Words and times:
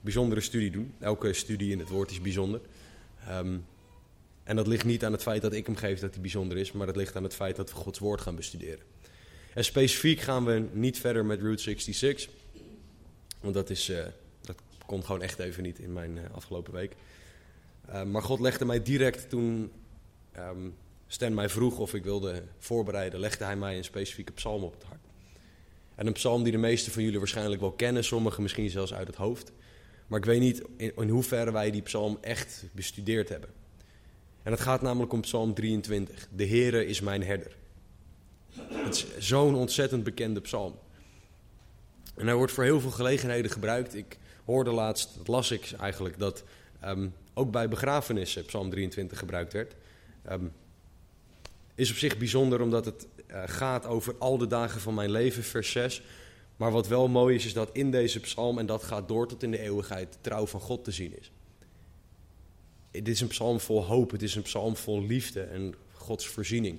bijzondere 0.00 0.40
studie 0.40 0.70
doen. 0.70 0.94
Elke 0.98 1.32
studie 1.32 1.72
in 1.72 1.78
het 1.78 1.88
woord 1.88 2.10
is 2.10 2.20
bijzonder. 2.20 2.60
Ehm, 3.26 3.58
en 4.42 4.56
dat 4.56 4.66
ligt 4.66 4.84
niet 4.84 5.04
aan 5.04 5.12
het 5.12 5.22
feit 5.22 5.42
dat 5.42 5.52
ik 5.52 5.66
hem 5.66 5.76
geef 5.76 6.00
dat 6.00 6.12
hij 6.12 6.20
bijzonder 6.20 6.56
is, 6.56 6.72
maar 6.72 6.86
dat 6.86 6.96
ligt 6.96 7.16
aan 7.16 7.22
het 7.22 7.34
feit 7.34 7.56
dat 7.56 7.70
we 7.70 7.76
Gods 7.76 7.98
woord 7.98 8.20
gaan 8.20 8.36
bestuderen. 8.36 8.84
En 9.54 9.64
specifiek 9.64 10.20
gaan 10.20 10.44
we 10.44 10.68
niet 10.72 10.98
verder 10.98 11.24
met 11.24 11.40
Route 11.40 11.62
66, 11.62 12.30
want 13.40 13.54
dat, 13.54 13.70
is, 13.70 13.88
uh, 13.88 13.98
dat 14.40 14.56
kon 14.86 15.04
gewoon 15.04 15.22
echt 15.22 15.38
even 15.38 15.62
niet 15.62 15.78
in 15.78 15.92
mijn 15.92 16.16
uh, 16.16 16.22
afgelopen 16.32 16.72
week. 16.72 16.92
Uh, 17.88 18.02
maar 18.02 18.22
God 18.22 18.40
legde 18.40 18.64
mij 18.64 18.82
direct 18.82 19.28
toen 19.28 19.70
um, 20.38 20.74
Stan 21.06 21.34
mij 21.34 21.48
vroeg 21.48 21.78
of 21.78 21.94
ik 21.94 22.04
wilde 22.04 22.42
voorbereiden, 22.58 23.20
legde 23.20 23.44
hij 23.44 23.56
mij 23.56 23.76
een 23.76 23.84
specifieke 23.84 24.32
psalm 24.32 24.62
op 24.62 24.72
het 24.72 24.82
hart. 24.82 25.00
En 25.94 26.06
een 26.06 26.12
psalm 26.12 26.42
die 26.42 26.52
de 26.52 26.58
meesten 26.58 26.92
van 26.92 27.02
jullie 27.02 27.18
waarschijnlijk 27.18 27.60
wel 27.60 27.72
kennen, 27.72 28.04
sommigen 28.04 28.42
misschien 28.42 28.70
zelfs 28.70 28.94
uit 28.94 29.06
het 29.06 29.16
hoofd. 29.16 29.52
Maar 30.10 30.18
ik 30.18 30.24
weet 30.24 30.40
niet 30.40 30.62
in, 30.76 31.08
hoeverre 31.08 31.52
wij 31.52 31.70
die 31.70 31.82
psalm 31.82 32.18
echt 32.20 32.64
bestudeerd 32.72 33.28
hebben. 33.28 33.50
En 34.42 34.52
het 34.52 34.60
gaat 34.60 34.82
namelijk 34.82 35.12
om 35.12 35.20
psalm 35.20 35.54
23. 35.54 36.28
De 36.30 36.46
Heere 36.46 36.86
is 36.86 37.00
mijn 37.00 37.22
herder. 37.22 37.56
Het 38.56 38.94
is 38.94 39.06
zo'n 39.18 39.54
ontzettend 39.54 40.04
bekende 40.04 40.40
psalm. 40.40 40.78
En 42.16 42.26
hij 42.26 42.34
wordt 42.34 42.52
voor 42.52 42.64
heel 42.64 42.80
veel 42.80 42.90
gelegenheden 42.90 43.50
gebruikt. 43.50 43.94
Ik 43.94 44.18
hoorde 44.44 44.70
laatst, 44.70 45.16
dat 45.16 45.28
las 45.28 45.50
ik 45.50 45.72
eigenlijk, 45.80 46.18
dat 46.18 46.44
um, 46.84 47.14
ook 47.34 47.50
bij 47.50 47.68
begrafenissen 47.68 48.44
psalm 48.44 48.70
23 48.70 49.18
gebruikt 49.18 49.52
werd. 49.52 49.74
Um, 50.30 50.52
is 51.74 51.90
op 51.90 51.96
zich 51.96 52.18
bijzonder 52.18 52.60
omdat 52.60 52.84
het 52.84 53.06
uh, 53.30 53.42
gaat 53.46 53.86
over 53.86 54.14
al 54.18 54.38
de 54.38 54.46
dagen 54.46 54.80
van 54.80 54.94
mijn 54.94 55.10
leven, 55.10 55.42
vers 55.42 55.70
6. 55.70 56.02
Maar 56.60 56.72
wat 56.72 56.88
wel 56.88 57.08
mooi 57.08 57.34
is, 57.34 57.44
is 57.44 57.52
dat 57.52 57.70
in 57.72 57.90
deze 57.90 58.20
psalm, 58.20 58.58
en 58.58 58.66
dat 58.66 58.82
gaat 58.82 59.08
door 59.08 59.28
tot 59.28 59.42
in 59.42 59.50
de 59.50 59.58
eeuwigheid, 59.58 60.12
de 60.12 60.18
trouw 60.20 60.46
van 60.46 60.60
God 60.60 60.84
te 60.84 60.90
zien 60.90 61.18
is. 61.18 61.32
Dit 62.90 63.08
is 63.08 63.20
een 63.20 63.28
psalm 63.28 63.60
vol 63.60 63.84
hoop, 63.84 64.10
het 64.10 64.22
is 64.22 64.34
een 64.34 64.42
psalm 64.42 64.76
vol 64.76 65.02
liefde 65.02 65.42
en 65.42 65.74
Gods 65.92 66.26
voorziening. 66.26 66.78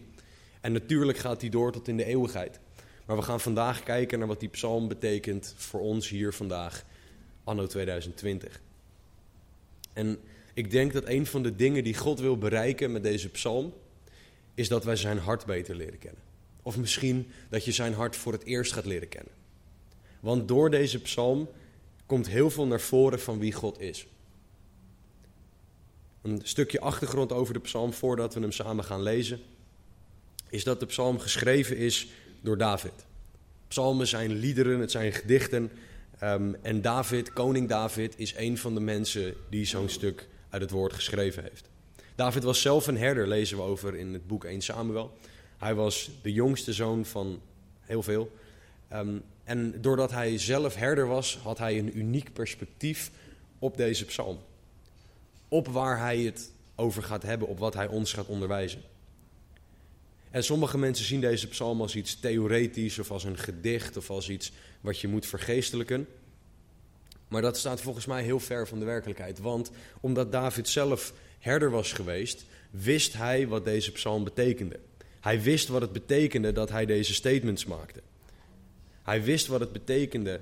En 0.59 0.71
natuurlijk 0.71 1.17
gaat 1.17 1.39
die 1.39 1.49
door 1.49 1.71
tot 1.71 1.87
in 1.87 1.97
de 1.97 2.05
eeuwigheid. 2.05 2.59
Maar 3.05 3.15
we 3.15 3.21
gaan 3.21 3.39
vandaag 3.39 3.83
kijken 3.83 4.19
naar 4.19 4.27
wat 4.27 4.39
die 4.39 4.49
psalm 4.49 4.87
betekent 4.87 5.53
voor 5.57 5.79
ons 5.79 6.09
hier 6.09 6.33
vandaag, 6.33 6.85
anno 7.43 7.65
2020. 7.65 8.61
En 9.93 10.19
ik 10.53 10.71
denk 10.71 10.93
dat 10.93 11.07
een 11.07 11.25
van 11.25 11.43
de 11.43 11.55
dingen 11.55 11.83
die 11.83 11.97
God 11.97 12.19
wil 12.19 12.37
bereiken 12.37 12.91
met 12.91 13.03
deze 13.03 13.29
psalm, 13.29 13.73
is 14.53 14.67
dat 14.67 14.83
wij 14.83 14.95
zijn 14.95 15.17
hart 15.17 15.45
beter 15.45 15.75
leren 15.75 15.99
kennen. 15.99 16.21
Of 16.61 16.77
misschien 16.77 17.31
dat 17.49 17.65
je 17.65 17.71
zijn 17.71 17.93
hart 17.93 18.15
voor 18.15 18.33
het 18.33 18.43
eerst 18.43 18.73
gaat 18.73 18.85
leren 18.85 19.09
kennen. 19.09 19.39
Want 20.21 20.47
door 20.47 20.69
deze 20.69 21.01
psalm 21.01 21.49
komt 22.05 22.27
heel 22.27 22.49
veel 22.49 22.67
naar 22.67 22.81
voren 22.81 23.19
van 23.19 23.39
wie 23.39 23.53
God 23.53 23.79
is. 23.79 24.07
Een 26.21 26.39
stukje 26.43 26.79
achtergrond 26.79 27.31
over 27.31 27.53
de 27.53 27.59
psalm 27.59 27.93
voordat 27.93 28.33
we 28.33 28.39
hem 28.39 28.51
samen 28.51 28.83
gaan 28.83 29.01
lezen, 29.01 29.39
is 30.49 30.63
dat 30.63 30.79
de 30.79 30.85
psalm 30.85 31.19
geschreven 31.19 31.77
is 31.77 32.07
door 32.41 32.57
David. 32.57 33.05
Psalmen 33.67 34.07
zijn 34.07 34.31
liederen, 34.31 34.79
het 34.79 34.91
zijn 34.91 35.11
gedichten. 35.11 35.71
Um, 36.23 36.55
en 36.61 36.81
David, 36.81 37.33
koning 37.33 37.69
David, 37.69 38.13
is 38.17 38.35
een 38.35 38.57
van 38.57 38.73
de 38.73 38.79
mensen 38.79 39.33
die 39.49 39.65
zo'n 39.65 39.89
stuk 39.89 40.27
uit 40.49 40.61
het 40.61 40.71
woord 40.71 40.93
geschreven 40.93 41.43
heeft. 41.43 41.69
David 42.15 42.43
was 42.43 42.61
zelf 42.61 42.87
een 42.87 42.97
herder, 42.97 43.27
lezen 43.27 43.57
we 43.57 43.63
over 43.63 43.95
in 43.95 44.13
het 44.13 44.27
boek 44.27 44.43
1 44.43 44.61
Samuel. 44.61 45.17
Hij 45.57 45.75
was 45.75 46.11
de 46.21 46.33
jongste 46.33 46.73
zoon 46.73 47.05
van 47.05 47.41
heel 47.79 48.03
veel. 48.03 48.31
Um, 48.93 49.23
en 49.51 49.81
doordat 49.81 50.11
hij 50.11 50.37
zelf 50.37 50.75
herder 50.75 51.07
was, 51.07 51.37
had 51.37 51.57
hij 51.57 51.79
een 51.79 51.97
uniek 51.97 52.33
perspectief 52.33 53.11
op 53.59 53.77
deze 53.77 54.05
psalm. 54.05 54.39
Op 55.47 55.67
waar 55.67 55.99
hij 55.99 56.19
het 56.19 56.51
over 56.75 57.03
gaat 57.03 57.23
hebben, 57.23 57.47
op 57.47 57.59
wat 57.59 57.73
hij 57.73 57.87
ons 57.87 58.13
gaat 58.13 58.27
onderwijzen. 58.27 58.81
En 60.29 60.43
sommige 60.43 60.77
mensen 60.77 61.05
zien 61.05 61.21
deze 61.21 61.47
psalm 61.47 61.81
als 61.81 61.95
iets 61.95 62.19
theoretisch 62.19 62.99
of 62.99 63.11
als 63.11 63.23
een 63.23 63.37
gedicht 63.37 63.97
of 63.97 64.09
als 64.09 64.29
iets 64.29 64.51
wat 64.81 64.99
je 64.99 65.07
moet 65.07 65.25
vergeestelijken. 65.25 66.07
Maar 67.27 67.41
dat 67.41 67.57
staat 67.57 67.81
volgens 67.81 68.05
mij 68.05 68.23
heel 68.23 68.39
ver 68.39 68.67
van 68.67 68.79
de 68.79 68.85
werkelijkheid. 68.85 69.39
Want 69.39 69.71
omdat 69.99 70.31
David 70.31 70.67
zelf 70.67 71.13
herder 71.39 71.69
was 71.69 71.93
geweest, 71.93 72.45
wist 72.69 73.13
hij 73.13 73.47
wat 73.47 73.65
deze 73.65 73.91
psalm 73.91 74.23
betekende. 74.23 74.79
Hij 75.19 75.41
wist 75.41 75.67
wat 75.67 75.81
het 75.81 75.91
betekende 75.91 76.51
dat 76.51 76.69
hij 76.69 76.85
deze 76.85 77.13
statements 77.13 77.65
maakte. 77.65 78.01
Hij 79.11 79.23
wist 79.23 79.47
wat 79.47 79.59
het 79.59 79.71
betekende 79.71 80.41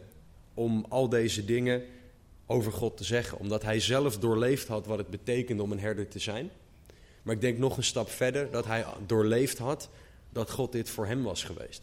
om 0.54 0.86
al 0.90 1.10
deze 1.10 1.46
dingen 1.46 1.84
over 2.46 2.72
God 2.72 2.98
te 2.98 3.04
zeggen, 3.04 3.40
omdat 3.40 3.64
hij 3.64 3.80
zelf 3.80 4.18
doorleefd 4.18 4.68
had 4.68 4.86
wat 4.86 4.98
het 4.98 5.10
betekende 5.10 5.64
om 5.64 5.72
een 5.72 5.80
herder 5.80 6.08
te 6.08 6.20
zijn. 6.20 6.50
Maar 7.22 7.36
ik 7.36 7.42
denk 7.42 7.58
nog 7.58 7.78
een 7.78 7.84
stap 7.84 8.10
verder 8.10 8.52
dat 8.52 8.66
hij 8.66 8.86
doorleefd 9.06 9.58
had 9.58 9.90
dat 10.30 10.52
God 10.52 10.72
dit 10.72 10.90
voor 10.90 11.06
hem 11.06 11.24
was 11.24 11.44
geweest. 11.44 11.82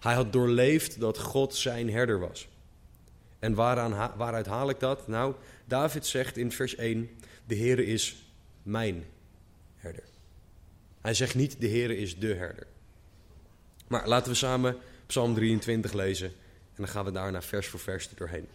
Hij 0.00 0.14
had 0.14 0.32
doorleefd 0.32 1.00
dat 1.00 1.18
God 1.18 1.54
zijn 1.54 1.90
herder 1.90 2.20
was. 2.20 2.48
En 3.38 3.54
waaraan, 3.54 4.16
waaruit 4.16 4.46
haal 4.46 4.68
ik 4.68 4.80
dat? 4.80 5.08
Nou, 5.08 5.34
David 5.64 6.06
zegt 6.06 6.36
in 6.36 6.52
vers 6.52 6.76
1: 6.76 7.10
De 7.46 7.56
Heere 7.56 7.86
is 7.86 8.32
mijn 8.62 9.04
herder. 9.76 10.04
Hij 11.00 11.14
zegt 11.14 11.34
niet: 11.34 11.60
De 11.60 11.68
Heere 11.68 11.96
is 11.96 12.18
de 12.18 12.34
herder. 12.34 12.66
Maar 13.86 14.08
laten 14.08 14.30
we 14.30 14.36
samen 14.36 14.76
Psalm 15.10 15.34
23 15.34 15.92
lezen 15.92 16.28
en 16.28 16.76
dan 16.76 16.88
gaan 16.88 17.04
we 17.04 17.10
daarna 17.10 17.42
vers 17.42 17.66
voor 17.66 17.80
vers 17.80 18.08
doorheen. 18.14 18.46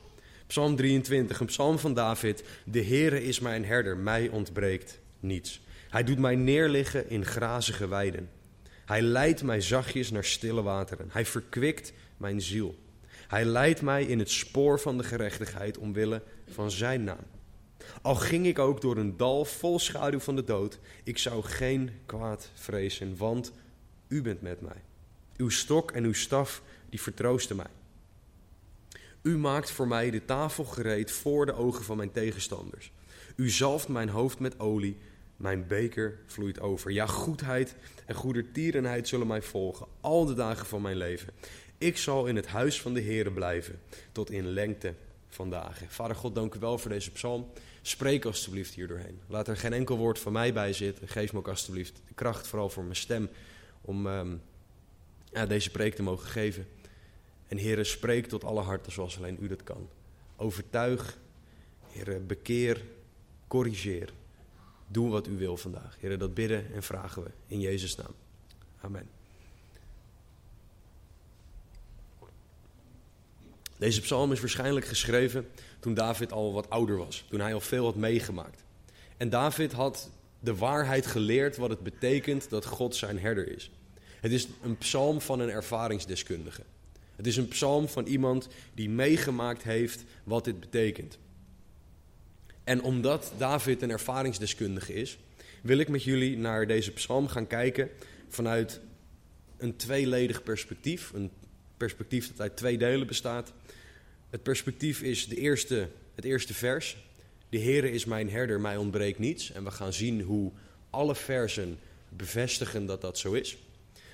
Psalm 0.48 0.76
23, 0.76 1.40
een 1.40 1.46
psalm 1.46 1.80
van 1.80 1.94
David. 1.94 2.44
De 2.66 2.84
Heere 2.84 3.24
is 3.24 3.40
mijn 3.40 3.66
herder, 3.66 3.98
mij 3.98 4.30
ontbreekt 4.30 5.00
niets. 5.20 5.62
Hij 5.90 6.04
doet 6.04 6.20
mij 6.20 6.36
neerliggen 6.36 7.10
in 7.10 7.26
grazige 7.26 7.88
weiden. 7.88 8.30
Hij 8.86 9.02
leidt 9.02 9.44
mij 9.44 9.62
zachtjes 9.62 10.12
naar 10.12 10.24
stille 10.24 10.62
wateren. 10.62 11.10
Hij 11.12 11.26
verkwikt 11.26 11.94
mijn 12.18 12.42
ziel. 12.42 12.76
Hij 13.28 13.46
leidt 13.46 13.82
mij 13.82 14.04
in 14.04 14.20
het 14.20 14.30
spoor 14.30 14.80
van 14.80 14.98
de 14.98 15.04
gerechtigheid 15.04 15.78
omwille 15.78 16.22
van 16.50 16.72
zijn 16.72 17.04
naam. 17.04 17.26
Al 18.02 18.16
ging 18.16 18.46
ik 18.46 18.60
ook 18.60 18.82
door 18.82 18.98
een 18.98 19.18
dal 19.18 19.46
vol 19.46 19.80
schaduw 19.80 20.20
van 20.20 20.36
de 20.36 20.44
dood, 20.44 20.80
ik 21.04 21.18
zou 21.18 21.44
geen 21.44 21.92
kwaad 22.06 22.50
vrezen, 22.54 23.18
want 23.18 23.52
u 24.08 24.22
bent 24.22 24.42
met 24.42 24.62
mij. 24.62 24.84
Uw 25.38 25.50
stok 25.50 25.92
en 25.92 26.04
uw 26.04 26.14
staf, 26.14 26.62
die 26.90 27.02
vertroosten 27.02 27.56
mij. 27.56 27.66
U 29.22 29.38
maakt 29.38 29.72
voor 29.72 29.88
mij 29.88 30.12
de 30.12 30.26
tafel 30.26 30.64
gereed 30.64 31.12
voor 31.12 31.46
de 31.46 31.54
ogen 31.54 31.84
van 31.84 31.98
mijn 31.98 32.12
tegenstanders. 32.12 32.92
U 33.36 33.50
zalft 33.50 33.88
mijn 33.88 34.10
hoofd 34.10 34.40
met 34.40 34.60
olie, 34.60 34.98
mijn 35.38 35.68
beker 35.68 36.20
vloeit 36.26 36.60
over. 36.60 36.92
Ja, 36.92 37.06
goedheid 37.06 37.76
en 38.06 38.16
goedertierenheid 38.16 39.08
zullen 39.08 39.28
mij 39.28 39.42
volgen, 39.42 39.88
al 40.02 40.26
de 40.26 40.34
dagen 40.34 40.66
van 40.66 40.82
mijn 40.82 40.98
leven. 40.98 41.34
Ik 41.78 41.98
zal 41.98 42.26
in 42.26 42.36
het 42.36 42.48
huis 42.48 42.82
van 42.82 42.94
de 42.94 43.02
Heere 43.02 43.32
blijven, 43.32 43.80
tot 44.12 44.32
in 44.32 44.48
lengte 44.48 44.94
van 45.30 45.50
dagen. 45.50 45.88
Vader 45.90 46.16
God, 46.16 46.36
dank 46.36 46.56
u 46.56 46.60
wel 46.60 46.78
voor 46.78 46.92
deze 46.92 47.12
psalm. 47.12 47.52
Spreek 47.82 48.26
alstublieft 48.26 48.74
hier 48.74 48.88
doorheen. 48.88 49.20
Laat 49.28 49.48
er 49.48 49.58
geen 49.58 49.74
enkel 49.74 49.98
woord 49.98 50.20
van 50.20 50.32
mij 50.32 50.54
bij 50.54 50.74
zitten. 50.74 51.08
Geef 51.08 51.34
me 51.34 51.40
ook 51.40 51.48
alstublieft 51.48 52.02
de 52.08 52.14
kracht, 52.14 52.48
vooral 52.48 52.70
voor 52.70 52.84
mijn 52.84 52.96
stem, 52.96 53.30
om... 53.82 54.08
Um, 54.08 54.42
deze 55.44 55.72
preek 55.72 55.96
te 55.96 56.04
mogen 56.04 56.28
geven. 56.28 56.68
En 57.48 57.58
Heer, 57.58 57.86
spreek 57.86 58.28
tot 58.28 58.44
alle 58.44 58.62
harten 58.62 58.92
zoals 58.92 59.18
alleen 59.18 59.38
u 59.42 59.48
dat 59.48 59.64
kan. 59.64 59.90
Overtuig, 60.36 61.18
Heer, 61.88 62.26
bekeer, 62.26 62.82
corrigeer. 63.48 64.10
Doe 64.88 65.10
wat 65.10 65.28
u 65.28 65.38
wil 65.38 65.58
vandaag. 65.58 65.98
Heer, 66.00 66.18
dat 66.18 66.34
bidden 66.34 66.74
en 66.74 66.84
vragen 66.84 67.24
we 67.24 67.30
in 67.48 67.60
Jezus' 67.60 67.96
naam. 67.96 68.14
Amen. 68.82 69.10
Deze 73.78 74.02
psalm 74.02 74.32
is 74.32 74.40
waarschijnlijk 74.40 74.86
geschreven 74.86 75.48
toen 75.80 75.94
David 75.94 76.32
al 76.32 76.54
wat 76.54 76.70
ouder 76.70 76.98
was, 76.98 77.26
toen 77.30 77.40
hij 77.40 77.54
al 77.54 77.60
veel 77.60 77.86
had 77.86 77.96
meegemaakt. 77.96 78.64
En 79.18 79.30
David 79.30 79.72
had 79.72 80.10
de 80.40 80.56
waarheid 80.56 81.06
geleerd 81.06 81.58
wat 81.58 81.70
het 81.70 81.80
betekent 81.80 82.50
dat 82.50 82.66
God 82.66 82.96
zijn 82.96 83.20
herder 83.20 83.56
is. 83.56 83.72
Het 84.26 84.34
is 84.34 84.48
een 84.64 84.78
psalm 84.78 85.22
van 85.22 85.40
een 85.40 85.50
ervaringsdeskundige. 85.50 86.62
Het 87.16 87.28
is 87.28 87.38
een 87.38 87.48
psalm 87.48 87.88
van 87.88 88.06
iemand 88.06 88.48
die 88.74 88.90
meegemaakt 88.90 89.64
heeft 89.64 90.04
wat 90.24 90.44
dit 90.44 90.60
betekent. 90.60 91.18
En 92.64 92.82
omdat 92.82 93.34
David 93.38 93.82
een 93.82 93.90
ervaringsdeskundige 93.90 94.94
is, 94.94 95.18
wil 95.62 95.78
ik 95.78 95.88
met 95.88 96.04
jullie 96.04 96.38
naar 96.38 96.68
deze 96.68 96.92
psalm 96.92 97.28
gaan 97.28 97.48
kijken 97.48 97.90
vanuit 98.28 98.80
een 99.58 99.76
tweeledig 99.76 100.44
perspectief. 100.44 101.12
Een 101.14 101.32
perspectief 101.78 102.28
dat 102.28 102.42
uit 102.42 102.58
twee 102.58 102.78
delen 102.78 103.08
bestaat. 103.08 103.54
Het 104.30 104.44
perspectief 104.44 105.02
is 105.02 105.28
de 105.28 105.36
eerste, 105.36 105.90
het 106.16 106.26
eerste 106.26 106.54
vers. 106.54 106.98
De 107.50 107.60
Heere 107.60 107.92
is 107.92 108.06
mijn 108.06 108.30
herder, 108.30 108.60
mij 108.60 108.78
ontbreekt 108.78 109.20
niets. 109.20 109.52
En 109.52 109.64
we 109.64 109.72
gaan 109.72 109.94
zien 109.94 110.22
hoe 110.22 110.52
alle 110.90 111.16
versen 111.16 111.80
bevestigen 112.10 112.86
dat 112.86 113.02
dat 113.02 113.18
zo 113.18 113.34
is. 113.34 113.58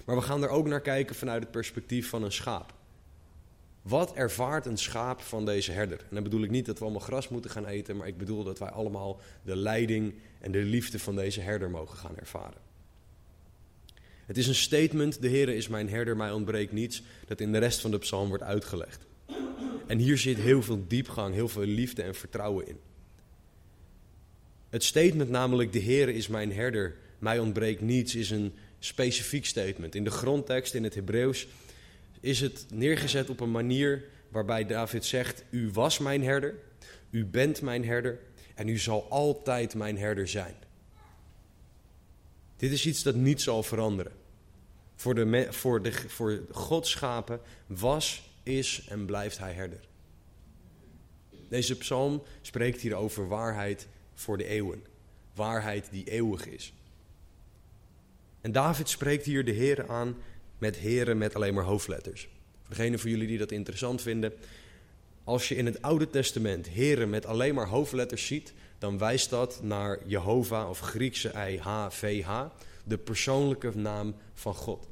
Maar 0.06 0.16
we 0.16 0.22
gaan 0.22 0.44
er 0.44 0.50
ook 0.50 0.68
naar 0.68 0.82
kijken 0.82 1.16
vanuit 1.16 1.42
het 1.42 1.52
perspectief 1.52 2.10
van 2.10 2.24
een 2.24 2.32
schaap. 2.32 2.74
Wat 3.82 4.14
ervaart 4.14 4.66
een 4.66 4.78
schaap 4.78 5.22
van 5.22 5.46
deze 5.46 5.72
herder? 5.72 6.00
En 6.00 6.16
dan 6.16 6.24
bedoel 6.24 6.44
ik 6.44 6.50
niet 6.50 6.66
dat 6.66 6.78
we 6.78 6.84
allemaal 6.84 7.02
gras 7.02 7.30
moeten 7.30 7.52
gaan 7.52 7.66
eten, 7.66 7.98
maar 7.98 8.08
ik 8.08 8.18
bedoel 8.18 8.44
dat 8.44 8.60
wij 8.60 8.70
allemaal 8.70 9.20
de 9.44 9.56
leiding 9.56 10.14
en 10.40 10.52
de 10.52 10.64
liefde 10.64 11.00
van 11.00 11.16
deze 11.16 11.42
herder 11.42 11.70
mogen 11.70 11.98
gaan 11.98 12.18
ervaren. 12.18 12.70
Het 14.26 14.38
is 14.38 14.48
een 14.48 14.56
statement, 14.56 15.22
de 15.22 15.30
Heere 15.30 15.56
is 15.56 15.68
mijn 15.68 15.90
herder, 15.90 16.16
mij 16.16 16.32
ontbreekt 16.32 16.72
niets, 16.72 17.04
dat 17.28 17.40
in 17.40 17.52
de 17.52 17.58
rest 17.58 17.82
van 17.82 17.92
de 17.92 17.98
psalm 17.98 18.28
wordt 18.28 18.44
uitgelegd. 18.44 19.06
En 19.88 19.98
hier 19.98 20.18
zit 20.18 20.38
heel 20.38 20.64
veel 20.64 20.86
diepgang, 20.88 21.34
heel 21.34 21.48
veel 21.48 21.66
liefde 21.66 22.02
en 22.02 22.16
vertrouwen 22.16 22.68
in. 22.68 22.78
Het 24.70 24.84
statement 24.84 25.30
namelijk, 25.30 25.74
de 25.74 25.82
Heere 25.82 26.14
is 26.14 26.28
mijn 26.28 26.54
herder, 26.54 26.96
mij 27.20 27.40
ontbreekt 27.40 27.82
niets, 27.82 28.16
is 28.16 28.30
een 28.30 28.54
specifiek 28.84 29.46
statement. 29.46 29.96
In 29.96 30.04
de 30.04 30.12
grondtekst 30.12 30.74
in 30.74 30.84
het 30.84 30.96
Hebreeuws 30.96 31.48
is 32.20 32.40
het 32.40 32.66
neergezet 32.70 33.30
op 33.30 33.40
een 33.40 33.52
manier 33.52 34.04
waarbij 34.30 34.66
David 34.66 35.06
zegt: 35.06 35.44
U 35.50 35.72
was 35.72 35.98
mijn 35.98 36.24
herder, 36.24 36.56
u 37.10 37.26
bent 37.26 37.62
mijn 37.62 37.86
herder 37.86 38.20
en 38.56 38.68
u 38.68 38.78
zal 38.78 39.10
altijd 39.10 39.76
mijn 39.76 39.98
herder 39.98 40.28
zijn. 40.28 40.56
Dit 42.58 42.72
is 42.72 42.86
iets 42.86 43.04
dat 43.04 43.16
niet 43.16 43.42
zal 43.42 43.64
veranderen. 43.64 44.12
Voor, 44.96 45.16
de, 45.16 45.48
voor, 45.50 45.82
de, 45.82 45.92
voor 45.92 46.42
Gods 46.52 46.90
schapen 46.90 47.42
was, 47.68 48.30
is 48.44 48.86
en 48.90 49.06
blijft 49.06 49.38
hij 49.38 49.54
herder. 49.54 49.80
Deze 51.50 51.78
psalm 51.78 52.24
spreekt 52.42 52.82
hier 52.82 52.96
over 52.96 53.28
waarheid 53.28 53.88
voor 54.14 54.38
de 54.38 54.46
eeuwen. 54.46 54.84
Waarheid 55.34 55.88
die 55.92 56.10
eeuwig 56.10 56.48
is. 56.48 56.74
En 58.42 58.52
David 58.52 58.90
spreekt 58.90 59.26
hier 59.26 59.46
de 59.46 59.52
Heer 59.52 59.88
aan 59.88 60.18
met 60.58 60.76
heren 60.76 61.18
met 61.18 61.36
alleen 61.36 61.54
maar 61.54 61.64
hoofdletters. 61.64 62.30
Voor 62.64 63.00
van 63.00 63.10
jullie 63.10 63.28
die 63.28 63.38
dat 63.38 63.52
interessant 63.52 64.02
vinden. 64.02 64.34
Als 65.24 65.48
je 65.48 65.56
in 65.56 65.66
het 65.66 65.82
Oude 65.82 66.10
Testament 66.10 66.68
heren 66.68 67.10
met 67.10 67.26
alleen 67.26 67.56
maar 67.56 67.68
hoofdletters 67.68 68.26
ziet, 68.26 68.54
dan 68.80 68.98
wijst 68.98 69.30
dat 69.30 69.60
naar 69.64 70.00
Jehovah 70.06 70.70
of 70.70 70.80
Griekse 70.80 71.32
IHVH, 71.48 72.46
de 72.84 72.98
persoonlijke 72.98 73.78
naam 73.78 74.16
van 74.34 74.56
God. 74.56 74.88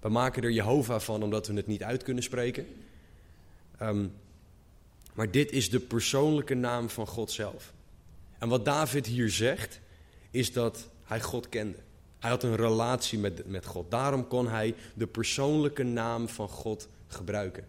We 0.00 0.08
maken 0.08 0.42
er 0.42 0.50
Jehovah 0.50 1.00
van 1.00 1.22
omdat 1.22 1.46
we 1.46 1.54
het 1.54 1.66
niet 1.66 1.82
uit 1.82 2.02
kunnen 2.02 2.22
spreken. 2.22 2.66
Ehm, 3.78 4.06
maar 5.14 5.30
dit 5.30 5.52
is 5.52 5.70
de 5.70 5.80
persoonlijke 5.80 6.54
naam 6.54 6.88
van 6.88 7.06
God 7.06 7.30
zelf. 7.30 7.72
En 8.38 8.48
wat 8.48 8.64
David 8.64 9.06
hier 9.06 9.30
zegt, 9.30 9.80
is 10.30 10.52
dat 10.52 10.88
hij 11.04 11.20
God 11.20 11.48
kende. 11.48 11.78
Hij 12.22 12.30
had 12.30 12.42
een 12.42 12.56
relatie 12.56 13.18
met, 13.18 13.46
met 13.46 13.66
God. 13.66 13.90
Daarom 13.90 14.28
kon 14.28 14.48
hij 14.48 14.74
de 14.94 15.06
persoonlijke 15.06 15.82
naam 15.82 16.28
van 16.28 16.48
God 16.48 16.88
gebruiken. 17.06 17.64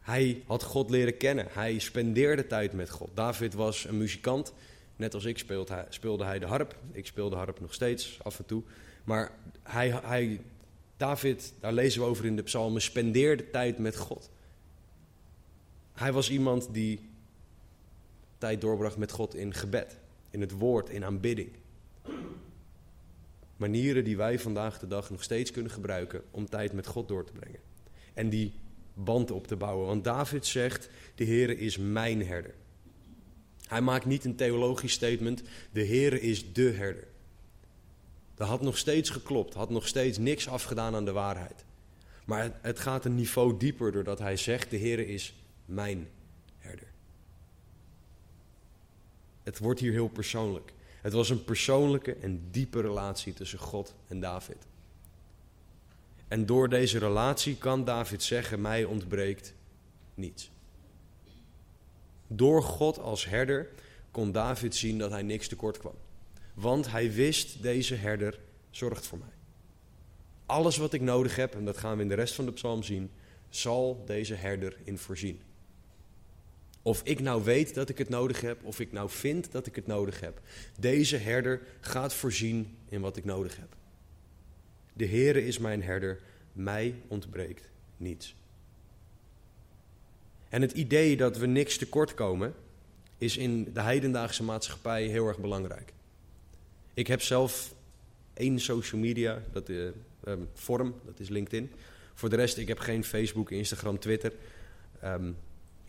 Hij 0.00 0.42
had 0.46 0.62
God 0.62 0.90
leren 0.90 1.16
kennen. 1.16 1.46
Hij 1.50 1.78
spendeerde 1.78 2.46
tijd 2.46 2.72
met 2.72 2.90
God. 2.90 3.10
David 3.14 3.54
was 3.54 3.84
een 3.84 3.98
muzikant. 3.98 4.52
Net 4.96 5.14
als 5.14 5.24
ik 5.24 5.38
speelde 5.38 5.72
hij, 5.72 5.86
speelde 5.88 6.24
hij 6.24 6.38
de 6.38 6.46
harp. 6.46 6.76
Ik 6.92 7.06
speel 7.06 7.30
de 7.30 7.36
harp 7.36 7.60
nog 7.60 7.74
steeds 7.74 8.18
af 8.22 8.38
en 8.38 8.46
toe. 8.46 8.62
Maar 9.04 9.30
hij, 9.62 10.00
hij, 10.02 10.40
David, 10.96 11.52
daar 11.60 11.72
lezen 11.72 12.00
we 12.00 12.06
over 12.06 12.24
in 12.24 12.36
de 12.36 12.42
psalmen, 12.42 12.82
spendeerde 12.82 13.50
tijd 13.50 13.78
met 13.78 13.96
God. 13.96 14.30
Hij 15.92 16.12
was 16.12 16.30
iemand 16.30 16.68
die 16.72 17.10
tijd 18.38 18.60
doorbracht 18.60 18.96
met 18.96 19.12
God 19.12 19.34
in 19.34 19.54
gebed, 19.54 19.96
in 20.30 20.40
het 20.40 20.52
woord, 20.52 20.88
in 20.88 21.04
aanbidding 21.04 21.50
manieren 23.58 24.04
die 24.04 24.16
wij 24.16 24.38
vandaag 24.38 24.78
de 24.78 24.86
dag 24.86 25.10
nog 25.10 25.22
steeds 25.22 25.50
kunnen 25.50 25.72
gebruiken 25.72 26.22
om 26.30 26.48
tijd 26.48 26.72
met 26.72 26.86
God 26.86 27.08
door 27.08 27.24
te 27.24 27.32
brengen. 27.32 27.60
En 28.14 28.28
die 28.28 28.52
band 28.94 29.30
op 29.30 29.46
te 29.46 29.56
bouwen. 29.56 29.86
Want 29.86 30.04
David 30.04 30.46
zegt, 30.46 30.90
de 31.14 31.24
Heere 31.24 31.58
is 31.58 31.76
mijn 31.76 32.26
herder. 32.26 32.54
Hij 33.66 33.80
maakt 33.80 34.04
niet 34.04 34.24
een 34.24 34.36
theologisch 34.36 34.92
statement, 34.92 35.42
de 35.72 35.86
Heere 35.86 36.20
is 36.20 36.52
de 36.52 36.70
herder. 36.70 37.06
Dat 38.34 38.48
had 38.48 38.62
nog 38.62 38.78
steeds 38.78 39.10
geklopt, 39.10 39.54
had 39.54 39.70
nog 39.70 39.86
steeds 39.86 40.18
niks 40.18 40.48
afgedaan 40.48 40.94
aan 40.94 41.04
de 41.04 41.12
waarheid. 41.12 41.64
Maar 42.24 42.58
het 42.60 42.78
gaat 42.78 43.04
een 43.04 43.14
niveau 43.14 43.56
dieper 43.58 43.92
doordat 43.92 44.18
hij 44.18 44.36
zegt, 44.36 44.70
de 44.70 44.78
Heere 44.78 45.06
is 45.06 45.34
mijn 45.64 46.08
herder. 46.58 46.88
Het 49.42 49.58
wordt 49.58 49.80
hier 49.80 49.92
heel 49.92 50.08
persoonlijk. 50.08 50.72
Het 51.08 51.16
was 51.16 51.30
een 51.30 51.44
persoonlijke 51.44 52.14
en 52.14 52.48
diepe 52.50 52.80
relatie 52.80 53.32
tussen 53.32 53.58
God 53.58 53.94
en 54.08 54.20
David. 54.20 54.66
En 56.28 56.46
door 56.46 56.68
deze 56.68 56.98
relatie 56.98 57.56
kan 57.56 57.84
David 57.84 58.22
zeggen: 58.22 58.60
Mij 58.60 58.84
ontbreekt 58.84 59.54
niets. 60.14 60.50
Door 62.26 62.62
God 62.62 62.98
als 62.98 63.24
herder 63.24 63.68
kon 64.10 64.32
David 64.32 64.74
zien 64.74 64.98
dat 64.98 65.10
hij 65.10 65.22
niks 65.22 65.48
tekort 65.48 65.78
kwam. 65.78 65.94
Want 66.54 66.90
hij 66.90 67.12
wist: 67.12 67.62
deze 67.62 67.94
herder 67.94 68.38
zorgt 68.70 69.06
voor 69.06 69.18
mij. 69.18 69.34
Alles 70.46 70.76
wat 70.76 70.92
ik 70.92 71.00
nodig 71.00 71.36
heb, 71.36 71.54
en 71.54 71.64
dat 71.64 71.78
gaan 71.78 71.96
we 71.96 72.02
in 72.02 72.08
de 72.08 72.14
rest 72.14 72.34
van 72.34 72.44
de 72.44 72.52
psalm 72.52 72.82
zien, 72.82 73.10
zal 73.48 74.02
deze 74.06 74.34
herder 74.34 74.76
in 74.84 74.98
voorzien. 74.98 75.42
Of 76.82 77.00
ik 77.04 77.20
nou 77.20 77.44
weet 77.44 77.74
dat 77.74 77.88
ik 77.88 77.98
het 77.98 78.08
nodig 78.08 78.40
heb, 78.40 78.64
of 78.64 78.80
ik 78.80 78.92
nou 78.92 79.10
vind 79.10 79.52
dat 79.52 79.66
ik 79.66 79.74
het 79.74 79.86
nodig 79.86 80.20
heb. 80.20 80.40
Deze 80.78 81.16
herder 81.16 81.60
gaat 81.80 82.14
voorzien 82.14 82.76
in 82.88 83.00
wat 83.00 83.16
ik 83.16 83.24
nodig 83.24 83.56
heb. 83.56 83.76
De 84.92 85.06
Heere 85.06 85.44
is 85.44 85.58
mijn 85.58 85.82
herder, 85.82 86.20
mij 86.52 86.94
ontbreekt 87.08 87.70
niets. 87.96 88.36
En 90.48 90.62
het 90.62 90.72
idee 90.72 91.16
dat 91.16 91.36
we 91.36 91.46
niks 91.46 91.76
tekort 91.76 92.14
komen, 92.14 92.54
is 93.18 93.36
in 93.36 93.72
de 93.72 93.80
heidendaagse 93.80 94.42
maatschappij 94.42 95.06
heel 95.06 95.26
erg 95.26 95.38
belangrijk. 95.38 95.92
Ik 96.94 97.06
heb 97.06 97.22
zelf 97.22 97.74
één 98.34 98.60
social 98.60 99.00
media, 99.00 99.42
dat 99.52 99.68
uh, 99.68 99.90
vorm, 100.54 100.94
dat 101.04 101.20
is 101.20 101.28
LinkedIn. 101.28 101.72
Voor 102.14 102.28
de 102.28 102.36
rest, 102.36 102.56
ik 102.56 102.68
heb 102.68 102.78
geen 102.78 103.04
Facebook, 103.04 103.50
Instagram, 103.50 103.98
Twitter. 103.98 104.32
Um, 105.04 105.36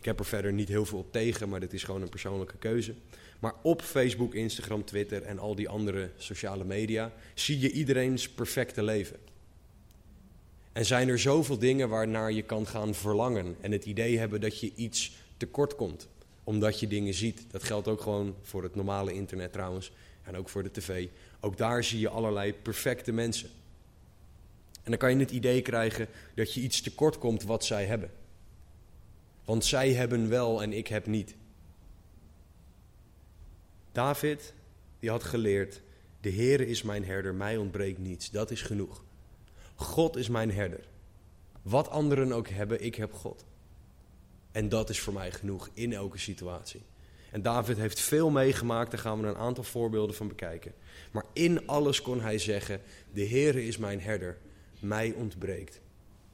ik 0.00 0.06
heb 0.06 0.18
er 0.18 0.24
verder 0.24 0.52
niet 0.52 0.68
heel 0.68 0.86
veel 0.86 0.98
op 0.98 1.12
tegen, 1.12 1.48
maar 1.48 1.60
dit 1.60 1.72
is 1.72 1.82
gewoon 1.82 2.02
een 2.02 2.08
persoonlijke 2.08 2.56
keuze. 2.56 2.94
Maar 3.38 3.54
op 3.62 3.82
Facebook, 3.82 4.34
Instagram, 4.34 4.84
Twitter 4.84 5.22
en 5.22 5.38
al 5.38 5.54
die 5.54 5.68
andere 5.68 6.10
sociale 6.16 6.64
media 6.64 7.12
zie 7.34 7.58
je 7.58 7.70
iedereen's 7.70 8.28
perfecte 8.28 8.82
leven. 8.82 9.16
En 10.72 10.86
zijn 10.86 11.08
er 11.08 11.18
zoveel 11.18 11.58
dingen 11.58 11.88
waarnaar 11.88 12.32
je 12.32 12.42
kan 12.42 12.66
gaan 12.66 12.94
verlangen 12.94 13.56
en 13.60 13.72
het 13.72 13.84
idee 13.84 14.18
hebben 14.18 14.40
dat 14.40 14.60
je 14.60 14.72
iets 14.74 15.12
tekort 15.36 15.76
komt, 15.76 16.08
omdat 16.44 16.80
je 16.80 16.86
dingen 16.88 17.14
ziet. 17.14 17.44
Dat 17.50 17.62
geldt 17.62 17.88
ook 17.88 18.00
gewoon 18.00 18.34
voor 18.42 18.62
het 18.62 18.74
normale 18.74 19.12
internet 19.12 19.52
trouwens 19.52 19.92
en 20.22 20.36
ook 20.36 20.48
voor 20.48 20.62
de 20.62 20.70
tv. 20.70 21.06
Ook 21.40 21.56
daar 21.56 21.84
zie 21.84 22.00
je 22.00 22.08
allerlei 22.08 22.54
perfecte 22.54 23.12
mensen. 23.12 23.48
En 24.82 24.90
dan 24.90 24.98
kan 24.98 25.10
je 25.10 25.16
het 25.16 25.30
idee 25.30 25.62
krijgen 25.62 26.08
dat 26.34 26.54
je 26.54 26.60
iets 26.60 26.80
tekort 26.80 27.18
komt 27.18 27.42
wat 27.42 27.64
zij 27.64 27.84
hebben. 27.84 28.10
Want 29.50 29.64
zij 29.64 29.92
hebben 29.92 30.28
wel 30.28 30.62
en 30.62 30.72
ik 30.72 30.86
heb 30.86 31.06
niet. 31.06 31.34
David, 33.92 34.54
die 34.98 35.10
had 35.10 35.24
geleerd, 35.24 35.82
de 36.20 36.32
Heere 36.32 36.66
is 36.66 36.82
mijn 36.82 37.04
herder, 37.04 37.34
mij 37.34 37.56
ontbreekt 37.56 37.98
niets. 37.98 38.30
Dat 38.30 38.50
is 38.50 38.62
genoeg. 38.62 39.04
God 39.74 40.16
is 40.16 40.28
mijn 40.28 40.52
herder. 40.52 40.84
Wat 41.62 41.88
anderen 41.88 42.32
ook 42.32 42.48
hebben, 42.48 42.84
ik 42.84 42.94
heb 42.94 43.12
God. 43.12 43.44
En 44.52 44.68
dat 44.68 44.90
is 44.90 45.00
voor 45.00 45.12
mij 45.12 45.32
genoeg 45.32 45.70
in 45.72 45.92
elke 45.92 46.18
situatie. 46.18 46.82
En 47.30 47.42
David 47.42 47.76
heeft 47.76 48.00
veel 48.00 48.30
meegemaakt, 48.30 48.90
daar 48.90 49.00
gaan 49.00 49.20
we 49.20 49.26
een 49.26 49.36
aantal 49.36 49.64
voorbeelden 49.64 50.16
van 50.16 50.28
bekijken. 50.28 50.74
Maar 51.10 51.24
in 51.32 51.66
alles 51.66 52.02
kon 52.02 52.20
hij 52.20 52.38
zeggen, 52.38 52.80
de 53.12 53.26
Heere 53.26 53.66
is 53.66 53.76
mijn 53.76 54.00
herder, 54.00 54.38
mij 54.80 55.12
ontbreekt 55.12 55.80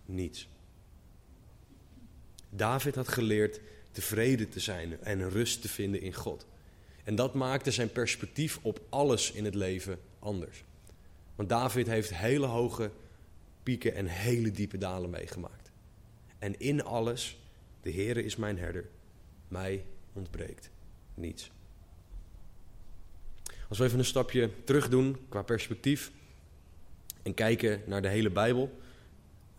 niets. 0.06 0.48
David 2.50 2.94
had 2.94 3.08
geleerd 3.08 3.60
tevreden 3.90 4.48
te 4.48 4.60
zijn 4.60 5.00
en 5.00 5.30
rust 5.30 5.62
te 5.62 5.68
vinden 5.68 6.00
in 6.00 6.14
God. 6.14 6.46
En 7.04 7.14
dat 7.14 7.34
maakte 7.34 7.70
zijn 7.70 7.92
perspectief 7.92 8.58
op 8.62 8.80
alles 8.88 9.32
in 9.32 9.44
het 9.44 9.54
leven 9.54 9.98
anders. 10.18 10.64
Want 11.34 11.48
David 11.48 11.86
heeft 11.86 12.14
hele 12.14 12.46
hoge 12.46 12.90
pieken 13.62 13.94
en 13.94 14.06
hele 14.06 14.50
diepe 14.50 14.78
dalen 14.78 15.10
meegemaakt. 15.10 15.70
En 16.38 16.58
in 16.58 16.84
alles, 16.84 17.38
de 17.82 17.92
Heere 17.92 18.24
is 18.24 18.36
mijn 18.36 18.58
herder, 18.58 18.88
mij 19.48 19.84
ontbreekt 20.12 20.70
niets. 21.14 21.50
Als 23.68 23.78
we 23.78 23.84
even 23.84 23.98
een 23.98 24.04
stapje 24.04 24.50
terug 24.64 24.88
doen 24.88 25.16
qua 25.28 25.42
perspectief 25.42 26.10
en 27.22 27.34
kijken 27.34 27.82
naar 27.86 28.02
de 28.02 28.08
hele 28.08 28.30
Bijbel, 28.30 28.78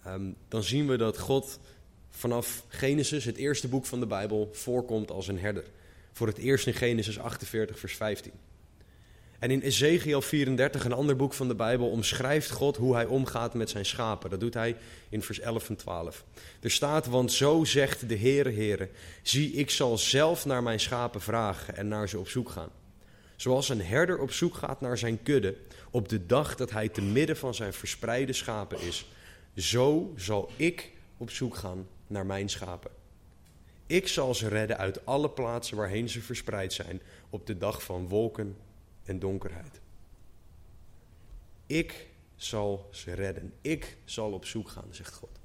ehm, 0.04 0.32
dan 0.48 0.64
zien 0.64 0.88
we 0.88 0.98
dat 0.98 1.20
God 1.20 1.60
vanaf 2.18 2.64
Genesis, 2.68 3.26
het 3.26 3.38
eerste 3.38 3.68
boek 3.68 3.86
van 3.86 4.00
de 4.00 4.08
Bijbel, 4.08 4.50
voorkomt 4.54 5.12
als 5.12 5.28
een 5.28 5.40
herder. 5.40 5.64
Voor 6.12 6.28
het 6.28 6.38
eerst 6.38 6.68
in 6.68 6.74
Genesis 6.74 7.20
48, 7.20 7.80
vers 7.80 7.96
15. 7.96 8.32
En 9.40 9.52
in 9.52 9.62
Ezekiel 9.62 10.22
34, 10.22 10.86
een 10.86 10.94
ander 10.94 11.16
boek 11.16 11.34
van 11.34 11.48
de 11.48 11.56
Bijbel, 11.56 11.90
omschrijft 11.90 12.52
God 12.52 12.78
hoe 12.78 12.94
hij 12.94 13.06
omgaat 13.06 13.54
met 13.54 13.70
zijn 13.70 13.86
schapen. 13.86 14.30
Dat 14.30 14.40
doet 14.40 14.54
hij 14.54 14.76
in 15.10 15.22
vers 15.22 15.40
11 15.40 15.70
en 15.70 15.76
12. 15.76 16.24
Er 16.62 16.72
staat, 16.72 17.06
want 17.06 17.32
zo 17.32 17.64
zegt 17.64 18.10
de 18.10 18.18
Heere, 18.18 18.52
Heere, 18.52 18.90
zie 19.22 19.52
ik 19.52 19.70
zal 19.70 19.98
zelf 19.98 20.46
naar 20.46 20.64
mijn 20.64 20.80
schapen 20.80 21.22
vragen 21.22 21.76
en 21.76 21.88
naar 21.88 22.10
ze 22.10 22.20
op 22.20 22.30
zoek 22.30 22.50
gaan. 22.50 22.70
Zoals 23.36 23.70
een 23.70 23.82
herder 23.82 24.20
op 24.20 24.32
zoek 24.32 24.56
gaat 24.56 24.82
naar 24.82 24.98
zijn 24.98 25.24
kudde 25.24 25.56
op 25.92 26.10
de 26.10 26.26
dag 26.26 26.56
dat 26.56 26.72
hij 26.72 26.90
te 26.90 27.02
midden 27.02 27.38
van 27.38 27.54
zijn 27.54 27.74
verspreide 27.74 28.34
schapen 28.34 28.82
is, 28.82 29.06
zo 29.56 30.14
zal 30.16 30.50
ik 30.56 30.92
op 31.18 31.30
zoek 31.30 31.56
gaan 31.56 31.88
naar 32.08 32.26
mijn 32.26 32.50
schapen. 32.50 32.92
Ik 33.86 34.08
zal 34.08 34.36
ze 34.36 34.48
redden 34.48 34.78
uit 34.78 35.06
alle 35.06 35.30
plaatsen 35.30 35.78
waarheen 35.78 36.10
ze 36.10 36.22
verspreid 36.22 36.74
zijn 36.74 37.02
op 37.30 37.48
de 37.48 37.58
dag 37.58 37.84
van 37.84 38.08
wolken 38.08 38.58
en 39.04 39.20
donkerheid. 39.20 39.80
Ik 41.66 42.08
zal 42.36 42.90
ze 42.92 43.14
redden. 43.14 43.54
Ik 43.62 43.98
zal 44.06 44.32
op 44.32 44.46
zoek 44.46 44.70
gaan, 44.70 44.88
zegt 44.90 45.14
God. 45.14 45.40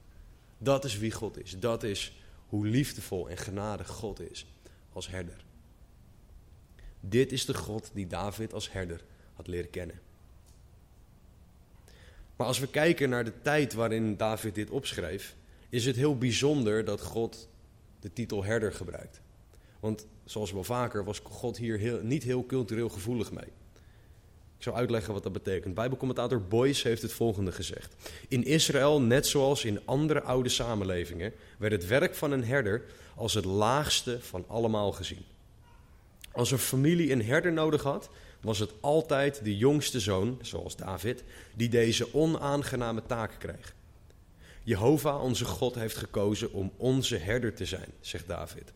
Dat 0.59 0.85
is 0.85 0.99
wie 0.99 1.13
God 1.13 1.43
is. 1.43 1.59
Dat 1.59 1.83
is 1.83 2.23
hoe 2.47 2.67
liefdevol 2.67 3.29
en 3.29 3.37
genadig 3.37 3.89
God 3.89 4.21
is 4.31 4.47
als 4.93 5.09
herder. 5.09 5.45
Dit 7.01 7.33
is 7.33 7.45
de 7.45 7.55
God 7.55 7.91
die 7.95 8.07
David 8.07 8.53
als 8.53 8.73
herder 8.73 9.05
had 9.35 9.47
leren 9.47 9.71
kennen. 9.71 10.01
Maar 12.37 12.47
als 12.47 12.59
we 12.59 12.69
kijken 12.69 13.09
naar 13.09 13.25
de 13.25 13.41
tijd 13.43 13.73
waarin 13.73 14.17
David 14.17 14.55
dit 14.55 14.71
opschreef, 14.71 15.35
is 15.73 15.87
het 15.87 15.97
heel 15.97 16.19
bijzonder 16.19 16.85
dat 16.85 17.01
God 17.01 17.49
de 18.01 18.13
titel 18.13 18.45
herder 18.45 18.73
gebruikt. 18.73 19.21
Want 19.81 20.07
zoals 20.25 20.53
wel 20.53 20.65
vaker 20.65 21.05
was 21.05 21.19
God 21.19 21.57
hier 21.57 21.79
heel, 21.79 22.01
niet 22.03 22.23
heel 22.23 22.47
cultureel 22.47 22.89
gevoelig 22.89 23.33
mee. 23.33 23.45
Ik 24.57 24.63
zal 24.69 24.77
uitleggen 24.77 25.13
wat 25.13 25.23
dat 25.23 25.33
betekent. 25.33 25.75
Bijbelcommentator 25.75 26.43
Boyce 26.43 26.89
heeft 26.89 27.03
het 27.03 27.13
volgende 27.13 27.53
gezegd. 27.53 27.95
In 28.29 28.45
Israël, 28.45 29.01
net 29.01 29.27
zoals 29.27 29.65
in 29.65 29.81
andere 29.85 30.23
oude 30.23 30.49
samenlevingen, 30.49 31.33
werd 31.59 31.73
het 31.73 31.87
werk 31.87 32.15
van 32.15 32.33
een 32.33 32.45
herder 32.45 32.85
als 33.17 33.35
het 33.35 33.45
laagste 33.45 34.21
van 34.21 34.45
allemaal 34.49 34.93
gezien. 34.93 35.25
Als 36.33 36.51
een 36.51 36.59
familie 36.59 37.13
een 37.13 37.25
herder 37.25 37.53
nodig 37.53 37.83
had, 37.83 38.11
was 38.41 38.59
het 38.59 38.73
altijd 38.81 39.45
de 39.45 39.57
jongste 39.57 40.01
zoon, 40.01 40.39
zoals 40.43 40.77
David, 40.77 41.25
die 41.55 41.69
deze 41.69 42.15
onaangename 42.15 43.03
taak 43.07 43.35
kreeg. 43.39 43.75
Jehovah, 44.65 45.23
onze 45.23 45.45
God, 45.45 45.75
heeft 45.75 45.97
gekozen 45.97 46.53
om 46.53 46.73
onze 46.77 47.17
herder 47.17 47.55
te 47.55 47.65
zijn, 47.65 47.89
zegt 48.01 48.29
David. 48.29 48.73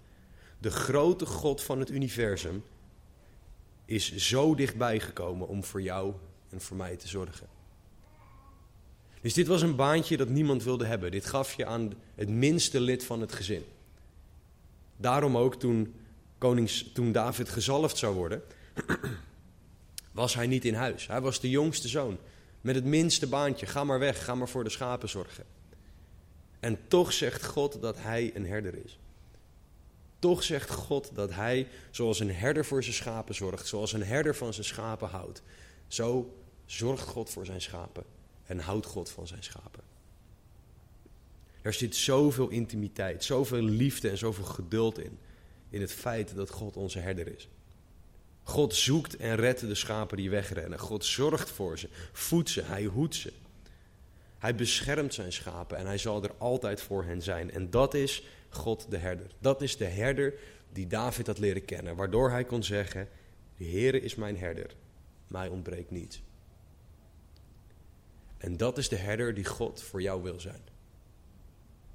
De 0.59 0.71
grote 0.71 1.27
God 1.27 1.63
van 1.63 1.79
het 1.79 1.91
universum 1.91 2.65
is 3.85 4.17
zo 4.17 4.55
dichtbij 4.55 5.01
gekomen 5.01 5.49
om 5.49 5.65
voor 5.65 5.83
jou 5.83 6.15
en 6.51 6.61
voor 6.61 6.77
mij 6.77 6.97
te 6.97 7.09
zorgen. 7.09 7.47
Dus 9.21 9.35
dit 9.35 9.47
was 9.47 9.63
een 9.63 9.77
baantje 9.77 10.17
dat 10.17 10.29
niemand 10.29 10.63
wilde 10.63 10.87
hebben. 10.87 11.11
Dit 11.11 11.27
gaf 11.27 11.53
je 11.53 11.67
aan 11.67 11.93
het 12.15 12.29
minste 12.29 12.81
lid 12.81 13.05
van 13.05 13.21
het 13.21 13.33
gezin. 13.33 13.65
Daarom 14.97 15.37
ook 15.37 15.55
toen, 15.55 15.95
konings, 16.39 16.91
toen 16.93 17.13
David 17.13 17.49
gezalfd 17.49 17.97
zou 17.97 18.15
worden, 18.15 18.43
was 20.13 20.35
hij 20.35 20.47
niet 20.47 20.65
in 20.65 20.75
huis. 20.75 21.07
Hij 21.07 21.21
was 21.21 21.41
de 21.41 21.51
jongste 21.51 21.89
zoon. 21.89 22.19
Met 22.61 22.75
het 22.75 22.85
minste 22.85 23.27
baantje. 23.27 23.67
Ga 23.67 23.85
maar 23.85 23.99
weg, 23.99 24.25
ga 24.25 24.35
maar 24.35 24.49
voor 24.49 24.65
de 24.65 24.71
schapen 24.71 25.09
zorgen. 25.09 25.45
En 26.67 26.79
toch 26.89 27.13
zegt 27.13 27.45
God 27.45 27.81
dat 27.81 27.97
hij 27.99 28.31
een 28.35 28.47
herder 28.47 28.85
is. 28.85 28.99
Toch 30.19 30.43
zegt 30.43 30.71
God 30.71 31.11
dat 31.15 31.35
hij, 31.35 31.69
zoals 31.91 32.21
een 32.21 32.33
herder 32.33 32.65
voor 32.65 32.83
zijn 32.83 32.95
schapen 32.95 33.35
zorgt, 33.35 33.67
zoals 33.67 33.93
een 33.93 34.03
herder 34.03 34.35
van 34.37 34.53
zijn 34.53 34.67
schapen 34.67 35.09
houdt, 35.09 35.43
zo 35.87 36.35
zorgt 36.65 37.07
God 37.07 37.31
voor 37.31 37.47
zijn 37.47 37.61
schapen 37.61 38.05
en 38.47 38.59
houdt 38.59 38.87
God 38.87 39.11
van 39.11 39.27
zijn 39.27 39.43
schapen. 39.43 39.83
Er 41.63 41.73
zit 41.73 41.97
zoveel 41.97 42.49
intimiteit, 42.49 43.25
zoveel 43.25 43.63
liefde 43.63 44.09
en 44.09 44.19
zoveel 44.19 44.45
geduld 44.45 44.99
in, 44.99 45.19
in 45.71 45.81
het 45.81 45.93
feit 45.93 46.35
dat 46.35 46.51
God 46.51 46.77
onze 46.77 46.99
herder 46.99 47.35
is. 47.37 47.49
God 48.43 48.75
zoekt 48.75 49.17
en 49.17 49.37
redt 49.37 49.61
de 49.61 49.75
schapen 49.75 50.17
die 50.17 50.31
wegrennen. 50.31 50.79
God 50.79 51.05
zorgt 51.05 51.51
voor 51.51 51.79
ze, 51.79 51.89
voedt 52.13 52.51
ze, 52.51 52.63
hij 52.63 52.85
hoedt 52.85 53.15
ze. 53.15 53.33
Hij 54.47 54.55
beschermt 54.55 55.15
zijn 55.15 55.33
schapen 55.33 55.77
en 55.77 55.87
hij 55.87 55.99
zal 55.99 56.23
er 56.23 56.35
altijd 56.39 56.81
voor 56.81 57.05
hen 57.05 57.23
zijn. 57.23 57.51
En 57.51 57.71
dat 57.71 57.95
is 57.95 58.25
God 58.49 58.91
de 58.91 58.97
herder. 58.97 59.27
Dat 59.39 59.63
is 59.63 59.77
de 59.77 59.85
herder 59.85 60.35
die 60.73 60.87
David 60.87 61.27
had 61.27 61.39
leren 61.39 61.65
kennen, 61.65 61.97
waardoor 61.97 62.31
hij 62.31 62.45
kon 62.45 62.63
zeggen: 62.63 63.09
De 63.57 63.65
Heere 63.65 64.01
is 64.01 64.15
mijn 64.15 64.39
herder, 64.39 64.75
mij 65.27 65.49
ontbreekt 65.49 65.91
niets. 65.91 66.23
En 68.39 68.57
dat 68.57 68.79
is 68.79 68.89
de 68.89 68.97
herder 68.97 69.35
die 69.35 69.45
God 69.45 69.83
voor 69.83 70.03
jou 70.03 70.23
wil 70.23 70.41
zijn. 70.41 70.63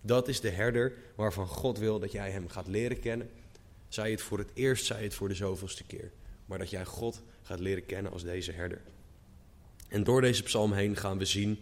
Dat 0.02 0.28
is 0.28 0.42
de 0.42 0.50
herder 0.50 0.94
waarvan 1.16 1.48
God 1.48 1.78
wil 1.78 2.00
dat 2.00 2.12
jij 2.12 2.32
hem 2.32 2.50
gaat 2.50 2.68
leren 2.68 3.00
kennen. 3.00 3.30
Zij 3.88 4.12
het 4.12 4.22
voor 4.22 4.38
het 4.38 4.52
eerst, 4.54 4.86
zij 4.86 5.04
het 5.04 5.14
voor 5.14 5.28
de 5.28 5.36
zoveelste 5.36 5.84
keer. 5.84 6.12
Maar 6.46 6.58
dat 6.58 6.70
jij 6.70 6.86
God 6.86 7.22
gaat 7.42 7.60
leren 7.60 7.86
kennen 7.86 8.12
als 8.12 8.24
deze 8.24 8.52
herder. 8.52 8.82
En 9.88 10.04
door 10.04 10.22
deze 10.22 10.44
psalm 10.44 10.74
heen 10.74 10.96
gaan 10.96 11.18
we 11.18 11.26
zien 11.26 11.60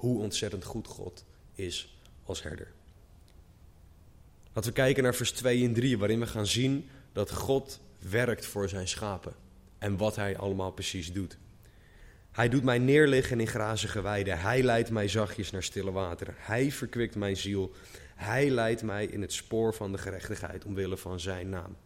hoe 0.00 0.22
ontzettend 0.22 0.64
goed 0.64 0.86
God 0.86 1.24
is 1.54 1.98
als 2.24 2.42
herder. 2.42 2.72
Laten 4.52 4.70
we 4.70 4.76
kijken 4.76 5.02
naar 5.02 5.14
vers 5.14 5.32
2 5.32 5.64
en 5.64 5.74
3, 5.74 5.98
waarin 5.98 6.20
we 6.20 6.26
gaan 6.26 6.46
zien 6.46 6.88
dat 7.12 7.30
God 7.30 7.80
werkt 7.98 8.46
voor 8.46 8.68
zijn 8.68 8.88
schapen 8.88 9.34
en 9.78 9.96
wat 9.96 10.16
hij 10.16 10.36
allemaal 10.36 10.72
precies 10.72 11.12
doet. 11.12 11.38
Hij 12.30 12.48
doet 12.48 12.62
mij 12.62 12.78
neerliggen 12.78 13.40
in 13.40 13.46
grazige 13.46 14.00
weiden. 14.00 14.40
Hij 14.40 14.62
leidt 14.62 14.90
mij 14.90 15.08
zachtjes 15.08 15.50
naar 15.50 15.62
stille 15.62 15.92
wateren. 15.92 16.34
Hij 16.38 16.72
verkwikt 16.72 17.14
mijn 17.14 17.36
ziel. 17.36 17.72
Hij 18.14 18.50
leidt 18.50 18.82
mij 18.82 19.06
in 19.06 19.20
het 19.20 19.32
spoor 19.32 19.74
van 19.74 19.92
de 19.92 19.98
gerechtigheid 19.98 20.64
omwille 20.64 20.96
van 20.96 21.20
zijn 21.20 21.48
naam. 21.48 21.76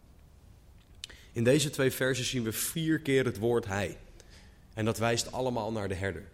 In 1.31 1.43
deze 1.43 1.69
twee 1.69 1.91
versen 1.91 2.25
zien 2.25 2.43
we 2.43 2.51
vier 2.51 2.99
keer 2.99 3.25
het 3.25 3.37
woord 3.37 3.65
hij. 3.65 3.97
En 4.73 4.85
dat 4.85 4.97
wijst 4.97 5.31
allemaal 5.31 5.71
naar 5.71 5.87
de 5.87 5.95
herder. 5.95 6.33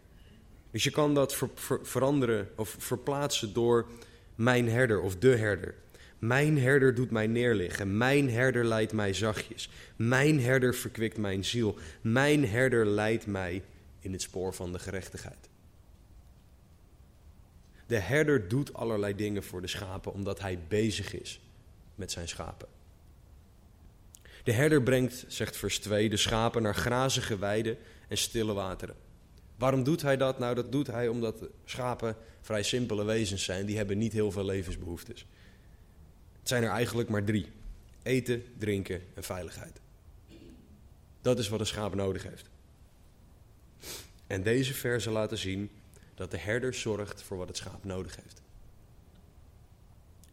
Dus 0.71 0.83
je 0.83 0.91
kan 0.91 1.13
dat 1.13 1.37
veranderen 1.81 2.49
of 2.55 2.75
verplaatsen 2.79 3.53
door 3.53 3.87
mijn 4.35 4.69
herder 4.69 5.01
of 5.01 5.15
de 5.15 5.35
herder. 5.35 5.75
Mijn 6.19 6.59
herder 6.59 6.95
doet 6.95 7.11
mij 7.11 7.27
neerliggen. 7.27 7.97
Mijn 7.97 8.29
herder 8.29 8.65
leidt 8.65 8.93
mij 8.93 9.13
zachtjes. 9.13 9.69
Mijn 9.95 10.39
herder 10.39 10.75
verkwikt 10.75 11.17
mijn 11.17 11.45
ziel. 11.45 11.77
Mijn 12.01 12.47
herder 12.47 12.85
leidt 12.85 13.25
mij 13.25 13.63
in 13.99 14.11
het 14.11 14.21
spoor 14.21 14.53
van 14.53 14.71
de 14.71 14.79
gerechtigheid. 14.79 15.49
De 17.87 17.97
herder 17.97 18.47
doet 18.47 18.73
allerlei 18.73 19.15
dingen 19.15 19.43
voor 19.43 19.61
de 19.61 19.67
schapen 19.67 20.13
omdat 20.13 20.39
hij 20.39 20.59
bezig 20.67 21.13
is 21.13 21.41
met 21.95 22.11
zijn 22.11 22.27
schapen. 22.27 22.67
De 24.43 24.51
herder 24.51 24.81
brengt, 24.81 25.25
zegt 25.27 25.57
vers 25.57 25.79
2, 25.79 26.09
de 26.09 26.17
schapen 26.17 26.61
naar 26.61 26.75
grazige 26.75 27.37
weiden 27.37 27.77
en 28.07 28.17
stille 28.17 28.53
wateren. 28.53 28.95
Waarom 29.61 29.83
doet 29.83 30.01
hij 30.01 30.17
dat? 30.17 30.39
Nou, 30.39 30.55
dat 30.55 30.71
doet 30.71 30.87
hij 30.87 31.07
omdat 31.07 31.43
schapen 31.65 32.15
vrij 32.41 32.63
simpele 32.63 33.03
wezens 33.03 33.43
zijn. 33.43 33.65
Die 33.65 33.77
hebben 33.77 33.97
niet 33.97 34.13
heel 34.13 34.31
veel 34.31 34.45
levensbehoeftes. 34.45 35.25
Het 36.39 36.47
zijn 36.47 36.63
er 36.63 36.69
eigenlijk 36.69 37.09
maar 37.09 37.23
drie. 37.23 37.47
Eten, 38.03 38.43
drinken 38.57 39.01
en 39.13 39.23
veiligheid. 39.23 39.79
Dat 41.21 41.39
is 41.39 41.49
wat 41.49 41.59
een 41.59 41.65
schaap 41.65 41.95
nodig 41.95 42.23
heeft. 42.23 42.49
En 44.27 44.43
deze 44.43 44.73
versen 44.73 45.11
laten 45.11 45.37
zien 45.37 45.69
dat 46.15 46.31
de 46.31 46.37
herder 46.37 46.73
zorgt 46.73 47.21
voor 47.21 47.37
wat 47.37 47.47
het 47.47 47.57
schaap 47.57 47.83
nodig 47.83 48.15
heeft. 48.15 48.41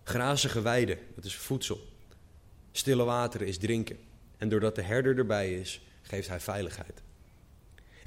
Grazige 0.03 0.61
weiden, 0.61 0.99
dat 1.15 1.25
is 1.25 1.37
voedsel. 1.37 1.89
Stille 2.73 3.05
wateren 3.05 3.47
is 3.47 3.59
drinken. 3.59 3.99
En 4.37 4.49
doordat 4.49 4.75
de 4.75 4.83
herder 4.83 5.19
erbij 5.19 5.55
is, 5.61 5.83
geeft 6.03 6.29
hij 6.29 6.41
veiligheid. 6.41 7.03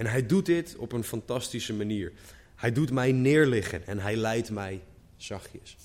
En 0.02 0.08
hij 0.08 0.26
doet 0.26 0.46
dit 0.46 0.76
op 0.76 0.92
een 0.92 1.04
fantastische 1.04 1.74
manier. 1.74 2.12
Hij 2.56 2.72
doet 2.72 2.92
mij 2.92 3.12
neerliggen 3.12 3.88
en 3.88 4.00
hij 4.00 4.16
leidt 4.16 4.52
mij 4.52 4.82
zachtjes. 5.18 5.78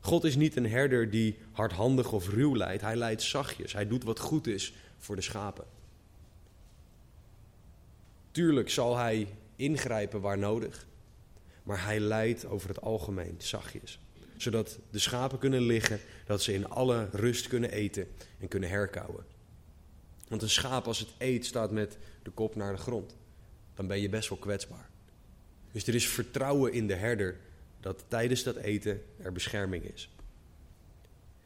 God 0.00 0.24
is 0.24 0.36
niet 0.36 0.56
een 0.56 0.70
herder 0.70 1.10
die 1.10 1.38
hardhandig 1.52 2.12
of 2.12 2.28
ruw 2.28 2.56
leidt. 2.56 2.82
Hij 2.82 2.96
leidt 2.96 3.22
zachtjes. 3.22 3.72
Hij 3.72 3.86
doet 3.86 4.04
wat 4.04 4.18
goed 4.18 4.46
is 4.46 4.74
voor 4.98 5.16
de 5.16 5.22
schapen. 5.22 5.64
Tuurlijk 8.30 8.70
zal 8.70 8.96
hij 8.96 9.28
ingrijpen 9.56 10.20
waar 10.20 10.38
nodig, 10.38 10.86
maar 11.62 11.84
hij 11.84 12.00
leidt 12.00 12.46
over 12.46 12.68
het 12.68 12.80
algemeen 12.80 13.34
zachtjes. 13.38 13.98
Zodat 14.36 14.78
de 14.90 14.98
schapen 14.98 15.38
kunnen 15.38 15.62
liggen, 15.62 16.00
dat 16.26 16.42
ze 16.42 16.52
in 16.52 16.68
alle 16.68 17.08
rust 17.12 17.48
kunnen 17.48 17.70
eten 17.70 18.06
en 18.40 18.48
kunnen 18.48 18.68
herkauwen. 18.68 19.33
Want 20.28 20.42
een 20.42 20.50
schaap 20.50 20.86
als 20.86 20.98
het 20.98 21.08
eet 21.18 21.46
staat 21.46 21.70
met 21.70 21.98
de 22.22 22.30
kop 22.30 22.54
naar 22.54 22.72
de 22.72 22.82
grond. 22.82 23.16
Dan 23.74 23.86
ben 23.86 24.00
je 24.00 24.08
best 24.08 24.28
wel 24.28 24.38
kwetsbaar. 24.38 24.90
Dus 25.72 25.86
er 25.86 25.94
is 25.94 26.08
vertrouwen 26.08 26.72
in 26.72 26.86
de 26.86 26.94
herder 26.94 27.36
dat 27.80 28.04
tijdens 28.08 28.42
dat 28.42 28.56
eten 28.56 29.02
er 29.22 29.32
bescherming 29.32 29.84
is. 29.84 30.08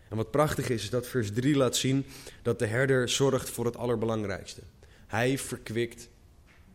En 0.08 0.16
wat 0.16 0.30
prachtig 0.30 0.68
is, 0.68 0.82
is 0.82 0.90
dat 0.90 1.06
vers 1.06 1.32
3 1.32 1.56
laat 1.56 1.76
zien 1.76 2.04
dat 2.42 2.58
de 2.58 2.66
herder 2.66 3.08
zorgt 3.08 3.50
voor 3.50 3.64
het 3.64 3.76
allerbelangrijkste. 3.76 4.60
Hij 5.06 5.38
verkwikt 5.38 6.08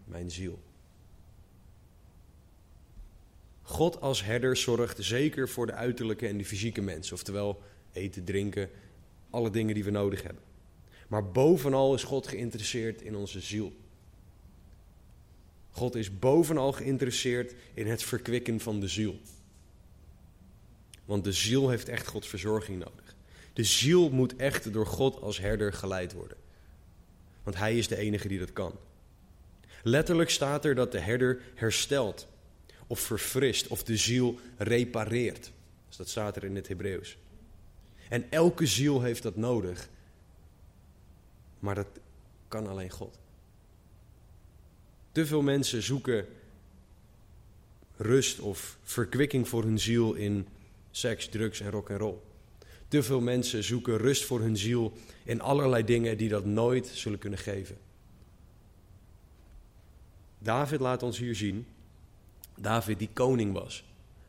mijn 0.05 0.31
ziel. 0.31 0.60
God 3.62 4.01
als 4.01 4.24
herder 4.24 4.57
zorgt 4.57 4.98
zeker 5.03 5.50
voor 5.50 5.65
de 5.65 5.74
uiterlijke 5.74 6.27
en 6.27 6.38
de 6.38 6.45
fysieke 6.45 6.81
mens, 6.81 7.12
oftewel 7.12 7.62
eten, 7.91 8.24
drinken, 8.24 8.69
alle 9.29 9.50
dingen 9.50 9.74
die 9.74 9.83
we 9.83 9.91
nodig 9.91 10.24
hebben. 10.24 10.43
Maar 11.13 11.32
bovenal 11.32 11.93
is 11.93 12.03
God 12.03 12.27
geïnteresseerd 12.27 13.01
in 13.01 13.15
onze 13.15 13.39
ziel. 13.39 13.74
God 15.70 15.96
is 15.96 16.20
bovenal 16.20 16.72
geïnteresseerd 16.72 17.53
in 17.74 17.88
het 17.88 18.03
verkwikken 18.03 18.60
van 18.60 18.79
de 18.79 18.88
ziel. 18.88 19.20
Want 21.05 21.24
de 21.24 21.32
ziel 21.32 21.70
heeft 21.70 21.89
echt 21.89 22.08
Gods 22.08 22.27
verzorging 22.27 22.79
nodig. 22.79 23.15
De 23.53 23.63
ziel 23.63 24.10
moet 24.10 24.36
echt 24.36 24.74
door 24.74 24.86
God 24.86 25.22
als 25.22 25.39
herder 25.39 25.74
geleid 25.74 26.13
worden. 26.13 26.38
Want 27.43 27.58
Hij 27.58 27.77
is 27.77 27.88
de 27.88 27.98
enige 27.98 28.27
die 28.27 28.39
dat 28.39 28.53
kan. 28.53 28.77
Letterlijk 29.84 30.29
staat 30.29 30.65
er 30.65 30.75
dat 30.75 30.91
de 30.91 31.00
herder 31.00 31.41
herstelt, 31.55 32.27
of 32.88 33.00
verfrist, 33.00 33.67
of 33.67 33.84
de 33.84 33.98
ziel 33.98 34.39
repareert. 34.58 35.51
Dus 35.88 35.98
dat 35.98 36.10
staat 36.10 36.36
er 36.36 36.43
in 36.43 36.55
het 36.55 36.67
Hebreeuws. 36.67 37.17
En 38.10 38.32
elke 38.32 38.65
ziel 38.65 39.01
heeft 39.01 39.24
dat 39.24 39.36
nodig. 39.36 39.89
Maar 41.63 41.75
dat 41.75 41.88
kan 42.48 42.67
alleen 42.67 42.89
God. 42.89 43.20
Te 45.12 45.25
veel 45.25 45.41
mensen 45.41 45.84
zoeken 45.84 46.25
rust 47.98 48.39
of 48.39 48.77
verkwikking 48.84 49.48
voor 49.48 49.63
hun 49.63 49.79
ziel 49.79 50.13
in 50.13 50.48
seks, 50.91 51.27
drugs 51.27 51.60
en 51.60 51.72
rock 51.72 51.89
en 51.89 51.98
roll. 51.98 52.17
Te 52.88 53.03
veel 53.03 53.22
mensen 53.22 53.63
zoeken 53.63 53.98
rust 53.98 54.25
voor 54.25 54.39
hun 54.39 54.58
ziel 54.58 54.93
in 55.24 55.41
allerlei 55.41 55.84
dingen 55.86 56.17
die 56.17 56.29
dat 56.29 56.46
nooit 56.46 56.88
zullen 56.88 57.20
kunnen 57.20 57.39
geven. 57.39 57.77
David 60.39 60.79
laat 60.79 61.03
ons 61.03 61.17
hier 61.17 61.36
zien. 61.36 61.65
David 62.58 63.00
die 63.00 63.10
koning 63.13 63.53
was. 63.53 63.84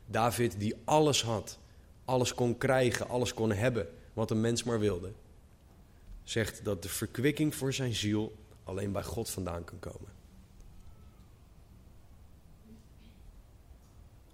David 0.05 0.59
die 0.59 0.75
alles 0.83 1.23
had. 1.23 1.59
Alles 2.05 2.33
kon 2.33 2.57
krijgen, 2.57 3.07
alles 3.07 3.33
kon 3.33 3.51
hebben 3.51 3.87
wat 4.13 4.31
een 4.31 4.41
mens 4.41 4.63
maar 4.63 4.79
wilde. 4.79 5.11
Zegt 6.25 6.63
dat 6.65 6.83
de 6.83 6.89
verkwikking 6.89 7.55
voor 7.55 7.73
zijn 7.73 7.93
ziel 7.93 8.35
alleen 8.63 8.91
bij 8.91 9.03
God 9.03 9.29
vandaan 9.29 9.63
kan 9.63 9.79
komen. 9.79 10.13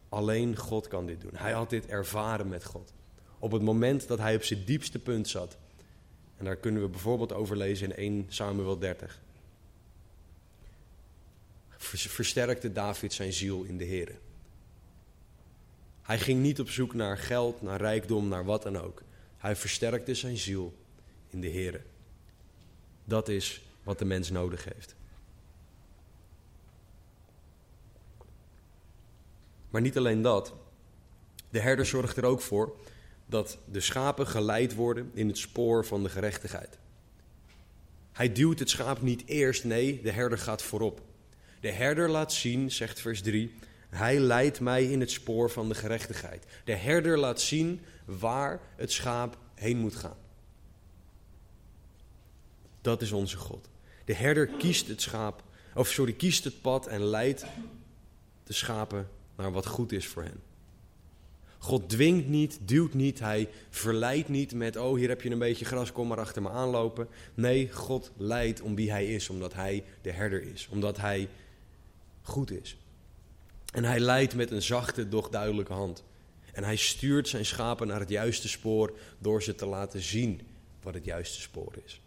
Alleen 0.10 0.58
God 0.58 0.88
kan 0.88 1.06
dit 1.06 1.22
doen. 1.22 1.36
Hij 1.36 1.52
had 1.52 1.70
dit 1.70 1.86
ervaren 1.86 2.48
met 2.48 2.66
God. 2.66 2.94
Op 3.40 3.52
het 3.52 3.62
moment 3.62 4.08
dat 4.08 4.20
hij 4.20 4.36
op 4.36 4.44
zijn 4.44 4.66
diepste 4.66 5.00
punt 5.00 5.28
zat. 5.28 5.58
En 6.38 6.46
daar 6.46 6.56
kunnen 6.56 6.82
we 6.82 6.88
bijvoorbeeld 6.88 7.34
over 7.34 7.58
lezen 7.58 7.88
in 7.88 7.96
1 7.96 8.26
Samuel 8.28 8.80
30. 8.80 9.22
Versterkte 11.78 12.72
David 12.72 13.14
zijn 13.14 13.34
ziel 13.34 13.64
in 13.64 13.78
de 13.78 13.84
Heer. 13.84 14.20
Hij 16.02 16.20
ging 16.20 16.42
niet 16.42 16.60
op 16.60 16.70
zoek 16.70 16.94
naar 16.94 17.18
geld, 17.18 17.62
naar 17.62 17.80
rijkdom, 17.80 18.28
naar 18.28 18.46
wat 18.46 18.64
dan 18.64 18.78
ook. 18.78 19.04
Hij 19.38 19.56
versterkte 19.56 20.16
zijn 20.16 20.38
ziel 20.38 20.74
in 21.32 21.42
de 21.42 21.48
Heer. 21.48 21.84
Dat 23.04 23.30
is 23.30 23.62
wat 23.84 24.00
de 24.00 24.06
mens 24.06 24.30
nodig 24.30 24.64
heeft. 24.64 24.96
Maar 29.70 29.82
niet 29.82 29.98
alleen 29.98 30.22
dat. 30.22 30.54
De 31.50 31.60
herder 31.60 31.86
zorgt 31.86 32.18
er 32.18 32.26
ook 32.26 32.42
voor 32.42 32.76
dat 33.26 33.58
de 33.72 33.80
schapen 33.80 34.28
geleid 34.28 34.76
worden 34.76 35.12
in 35.14 35.28
het 35.28 35.38
spoor 35.38 35.86
van 35.86 36.04
de 36.04 36.10
gerechtigheid. 36.10 36.78
Hij 38.12 38.32
duwt 38.32 38.60
het 38.60 38.70
schaap 38.70 39.02
niet 39.02 39.24
eerst, 39.26 39.64
nee, 39.64 40.02
de 40.02 40.12
herder 40.12 40.38
gaat 40.38 40.62
voorop. 40.62 41.02
De 41.60 41.72
herder 41.72 42.10
laat 42.10 42.34
zien, 42.34 42.72
zegt 42.72 43.02
vers 43.02 43.22
3, 43.22 43.54
hij 43.90 44.20
leidt 44.20 44.60
mij 44.60 44.86
in 44.86 45.00
het 45.00 45.12
spoor 45.12 45.50
van 45.50 45.70
de 45.70 45.76
gerechtigheid. 45.76 46.46
De 46.66 46.76
herder 46.76 47.18
laat 47.18 47.42
zien 47.42 47.82
waar 48.06 48.60
het 48.76 48.92
schaap 48.92 49.38
heen 49.56 49.78
moet 49.78 49.96
gaan. 49.96 50.18
Dat 52.82 53.02
is 53.02 53.12
onze 53.12 53.38
God. 53.38 53.70
De 54.06 54.14
herder 54.14 54.48
kiest 54.48 54.88
het 54.88 55.02
schaap, 55.02 55.44
of 55.76 55.90
sorry, 55.90 56.14
kiest 56.14 56.44
het 56.44 56.62
pad 56.62 56.88
en 56.88 57.04
leidt 57.04 57.46
de 58.44 58.54
schapen 58.54 59.10
naar 59.36 59.52
wat 59.52 59.66
goed 59.66 59.92
is 59.92 60.08
voor 60.08 60.24
hen. 60.24 60.42
God 61.58 61.90
dwingt 61.90 62.28
niet, 62.28 62.60
duwt 62.62 62.94
niet, 62.94 63.20
hij 63.20 63.50
verleidt 63.70 64.30
niet 64.30 64.54
met, 64.54 64.76
oh 64.76 64.98
hier 64.98 65.10
heb 65.10 65.22
je 65.22 65.30
een 65.30 65.40
beetje 65.40 65.66
gras, 65.66 65.92
kom 65.92 66.08
maar 66.08 66.20
achter 66.20 66.42
me 66.42 66.50
aanlopen. 66.50 67.08
Nee, 67.34 67.72
God 67.72 68.12
leidt 68.18 68.62
om 68.62 68.76
wie 68.76 68.92
hij 68.92 69.14
is, 69.14 69.30
omdat 69.30 69.54
hij 69.54 69.84
de 70.02 70.12
herder 70.12 70.42
is, 70.42 70.68
omdat 70.72 70.98
hij 70.98 71.30
goed 72.22 72.52
is. 72.52 72.78
En 73.74 73.84
hij 73.84 74.00
leidt 74.00 74.36
met 74.36 74.52
een 74.52 74.62
zachte, 74.62 75.10
doch 75.10 75.30
duidelijke 75.30 75.74
hand. 75.74 76.04
En 76.54 76.64
hij 76.64 76.76
stuurt 76.76 77.28
zijn 77.28 77.46
schapen 77.46 77.88
naar 77.88 78.00
het 78.00 78.10
juiste 78.10 78.48
spoor 78.48 78.98
door 79.20 79.44
ze 79.44 79.56
te 79.56 79.66
laten 79.66 80.02
zien 80.02 80.42
wat 80.82 80.94
het 80.94 81.06
juiste 81.06 81.42
spoor 81.42 81.74
is. 81.86 82.02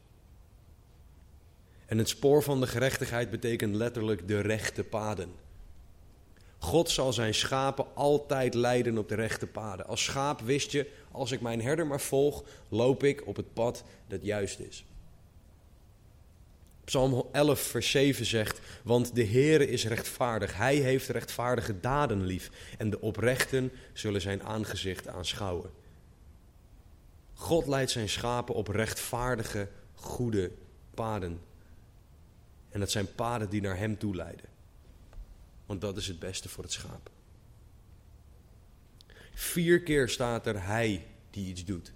En 1.95 2.01
het 2.01 2.09
spoor 2.09 2.43
van 2.43 2.61
de 2.61 2.67
gerechtigheid 2.67 3.31
betekent 3.31 3.75
letterlijk 3.75 4.29
de 4.29 4.41
rechte 4.41 4.85
paden. 4.85 5.33
God 6.59 6.91
zal 6.91 7.13
zijn 7.13 7.35
schapen 7.35 7.87
altijd 7.95 8.55
leiden 8.55 8.99
op 8.99 9.09
de 9.09 9.15
rechte 9.15 9.47
paden. 9.47 9.87
Als 9.87 10.05
schaap 10.05 10.41
wist 10.41 10.71
je, 10.71 10.91
als 11.11 11.33
ik 11.33 11.41
mijn 11.41 11.63
herder 11.63 11.87
maar 11.87 12.01
volg, 12.01 12.45
loop 12.69 13.03
ik 13.03 13.27
op 13.27 13.37
het 13.37 13.53
pad 13.53 13.85
dat 14.07 14.25
juist 14.25 14.59
is. 14.59 14.85
Psalm 16.85 17.27
11, 17.33 17.61
vers 17.61 17.91
7 17.91 18.27
zegt: 18.27 18.61
Want 18.83 19.15
de 19.15 19.27
Heere 19.27 19.69
is 19.69 19.87
rechtvaardig, 19.87 20.57
Hij 20.57 20.77
heeft 20.77 21.09
rechtvaardige 21.09 21.81
daden 21.81 22.25
lief, 22.25 22.51
en 22.79 22.91
de 22.91 23.01
oprechten 23.01 23.73
zullen 23.93 24.21
zijn 24.21 24.43
aangezicht 24.43 25.09
aanschouwen. 25.09 25.71
God 27.35 27.67
leidt 27.67 27.91
zijn 27.91 28.09
schapen 28.09 28.55
op 28.55 28.69
rechtvaardige, 28.69 29.69
goede 29.95 30.51
paden. 30.95 31.53
En 32.75 32.81
dat 32.81 32.91
zijn 32.91 33.15
paden 33.15 33.51
die 33.51 33.61
naar 33.61 33.77
Hem 33.77 33.99
toe 33.99 34.17
leiden. 34.17 34.49
Want 35.67 35.81
dat 35.81 35.97
is 35.97 36.07
het 36.07 36.19
beste 36.19 36.49
voor 36.49 36.63
het 36.63 36.73
schaap. 36.73 37.11
Vier 39.35 39.83
keer 39.83 40.09
staat 40.09 40.47
er 40.47 40.67
Hij 40.67 41.07
die 41.31 41.47
iets 41.47 41.65
doet. 41.65 41.93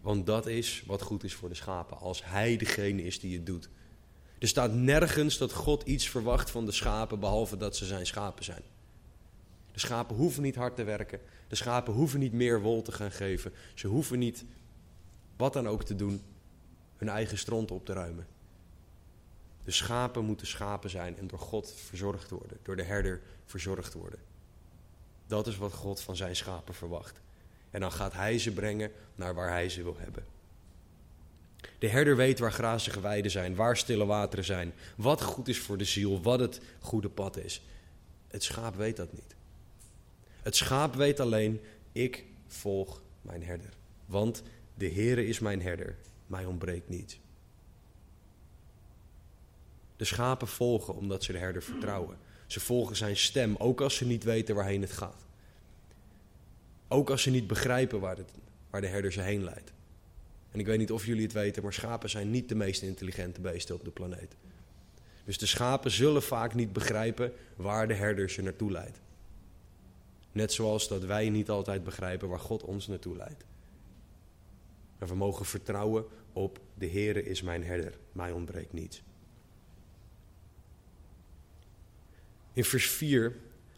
Want 0.00 0.26
dat 0.26 0.46
is 0.46 0.82
wat 0.86 1.02
goed 1.02 1.24
is 1.24 1.34
voor 1.34 1.48
de 1.48 1.54
schapen. 1.54 1.98
Als 1.98 2.24
hij 2.24 2.56
degene 2.56 3.02
is 3.02 3.20
die 3.20 3.36
het 3.36 3.46
doet. 3.46 3.68
Er 4.38 4.48
staat 4.48 4.72
nergens 4.72 5.38
dat 5.38 5.52
God 5.52 5.82
iets 5.82 6.08
verwacht 6.08 6.50
van 6.50 6.66
de 6.66 6.72
schapen, 6.72 7.20
behalve 7.20 7.56
dat 7.56 7.76
ze 7.76 7.84
zijn 7.84 8.06
schapen 8.06 8.44
zijn. 8.44 8.62
De 9.72 9.80
schapen 9.80 10.16
hoeven 10.16 10.42
niet 10.42 10.56
hard 10.56 10.76
te 10.76 10.84
werken. 10.84 11.20
De 11.48 11.54
schapen 11.56 11.92
hoeven 11.92 12.18
niet 12.18 12.32
meer 12.32 12.60
wol 12.60 12.82
te 12.82 12.92
gaan 12.92 13.12
geven. 13.12 13.52
Ze 13.74 13.86
hoeven 13.86 14.18
niet 14.18 14.44
wat 15.36 15.52
dan 15.52 15.68
ook 15.68 15.84
te 15.84 15.96
doen, 15.96 16.22
hun 16.96 17.08
eigen 17.08 17.38
stront 17.38 17.70
op 17.70 17.84
te 17.84 17.92
ruimen. 17.92 18.26
De 19.64 19.70
schapen 19.70 20.24
moeten 20.24 20.46
schapen 20.46 20.90
zijn 20.90 21.18
en 21.18 21.26
door 21.26 21.38
God 21.38 21.74
verzorgd 21.86 22.30
worden, 22.30 22.58
door 22.62 22.76
de 22.76 22.82
herder 22.82 23.20
verzorgd 23.44 23.92
worden. 23.92 24.18
Dat 25.26 25.46
is 25.46 25.56
wat 25.56 25.72
God 25.72 26.00
van 26.00 26.16
zijn 26.16 26.36
schapen 26.36 26.74
verwacht. 26.74 27.20
En 27.70 27.80
dan 27.80 27.92
gaat 27.92 28.12
hij 28.12 28.38
ze 28.38 28.52
brengen 28.52 28.92
naar 29.14 29.34
waar 29.34 29.48
hij 29.48 29.68
ze 29.68 29.82
wil 29.82 29.96
hebben. 29.98 30.24
De 31.78 31.88
herder 31.88 32.16
weet 32.16 32.38
waar 32.38 32.52
grazige 32.52 33.00
weiden 33.00 33.30
zijn, 33.30 33.54
waar 33.54 33.76
stille 33.76 34.06
wateren 34.06 34.44
zijn, 34.44 34.72
wat 34.96 35.22
goed 35.22 35.48
is 35.48 35.58
voor 35.58 35.78
de 35.78 35.84
ziel, 35.84 36.22
wat 36.22 36.40
het 36.40 36.60
goede 36.80 37.08
pad 37.08 37.36
is. 37.36 37.62
Het 38.28 38.42
schaap 38.42 38.74
weet 38.74 38.96
dat 38.96 39.12
niet. 39.12 39.34
Het 40.42 40.56
schaap 40.56 40.94
weet 40.94 41.20
alleen, 41.20 41.60
ik 41.92 42.24
volg 42.46 43.02
mijn 43.22 43.42
herder. 43.42 43.70
Want 44.06 44.42
de 44.74 44.90
Heere 44.90 45.26
is 45.26 45.38
mijn 45.38 45.62
herder, 45.62 45.96
mij 46.26 46.44
ontbreekt 46.44 46.88
niets. 46.88 47.20
De 50.02 50.08
schapen 50.08 50.48
volgen 50.48 50.94
omdat 50.94 51.24
ze 51.24 51.32
de 51.32 51.38
herder 51.38 51.62
vertrouwen. 51.62 52.16
Ze 52.46 52.60
volgen 52.60 52.96
zijn 52.96 53.16
stem, 53.16 53.56
ook 53.56 53.80
als 53.80 53.96
ze 53.96 54.06
niet 54.06 54.24
weten 54.24 54.54
waarheen 54.54 54.80
het 54.80 54.92
gaat. 54.92 55.26
Ook 56.88 57.10
als 57.10 57.22
ze 57.22 57.30
niet 57.30 57.46
begrijpen 57.46 58.00
waar, 58.00 58.18
waar 58.70 58.80
de 58.80 58.86
herder 58.86 59.12
ze 59.12 59.20
heen 59.20 59.44
leidt. 59.44 59.72
En 60.50 60.60
ik 60.60 60.66
weet 60.66 60.78
niet 60.78 60.92
of 60.92 61.06
jullie 61.06 61.22
het 61.22 61.32
weten, 61.32 61.62
maar 61.62 61.72
schapen 61.72 62.10
zijn 62.10 62.30
niet 62.30 62.48
de 62.48 62.54
meest 62.54 62.82
intelligente 62.82 63.40
beesten 63.40 63.74
op 63.74 63.84
de 63.84 63.90
planeet. 63.90 64.36
Dus 65.24 65.38
de 65.38 65.46
schapen 65.46 65.90
zullen 65.90 66.22
vaak 66.22 66.54
niet 66.54 66.72
begrijpen 66.72 67.32
waar 67.56 67.88
de 67.88 67.94
herder 67.94 68.30
ze 68.30 68.42
naartoe 68.42 68.70
leidt. 68.70 69.00
Net 70.32 70.52
zoals 70.52 70.88
dat 70.88 71.04
wij 71.04 71.28
niet 71.28 71.50
altijd 71.50 71.84
begrijpen 71.84 72.28
waar 72.28 72.40
God 72.40 72.62
ons 72.62 72.86
naartoe 72.86 73.16
leidt. 73.16 73.44
Maar 74.98 75.08
we 75.08 75.14
mogen 75.14 75.46
vertrouwen 75.46 76.04
op 76.32 76.60
de 76.74 76.88
Heere 76.88 77.24
is 77.24 77.42
mijn 77.42 77.64
herder, 77.64 77.98
mij 78.12 78.32
ontbreekt 78.32 78.72
niets. 78.72 79.02
In 82.52 82.64
vers 82.64 82.90
4 82.90 83.36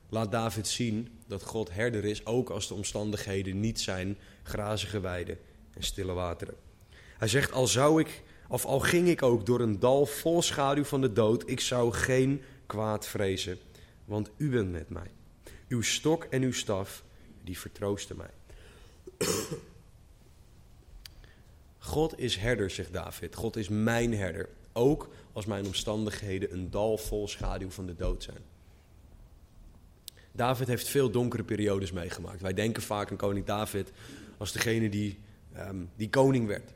laat 0.09 0.31
David 0.31 0.69
zien 0.69 1.09
dat 1.27 1.43
God 1.43 1.73
herder 1.73 2.05
is, 2.05 2.27
ook 2.27 2.51
als 2.51 2.69
de 2.69 2.75
omstandigheden 2.75 3.61
niet 3.61 3.81
zijn 3.81 4.19
grazige 4.43 5.01
weiden 5.01 5.39
en 5.75 5.83
stille 5.83 6.13
wateren. 6.13 6.55
Hij 7.19 7.29
zegt, 7.29 7.53
al 7.53 7.67
zou 7.67 8.01
ik, 8.01 8.23
of 8.49 8.65
al 8.65 8.81
ging 8.81 9.09
ik 9.09 9.23
ook 9.23 9.47
door 9.47 9.61
een 9.61 9.79
dal 9.79 10.07
vol 10.07 10.43
schaduw 10.43 10.85
van 10.85 11.01
de 11.01 11.13
dood, 11.13 11.49
ik 11.49 11.61
zou 11.61 11.93
geen 11.93 12.43
kwaad 12.67 13.07
vrezen, 13.07 13.59
want 14.05 14.31
u 14.37 14.51
bent 14.51 14.73
met 14.73 14.89
mij. 14.89 15.11
Uw 15.69 15.83
stok 15.83 16.25
en 16.25 16.43
uw 16.43 16.53
staf, 16.53 17.05
die 17.43 17.59
vertroosten 17.59 18.17
mij. 18.17 18.31
God 21.79 22.19
is 22.19 22.37
herder, 22.37 22.71
zegt 22.71 22.93
David. 22.93 23.35
God 23.35 23.57
is 23.57 23.69
mijn 23.69 24.15
herder. 24.15 24.49
Ook 24.73 25.09
als 25.33 25.47
mijn 25.47 25.67
omstandigheden 25.67 26.53
een 26.53 26.71
dal 26.71 26.99
vol 26.99 27.29
schaduw 27.29 27.71
van 27.71 27.87
de 27.87 27.95
dood 27.95 28.23
zijn. 28.23 28.54
David 30.37 30.67
heeft 30.69 30.89
veel 30.89 31.11
donkere 31.11 31.45
periodes 31.45 31.93
meegemaakt. 31.93 32.41
Wij 32.41 32.55
denken 32.55 32.83
vaak 32.83 33.11
aan 33.11 33.17
koning 33.17 33.47
David 33.47 33.93
als 34.39 34.53
degene 34.53 34.89
die, 34.89 35.19
um, 35.57 35.91
die 35.97 36.09
koning 36.09 36.47
werd. 36.47 36.73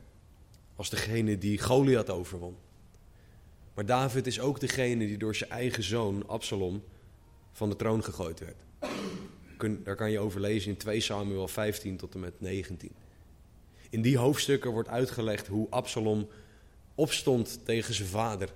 Als 0.75 0.89
degene 0.89 1.37
die 1.37 1.57
Goliath 1.61 2.09
overwon. 2.09 2.55
Maar 3.73 3.85
David 3.85 4.27
is 4.27 4.39
ook 4.39 4.59
degene 4.59 5.07
die 5.07 5.17
door 5.17 5.35
zijn 5.35 5.49
eigen 5.49 5.83
zoon 5.83 6.27
Absalom 6.27 6.83
van 7.51 7.69
de 7.69 7.75
troon 7.75 8.03
gegooid 8.03 8.39
werd. 8.39 8.55
Daar 9.83 9.95
kan 9.95 10.11
je 10.11 10.19
over 10.19 10.41
lezen 10.41 10.71
in 10.71 10.77
2 10.77 10.99
Samuel 10.99 11.47
15 11.47 11.97
tot 11.97 12.13
en 12.13 12.19
met 12.19 12.41
19. 12.41 12.91
In 13.89 14.01
die 14.01 14.17
hoofdstukken 14.17 14.71
wordt 14.71 14.89
uitgelegd 14.89 15.47
hoe 15.47 15.67
Absalom 15.69 16.27
opstond 16.95 17.59
tegen 17.65 17.93
zijn 17.93 18.07
vader. 18.07 18.49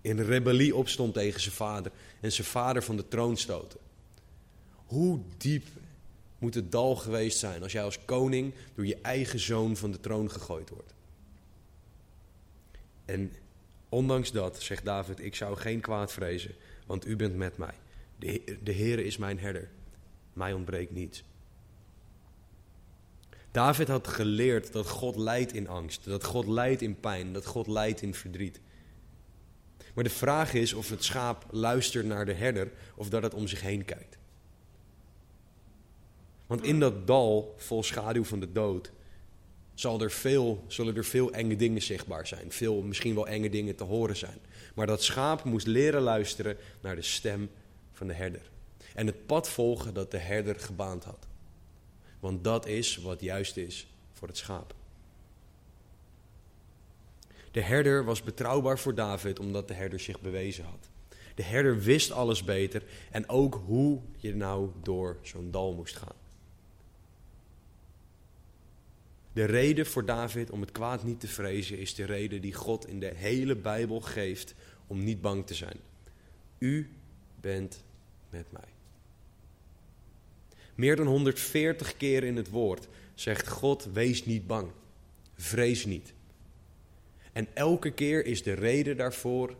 In 0.00 0.20
rebellie 0.20 0.74
opstond 0.74 1.14
tegen 1.14 1.40
zijn 1.40 1.54
vader 1.54 1.92
en 2.20 2.32
zijn 2.32 2.46
vader 2.46 2.82
van 2.82 2.96
de 2.96 3.08
troon 3.08 3.36
stoten. 3.36 3.86
Hoe 4.88 5.20
diep 5.36 5.66
moet 6.38 6.54
het 6.54 6.72
dal 6.72 6.96
geweest 6.96 7.38
zijn 7.38 7.62
als 7.62 7.72
jij 7.72 7.82
als 7.82 8.04
koning 8.04 8.54
door 8.74 8.86
je 8.86 8.98
eigen 9.02 9.38
zoon 9.38 9.76
van 9.76 9.90
de 9.90 10.00
troon 10.00 10.30
gegooid 10.30 10.70
wordt? 10.70 10.94
En 13.04 13.32
ondanks 13.88 14.32
dat 14.32 14.62
zegt 14.62 14.84
David: 14.84 15.20
Ik 15.20 15.34
zou 15.34 15.56
geen 15.56 15.80
kwaad 15.80 16.12
vrezen, 16.12 16.54
want 16.86 17.06
u 17.06 17.16
bent 17.16 17.36
met 17.36 17.56
mij. 17.56 17.74
De, 18.18 18.72
Heere 18.72 19.04
is 19.04 19.16
mijn 19.16 19.38
herder. 19.38 19.68
Mij 20.32 20.52
ontbreekt 20.52 20.92
niets. 20.92 21.24
David 23.50 23.88
had 23.88 24.08
geleerd 24.08 24.72
dat 24.72 24.88
God 24.88 25.16
lijdt 25.16 25.52
in 25.52 25.68
angst, 25.68 26.04
dat 26.04 26.24
God 26.24 26.46
lijdt 26.46 26.82
in 26.82 27.00
pijn, 27.00 27.32
dat 27.32 27.46
God 27.46 27.66
lijdt 27.66 28.02
in 28.02 28.14
verdriet. 28.14 28.60
Maar 29.94 30.04
de 30.04 30.10
vraag 30.10 30.54
is 30.54 30.72
of 30.72 30.88
het 30.90 31.04
schaap 31.04 31.46
luistert 31.50 32.06
naar 32.06 32.26
de 32.26 32.32
herder 32.32 32.72
of 32.94 33.08
dat 33.08 33.22
het 33.22 33.34
om 33.34 33.46
zich 33.46 33.60
heen 33.60 33.84
kijkt. 33.84 34.17
Want 36.48 36.64
in 36.64 36.80
dat 36.80 37.06
dal 37.06 37.54
vol 37.56 37.82
schaduw 37.82 38.24
van 38.24 38.40
de 38.40 38.52
dood 38.52 38.90
zal 39.74 40.00
er 40.00 40.10
veel, 40.10 40.64
zullen 40.66 40.96
er 40.96 41.04
veel 41.04 41.32
enge 41.32 41.56
dingen 41.56 41.82
zichtbaar 41.82 42.26
zijn. 42.26 42.52
Veel, 42.52 42.82
misschien 42.82 43.14
wel 43.14 43.28
enge 43.28 43.50
dingen 43.50 43.74
te 43.74 43.84
horen 43.84 44.16
zijn. 44.16 44.38
Maar 44.74 44.86
dat 44.86 45.02
schaap 45.02 45.44
moest 45.44 45.66
leren 45.66 46.02
luisteren 46.02 46.56
naar 46.80 46.96
de 46.96 47.02
stem 47.02 47.50
van 47.92 48.06
de 48.06 48.12
herder. 48.12 48.50
En 48.94 49.06
het 49.06 49.26
pad 49.26 49.48
volgen 49.48 49.94
dat 49.94 50.10
de 50.10 50.18
herder 50.18 50.60
gebaand 50.60 51.04
had. 51.04 51.26
Want 52.20 52.44
dat 52.44 52.66
is 52.66 52.96
wat 52.96 53.20
juist 53.20 53.56
is 53.56 53.86
voor 54.12 54.28
het 54.28 54.36
schaap. 54.36 54.74
De 57.50 57.60
herder 57.60 58.04
was 58.04 58.22
betrouwbaar 58.22 58.78
voor 58.78 58.94
David 58.94 59.38
omdat 59.38 59.68
de 59.68 59.74
herder 59.74 60.00
zich 60.00 60.20
bewezen 60.20 60.64
had. 60.64 60.88
De 61.34 61.42
herder 61.42 61.80
wist 61.80 62.10
alles 62.10 62.44
beter 62.44 62.82
en 63.10 63.28
ook 63.28 63.62
hoe 63.66 64.00
je 64.16 64.34
nou 64.34 64.70
door 64.82 65.16
zo'n 65.22 65.50
dal 65.50 65.72
moest 65.74 65.96
gaan. 65.96 66.17
De 69.32 69.44
reden 69.44 69.86
voor 69.86 70.04
David 70.04 70.50
om 70.50 70.60
het 70.60 70.72
kwaad 70.72 71.04
niet 71.04 71.20
te 71.20 71.28
vrezen 71.28 71.78
is 71.78 71.94
de 71.94 72.04
reden 72.04 72.40
die 72.40 72.54
God 72.54 72.86
in 72.86 73.00
de 73.00 73.12
hele 73.14 73.56
Bijbel 73.56 74.00
geeft 74.00 74.54
om 74.86 75.04
niet 75.04 75.20
bang 75.20 75.46
te 75.46 75.54
zijn. 75.54 75.76
U 76.58 76.90
bent 77.40 77.82
met 78.30 78.52
mij. 78.52 78.68
Meer 80.74 80.96
dan 80.96 81.06
140 81.06 81.96
keer 81.96 82.24
in 82.24 82.36
het 82.36 82.48
woord 82.48 82.88
zegt 83.14 83.48
God: 83.48 83.88
wees 83.92 84.24
niet 84.24 84.46
bang, 84.46 84.70
vrees 85.34 85.84
niet. 85.84 86.12
En 87.32 87.48
elke 87.54 87.90
keer 87.90 88.24
is 88.26 88.42
de 88.42 88.52
reden 88.52 88.96
daarvoor: 88.96 89.56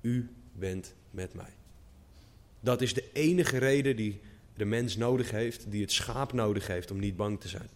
U 0.00 0.28
bent 0.52 0.94
met 1.10 1.34
mij. 1.34 1.52
Dat 2.60 2.82
is 2.82 2.94
de 2.94 3.04
enige 3.12 3.58
reden 3.58 3.96
die 3.96 4.20
de 4.56 4.64
mens 4.64 4.96
nodig 4.96 5.30
heeft, 5.30 5.70
die 5.70 5.80
het 5.80 5.92
schaap 5.92 6.32
nodig 6.32 6.66
heeft 6.66 6.90
om 6.90 6.98
niet 6.98 7.16
bang 7.16 7.40
te 7.40 7.48
zijn. 7.48 7.68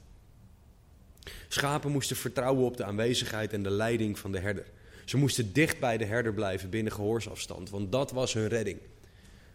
Schapen 1.48 1.90
moesten 1.90 2.16
vertrouwen 2.16 2.64
op 2.64 2.76
de 2.76 2.84
aanwezigheid 2.84 3.52
en 3.52 3.62
de 3.62 3.70
leiding 3.70 4.18
van 4.18 4.32
de 4.32 4.38
herder. 4.38 4.66
Ze 5.04 5.16
moesten 5.16 5.52
dicht 5.52 5.80
bij 5.80 5.98
de 5.98 6.04
herder 6.04 6.34
blijven 6.34 6.70
binnen 6.70 6.92
gehoorsafstand, 6.92 7.70
want 7.70 7.92
dat 7.92 8.10
was 8.10 8.32
hun 8.32 8.48
redding. 8.48 8.78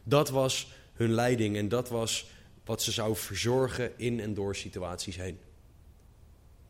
Dat 0.03 0.29
was 0.29 0.71
hun 0.93 1.13
leiding 1.13 1.57
en 1.57 1.69
dat 1.69 1.89
was 1.89 2.29
wat 2.65 2.81
ze 2.81 2.91
zou 2.91 3.15
verzorgen 3.15 3.91
in 3.97 4.19
en 4.19 4.33
door 4.33 4.55
situaties 4.55 5.15
heen. 5.15 5.39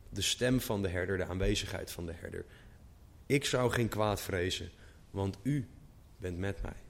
De 0.09 0.21
stem 0.21 0.61
van 0.61 0.81
de 0.81 0.87
herder, 0.87 1.17
de 1.17 1.25
aanwezigheid 1.25 1.91
van 1.91 2.05
de 2.05 2.13
herder. 2.15 2.45
Ik 3.25 3.45
zou 3.45 3.71
geen 3.71 3.89
kwaad 3.89 4.21
vrezen, 4.21 4.69
want 5.11 5.37
u 5.41 5.67
bent 6.17 6.37
met 6.37 6.61
mij. 6.61 6.84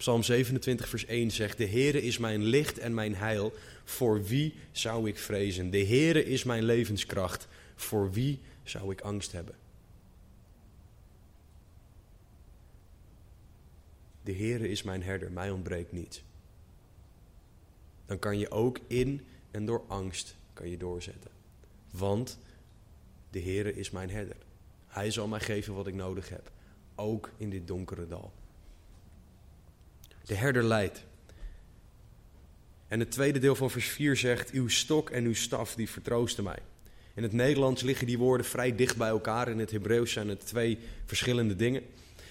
Psalm 0.00 0.22
27, 0.22 0.88
vers 0.88 1.06
1 1.06 1.30
zegt: 1.30 1.58
De 1.58 1.66
Heere 1.66 2.02
is 2.02 2.18
mijn 2.18 2.42
licht 2.42 2.78
en 2.78 2.94
mijn 2.94 3.14
heil. 3.14 3.52
Voor 3.84 4.24
wie 4.24 4.54
zou 4.72 5.08
ik 5.08 5.18
vrezen? 5.18 5.70
De 5.70 5.86
Heere 5.86 6.24
is 6.24 6.44
mijn 6.44 6.62
levenskracht. 6.62 7.48
Voor 7.74 8.12
wie 8.12 8.40
zou 8.62 8.92
ik 8.92 9.00
angst 9.00 9.32
hebben? 9.32 9.54
De 14.22 14.32
Heere 14.32 14.68
is 14.68 14.82
mijn 14.82 15.02
herder, 15.02 15.32
mij 15.32 15.50
ontbreekt 15.50 15.92
niets. 15.92 16.22
Dan 18.06 18.18
kan 18.18 18.38
je 18.38 18.50
ook 18.50 18.78
in 18.86 19.26
en 19.50 19.64
door 19.64 19.84
angst 19.86 20.36
kan 20.52 20.68
je 20.68 20.76
doorzetten. 20.76 21.30
Want 21.90 22.38
de 23.30 23.40
Heere 23.40 23.74
is 23.74 23.90
mijn 23.90 24.10
herder. 24.10 24.36
Hij 24.86 25.10
zal 25.10 25.28
mij 25.28 25.40
geven 25.40 25.74
wat 25.74 25.86
ik 25.86 25.94
nodig 25.94 26.28
heb, 26.28 26.50
ook 26.94 27.30
in 27.36 27.50
dit 27.50 27.66
donkere 27.66 28.06
dal. 28.06 28.32
De 30.24 30.34
herder 30.34 30.64
leidt. 30.64 31.04
En 32.88 33.00
het 33.00 33.10
tweede 33.10 33.38
deel 33.38 33.54
van 33.54 33.70
vers 33.70 33.86
4 33.86 34.16
zegt: 34.16 34.50
Uw 34.50 34.68
stok 34.68 35.10
en 35.10 35.24
uw 35.24 35.34
staf 35.34 35.74
die 35.74 35.90
vertroosten 35.90 36.44
mij. 36.44 36.58
In 37.14 37.22
het 37.22 37.32
Nederlands 37.32 37.82
liggen 37.82 38.06
die 38.06 38.18
woorden 38.18 38.46
vrij 38.46 38.74
dicht 38.74 38.96
bij 38.96 39.08
elkaar. 39.08 39.48
In 39.48 39.58
het 39.58 39.70
Hebreeuws 39.70 40.12
zijn 40.12 40.28
het 40.28 40.46
twee 40.46 40.78
verschillende 41.04 41.56
dingen. 41.56 41.82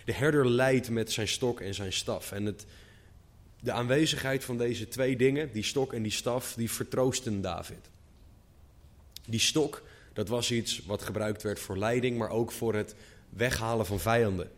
De 0.05 0.13
herder 0.13 0.49
leidt 0.49 0.89
met 0.89 1.11
zijn 1.11 1.27
stok 1.27 1.61
en 1.61 1.73
zijn 1.73 1.93
staf. 1.93 2.31
En 2.31 2.45
het, 2.45 2.65
de 3.59 3.71
aanwezigheid 3.71 4.43
van 4.43 4.57
deze 4.57 4.87
twee 4.87 5.15
dingen, 5.17 5.51
die 5.51 5.63
stok 5.63 5.93
en 5.93 6.03
die 6.03 6.11
staf, 6.11 6.53
die 6.53 6.71
vertroosten 6.71 7.41
David. 7.41 7.89
Die 9.27 9.39
stok, 9.39 9.83
dat 10.13 10.27
was 10.27 10.51
iets 10.51 10.81
wat 10.85 11.01
gebruikt 11.01 11.43
werd 11.43 11.59
voor 11.59 11.77
leiding, 11.77 12.17
maar 12.17 12.29
ook 12.29 12.51
voor 12.51 12.75
het 12.75 12.95
weghalen 13.29 13.85
van 13.85 13.99
vijanden. 13.99 14.51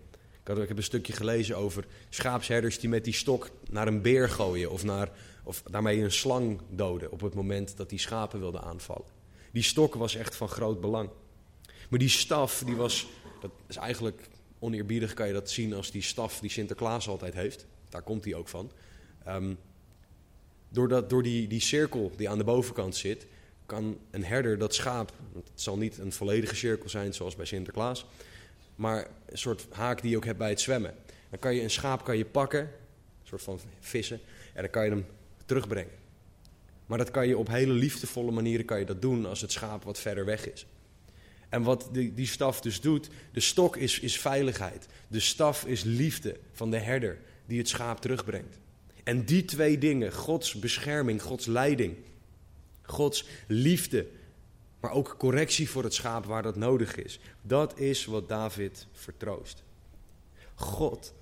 Ik, 0.44 0.68
heb 0.68 0.78
een 0.78 0.84
stukje 0.84 1.14
gelezen 1.14 1.58
over 1.58 1.86
schaapsherders 2.10 2.80
die 2.80 2.90
met 2.90 3.04
die 3.04 3.14
stok 3.14 3.50
naar 3.70 3.88
een 3.88 4.02
beer 4.02 4.30
gooien 4.30 4.72
of, 4.72 4.84
naar, 4.84 5.12
of 5.44 5.62
daarmee 5.62 6.02
een 6.02 6.12
slang 6.12 6.62
doden 6.70 7.12
op 7.12 7.22
het 7.22 7.34
moment 7.34 7.78
dat 7.78 7.90
die 7.90 8.00
schapen 8.00 8.40
wilden 8.40 8.62
aanvallen. 8.62 9.08
Die 9.52 9.64
stok 9.64 9.96
was 9.96 10.16
echt 10.16 10.36
van 10.36 10.48
groot 10.48 10.82
belang. 10.82 11.10
Maar 11.90 12.00
die 12.00 12.10
staf, 12.10 12.64
die 12.66 12.76
was, 12.76 13.08
dat 13.42 13.52
is 13.68 13.76
eigenlijk 13.76 14.28
oneerbiedig 14.60 15.14
kan 15.14 15.28
je 15.28 15.34
dat 15.34 15.50
zien 15.50 15.74
als 15.74 15.92
die 15.92 16.02
staf 16.02 16.40
die 16.40 16.50
Sinterklaas 16.50 17.08
altijd 17.08 17.34
heeft. 17.34 17.66
Daar 17.90 18.02
komt 18.02 18.24
hij 18.24 18.34
ook 18.34 18.48
van. 18.48 18.72
Um, 19.28 19.58
doordat, 20.70 21.10
door 21.10 21.24
die, 21.24 21.48
die 21.48 21.60
cirkel 21.60 22.12
die 22.16 22.30
aan 22.30 22.38
de 22.38 22.44
bovenkant 22.44 22.96
zit, 22.96 23.28
kan 23.66 23.98
een 24.12 24.24
herder 24.24 24.58
dat 24.58 24.74
schaap, 24.74 25.14
het 25.34 25.62
zal 25.62 25.78
niet 25.78 25.98
een 25.98 26.12
volledige 26.12 26.56
cirkel 26.56 26.90
zijn 26.90 27.14
zoals 27.14 27.36
bij 27.36 27.46
Sinterklaas, 27.46 28.06
maar 28.82 29.08
een 29.26 29.38
soort 29.38 29.68
haak 29.72 30.02
die 30.02 30.12
je 30.12 30.18
ook 30.18 30.26
hebt 30.26 30.38
bij 30.38 30.50
het 30.50 30.62
zwemmen. 30.62 30.94
Dan 31.30 31.40
kan 31.40 31.56
je 31.56 31.62
een 31.62 31.70
schaap 31.70 32.04
kan 32.04 32.18
je 32.18 32.26
pakken, 32.26 32.62
een 32.62 33.28
soort 33.28 33.42
van 33.42 33.60
vissen, 33.80 34.20
en 34.54 34.62
dan 34.62 34.72
kan 34.72 34.84
je 34.84 34.90
hem 34.90 35.06
terugbrengen. 35.46 35.94
Maar 36.86 36.98
dat 36.98 37.12
kan 37.12 37.28
je 37.28 37.38
op 37.38 37.48
hele 37.48 37.74
liefdevolle 37.74 38.32
manieren 38.32 38.66
kan 38.66 38.80
je 38.80 38.86
dat 38.86 39.02
doen 39.02 39.26
als 39.26 39.42
het 39.42 39.52
schaap 39.52 39.84
wat 39.84 40.00
verder 40.00 40.26
weg 40.26 40.52
is. 40.52 40.66
En 41.50 41.64
wat 41.64 41.90
die, 41.92 42.14
die 42.14 42.28
staf 42.28 42.62
dus 42.62 42.82
doet, 42.82 43.10
de 43.32 43.40
stok 43.40 43.78
is, 43.78 44.00
is 44.00 44.20
veiligheid. 44.20 44.88
De 45.08 45.20
staf 45.20 45.66
is 45.66 45.84
liefde 45.84 46.38
van 46.52 46.72
de 46.72 46.78
herder 46.78 47.18
die 47.46 47.58
het 47.58 47.70
schaap 47.70 48.02
terugbrengt. 48.02 48.60
En 49.04 49.26
die 49.26 49.46
twee 49.46 49.78
dingen, 49.78 50.14
Gods 50.14 50.60
bescherming, 50.60 51.22
Gods 51.22 51.46
leiding, 51.46 51.96
Gods 52.82 53.26
liefde, 53.48 54.08
maar 54.82 54.92
ook 54.92 55.16
correctie 55.18 55.70
voor 55.70 55.84
het 55.84 55.94
schaap 55.94 56.26
waar 56.26 56.44
dat 56.44 56.56
nodig 56.56 56.96
is. 56.96 57.20
Dat 57.42 57.80
is 57.80 58.06
wat 58.06 58.30
David 58.30 58.88
vertroost. 58.92 59.64
God 60.56 61.14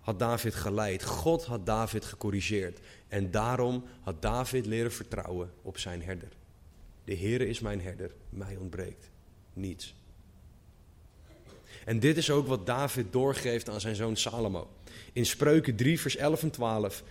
had 0.00 0.18
David 0.18 0.54
geleid. 0.54 1.04
God 1.04 1.44
had 1.44 1.66
David 1.66 2.04
gecorrigeerd. 2.04 2.78
En 3.08 3.30
daarom 3.30 3.84
had 4.00 4.22
David 4.22 4.66
leren 4.66 4.92
vertrouwen 4.92 5.52
op 5.62 5.78
zijn 5.78 6.02
herder. 6.02 6.28
De 7.04 7.16
Heere 7.16 7.46
is 7.46 7.60
mijn 7.60 7.80
herder, 7.80 8.10
mij 8.28 8.56
ontbreekt 8.56 9.10
niets. 9.52 9.94
En 11.84 12.00
dit 12.00 12.16
is 12.16 12.30
ook 12.30 12.46
wat 12.46 12.66
David 12.66 13.12
doorgeeft 13.12 13.68
aan 13.68 13.80
zijn 13.80 13.94
zoon 13.94 14.16
Salomo. 14.16 14.70
In 15.12 15.26
Spreuken 15.26 15.76
3, 15.76 16.00
vers 16.00 16.16
11 16.16 16.42
en 16.42 16.50
12 16.50 17.02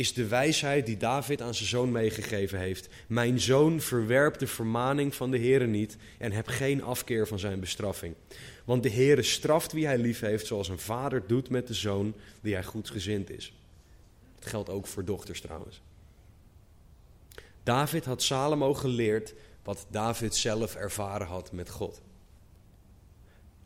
is 0.00 0.12
de 0.12 0.26
wijsheid 0.26 0.86
die 0.86 0.96
David 0.96 1.42
aan 1.42 1.54
zijn 1.54 1.68
zoon 1.68 1.92
meegegeven 1.92 2.58
heeft. 2.58 2.88
Mijn 3.06 3.40
zoon 3.40 3.80
verwerp 3.80 4.38
de 4.38 4.46
vermaning 4.46 5.14
van 5.14 5.30
de 5.30 5.38
Heere 5.38 5.66
niet 5.66 5.96
en 6.18 6.32
heb 6.32 6.46
geen 6.46 6.82
afkeer 6.82 7.26
van 7.26 7.38
zijn 7.38 7.60
bestraffing. 7.60 8.14
Want 8.64 8.82
de 8.82 8.90
Heere 8.90 9.22
straft 9.22 9.72
wie 9.72 9.86
hij 9.86 9.98
lief 9.98 10.20
heeft, 10.20 10.46
zoals 10.46 10.68
een 10.68 10.78
vader 10.78 11.26
doet 11.26 11.50
met 11.50 11.66
de 11.66 11.74
zoon 11.74 12.14
die 12.40 12.54
hij 12.54 12.64
goedgezind 12.64 13.30
is. 13.30 13.54
Dat 14.38 14.48
geldt 14.48 14.68
ook 14.68 14.86
voor 14.86 15.04
dochters 15.04 15.40
trouwens. 15.40 15.82
David 17.62 18.04
had 18.04 18.22
Salomo 18.22 18.74
geleerd 18.74 19.34
wat 19.62 19.86
David 19.90 20.34
zelf 20.34 20.74
ervaren 20.74 21.26
had 21.26 21.52
met 21.52 21.70
God. 21.70 22.00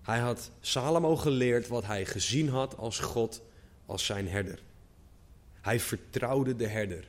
Hij 0.03 0.18
had 0.18 0.51
Salomo 0.61 1.16
geleerd 1.16 1.68
wat 1.68 1.85
hij 1.87 2.07
gezien 2.07 2.49
had 2.49 2.77
als 2.77 2.99
God, 2.99 3.42
als 3.87 4.05
zijn 4.05 4.29
herder. 4.29 4.62
Hij 5.64 5.81
vertrouwde 5.81 6.57
de 6.57 6.66
herder 6.66 7.09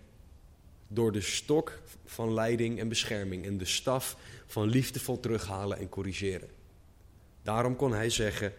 door 0.88 1.12
de 1.12 1.22
stok 1.22 1.82
van 2.06 2.34
leiding 2.34 2.80
en 2.80 2.88
bescherming 2.88 3.46
en 3.46 3.58
de 3.58 3.66
staf 3.66 4.18
van 4.46 4.68
liefdevol 4.68 5.20
terughalen 5.20 5.78
en 5.78 5.90
corrigeren. 5.90 6.50
Daarom 7.42 7.76
kon 7.76 7.94
hij 7.94 8.10
zeggen: 8.10 8.54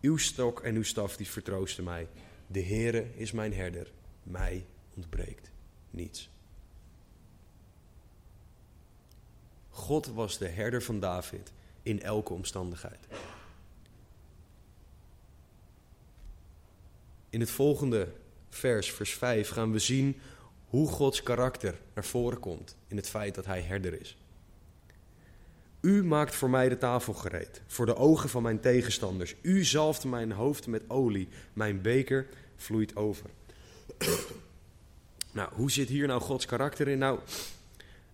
Uw 0.00 0.16
stok 0.16 0.60
en 0.60 0.74
uw 0.74 0.82
staf 0.82 1.16
die 1.16 1.28
vertroosten 1.28 1.84
mij. 1.84 2.08
De 2.46 2.62
Heere 2.62 3.06
is 3.14 3.32
mijn 3.32 3.54
herder, 3.54 3.90
mij 4.22 4.66
ontbreekt 4.94 5.50
niets. 5.90 6.30
God 9.70 10.06
was 10.06 10.38
de 10.38 10.48
herder 10.48 10.82
van 10.82 11.00
David 11.00 11.52
in 11.82 12.02
elke 12.02 12.32
omstandigheid. 12.32 13.06
In 17.30 17.40
het 17.40 17.50
volgende 17.50 18.08
vers, 18.50 18.92
vers 18.92 19.14
5, 19.14 19.48
gaan 19.48 19.72
we 19.72 19.78
zien 19.78 20.20
hoe 20.68 20.88
Gods 20.88 21.22
karakter 21.22 21.74
naar 21.94 22.04
voren 22.04 22.40
komt 22.40 22.76
in 22.86 22.96
het 22.96 23.08
feit 23.08 23.34
dat 23.34 23.46
Hij 23.46 23.60
herder 23.60 24.00
is. 24.00 24.16
U 25.80 26.04
maakt 26.04 26.34
voor 26.34 26.50
mij 26.50 26.68
de 26.68 26.78
tafel 26.78 27.12
gereed, 27.12 27.62
voor 27.66 27.86
de 27.86 27.96
ogen 27.96 28.28
van 28.28 28.42
mijn 28.42 28.60
tegenstanders. 28.60 29.34
U 29.42 29.64
zalft 29.64 30.04
mijn 30.04 30.32
hoofd 30.32 30.66
met 30.66 30.82
olie, 30.88 31.28
mijn 31.52 31.82
beker 31.82 32.26
vloeit 32.56 32.96
over. 32.96 33.30
nou, 35.32 35.52
hoe 35.54 35.70
zit 35.70 35.88
hier 35.88 36.06
nou 36.06 36.20
Gods 36.20 36.46
karakter 36.46 36.88
in? 36.88 36.98
Nou, 36.98 37.18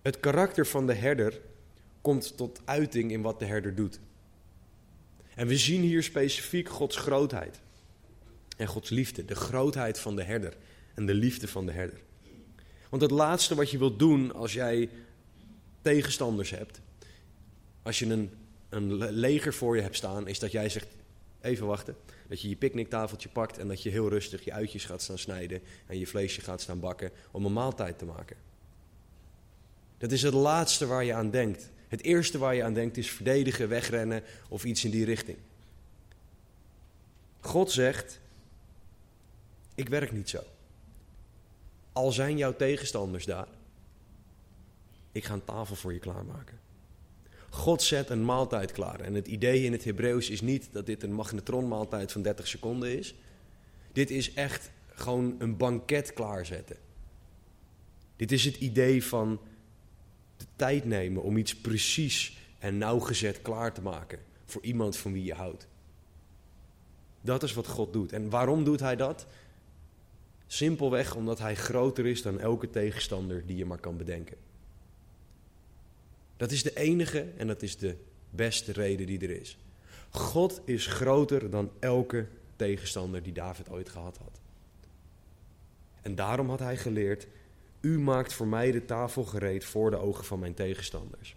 het 0.03 0.21
karakter 0.21 0.67
van 0.67 0.87
de 0.87 0.95
herder 0.95 1.41
komt 2.01 2.37
tot 2.37 2.61
uiting 2.65 3.11
in 3.11 3.23
wat 3.23 3.39
de 3.39 3.45
herder 3.45 3.75
doet. 3.75 4.01
En 5.35 5.47
we 5.47 5.57
zien 5.57 5.81
hier 5.81 6.03
specifiek 6.03 6.69
Gods 6.69 6.97
grootheid 6.97 7.61
en 8.57 8.67
Gods 8.67 8.91
liefde, 8.91 9.25
de 9.25 9.35
grootheid 9.35 9.99
van 9.99 10.17
de 10.17 10.23
herder 10.23 10.57
en 10.95 11.07
de 11.07 11.15
liefde 11.15 11.49
van 11.49 11.67
de 11.67 11.73
herder. 11.73 12.01
Want 12.89 13.03
het 13.03 13.11
laatste 13.11 13.55
wat 13.55 13.71
je 13.71 13.79
wilt 13.79 13.99
doen 13.99 14.33
als 14.33 14.53
jij 14.53 14.89
tegenstanders 15.83 16.51
hebt, 16.51 16.81
als 17.83 17.99
je 17.99 18.07
een, 18.07 18.31
een 18.69 19.11
leger 19.11 19.55
voor 19.55 19.77
je 19.77 19.83
hebt 19.83 19.97
staan, 19.97 20.29
is 20.29 20.39
dat 20.39 20.53
jij 20.53 20.69
zegt: 20.69 20.87
even 21.41 21.67
wachten. 21.67 21.97
Dat 22.29 22.41
je 22.41 22.49
je 22.49 22.57
picknicktafeltje 22.57 23.29
pakt 23.29 23.59
en 23.59 23.69
dat 23.69 23.83
je 23.83 23.91
heel 23.91 24.09
rustig 24.09 24.45
je 24.45 24.53
uitjes 24.53 24.85
gaat 24.85 25.03
staan 25.03 25.19
snijden 25.19 25.61
en 25.87 25.99
je 25.99 26.07
vleesje 26.07 26.41
gaat 26.41 26.61
staan 26.61 26.81
bakken 26.81 27.11
om 27.31 27.45
een 27.45 27.53
maaltijd 27.53 27.99
te 27.99 28.05
maken. 28.05 28.37
Dat 29.99 30.13
is 30.13 30.23
het 30.23 30.35
laatste 30.35 30.87
waar 30.87 31.05
je 31.05 31.15
aan 31.15 31.31
denkt. 31.31 31.71
Het 31.89 32.03
eerste 32.03 32.39
waar 32.39 32.55
je 32.55 32.65
aan 32.65 32.75
denkt 32.75 32.97
is 32.97 33.11
verdedigen, 33.11 33.69
wegrennen 33.69 34.23
of 34.49 34.65
iets 34.65 34.85
in 34.85 34.91
die 34.91 35.05
richting. 35.05 35.39
God 37.41 37.71
zegt: 37.71 38.21
Ik 39.75 39.89
werk 39.89 40.13
niet 40.13 40.29
zo. 40.29 40.43
Al 41.93 42.13
zijn 42.13 42.37
jouw 42.37 42.57
tegenstanders 42.57 43.25
daar, 43.25 43.49
ik 45.13 45.25
ga 45.25 45.35
een 45.35 45.45
tafel 45.45 45.77
voor 45.77 45.93
je 45.93 45.99
klaarmaken. 45.99 46.59
God 47.51 47.83
zet 47.83 48.11
een 48.11 48.25
maaltijd 48.25 48.73
klaar. 48.73 49.01
En 49.01 49.15
het 49.15 49.27
idee 49.27 49.63
in 49.63 49.73
het 49.73 49.85
Hebreeuws 49.85 50.31
is 50.31 50.41
niet 50.41 50.69
dat 50.73 50.87
dit 50.87 51.03
een 51.03 51.13
magnetronmaaltijd 51.13 52.13
van 52.13 52.23
30 52.23 52.47
seconden 52.47 52.99
is. 52.99 53.15
Dit 53.93 54.11
is 54.11 54.35
echt 54.35 54.71
gewoon 54.95 55.35
een 55.39 55.57
banket 55.57 56.13
klaarzetten. 56.13 56.77
Dit 58.17 58.33
is 58.33 58.45
het 58.45 58.57
idee 58.57 59.05
van 59.05 59.41
de 60.37 60.45
tijd 60.57 60.85
nemen 60.85 61.23
om 61.23 61.37
iets 61.37 61.57
precies 61.57 62.39
en 62.59 62.79
nauwgezet 62.79 63.43
klaar 63.43 63.73
te 63.73 63.83
maken 63.83 64.19
voor 64.45 64.63
iemand 64.63 64.97
van 64.97 65.13
wie 65.13 65.25
je 65.25 65.35
houdt. 65.35 65.67
Dat 67.21 67.43
is 67.43 67.53
wat 67.53 67.67
God 67.67 67.93
doet. 67.93 68.13
En 68.13 68.31
waarom 68.31 68.65
doet 68.65 68.81
hij 68.81 68.97
dat? 68.97 69.27
Simpelweg 70.47 71.15
omdat 71.15 71.39
hij 71.39 71.57
groter 71.57 72.07
is 72.07 72.23
dan 72.23 72.41
elke 72.41 72.71
tegenstander 72.71 73.47
die 73.47 73.57
je 73.57 73.65
maar 73.65 73.81
kan 73.81 73.97
bedenken. 73.97 74.37
Dat 76.37 76.51
is 76.51 76.63
de 76.63 76.77
enige 76.77 77.27
en 77.37 77.47
dat 77.47 77.63
is 77.63 77.77
de 77.77 77.97
beste 78.31 78.73
reden 78.73 79.07
die 79.07 79.21
er 79.21 79.41
is. 79.41 79.59
God 80.11 80.61
is 80.65 80.87
groter 80.87 81.51
dan 81.51 81.71
elke 81.79 82.27
tegenstander 82.57 83.23
die 83.23 83.33
David 83.33 83.71
ooit 83.71 83.89
gehad 83.89 84.17
had. 84.17 84.41
En 86.03 86.15
daarom 86.15 86.49
had 86.49 86.59
hij 86.59 86.77
geleerd: 86.77 87.27
U 87.81 87.99
maakt 87.99 88.33
voor 88.33 88.47
mij 88.47 88.71
de 88.71 88.85
tafel 88.85 89.25
gereed 89.25 89.65
voor 89.65 89.91
de 89.91 89.97
ogen 89.97 90.25
van 90.25 90.39
mijn 90.39 90.55
tegenstanders. 90.55 91.37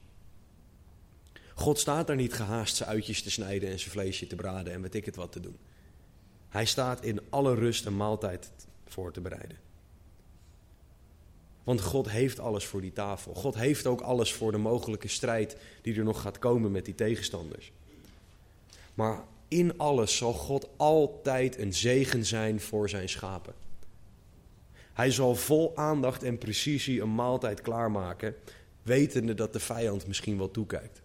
God 1.56 1.80
staat 1.80 2.08
daar 2.08 2.16
niet 2.16 2.34
gehaast 2.34 2.76
zijn 2.76 2.90
uitjes 2.90 3.22
te 3.22 3.32
snijden 3.32 3.70
en 3.70 3.80
zijn 3.80 3.92
vleesje 3.92 4.28
te 4.28 4.36
braden 4.36 4.74
en 4.74 4.82
weet 4.82 4.96
ik 4.96 5.06
het 5.06 5.16
wat 5.16 5.32
te 5.32 5.40
doen. 5.40 5.58
Hij 6.50 6.66
staat 6.66 7.04
in 7.04 7.22
alle 7.30 7.56
rust 7.56 7.86
een 7.86 7.98
maaltijd 7.98 8.52
voor 8.90 9.12
te 9.12 9.22
bereiden. 9.22 9.58
Want 11.64 11.82
God 11.82 12.10
heeft 12.10 12.40
alles 12.40 12.66
voor 12.66 12.82
die 12.82 12.94
tafel. 12.94 13.34
God 13.34 13.56
heeft 13.56 13.86
ook 13.86 14.02
alles 14.02 14.34
voor 14.34 14.52
de 14.52 14.58
mogelijke 14.58 15.08
strijd 15.08 15.58
die 15.82 15.96
er 15.96 16.04
nog 16.04 16.22
gaat 16.22 16.40
komen 16.40 16.72
met 16.72 16.86
die 16.86 16.96
tegenstanders. 16.96 17.72
Maar 18.94 19.24
in 19.48 19.78
alles 19.78 20.18
zal 20.18 20.34
God 20.34 20.70
altijd 20.78 21.58
een 21.58 21.74
zegen 21.74 22.26
zijn 22.26 22.62
voor 22.62 22.90
zijn 22.90 23.10
schapen. 23.10 23.54
Hij 24.94 25.12
zal 25.12 25.36
vol 25.36 25.78
aandacht 25.78 26.24
en 26.24 26.38
precisie 26.38 27.02
een 27.02 27.16
maaltijd 27.16 27.62
klaarmaken, 27.62 28.36
wetende 28.84 29.34
dat 29.34 29.54
de 29.54 29.60
vijand 29.60 30.08
misschien 30.08 30.38
wel 30.38 30.52
toekijkt. 30.52 31.02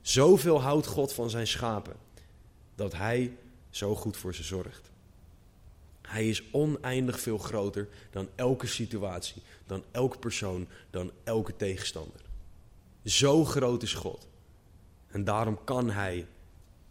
Zoveel 0.00 0.60
houdt 0.60 0.86
God 0.86 1.12
van 1.12 1.30
zijn 1.30 1.46
schapen, 1.46 1.96
dat 2.74 2.92
hij 2.92 3.36
zo 3.70 3.94
goed 3.94 4.16
voor 4.16 4.34
ze 4.34 4.42
zorgt. 4.42 4.91
Hij 6.12 6.28
is 6.28 6.42
oneindig 6.50 7.20
veel 7.20 7.38
groter 7.38 7.88
dan 8.10 8.28
elke 8.34 8.66
situatie, 8.66 9.42
dan 9.66 9.84
elke 9.90 10.18
persoon, 10.18 10.68
dan 10.90 11.10
elke 11.24 11.56
tegenstander. 11.56 12.20
Zo 13.04 13.44
groot 13.44 13.82
is 13.82 13.94
God. 13.94 14.28
En 15.08 15.24
daarom 15.24 15.64
kan 15.64 15.90
hij 15.90 16.26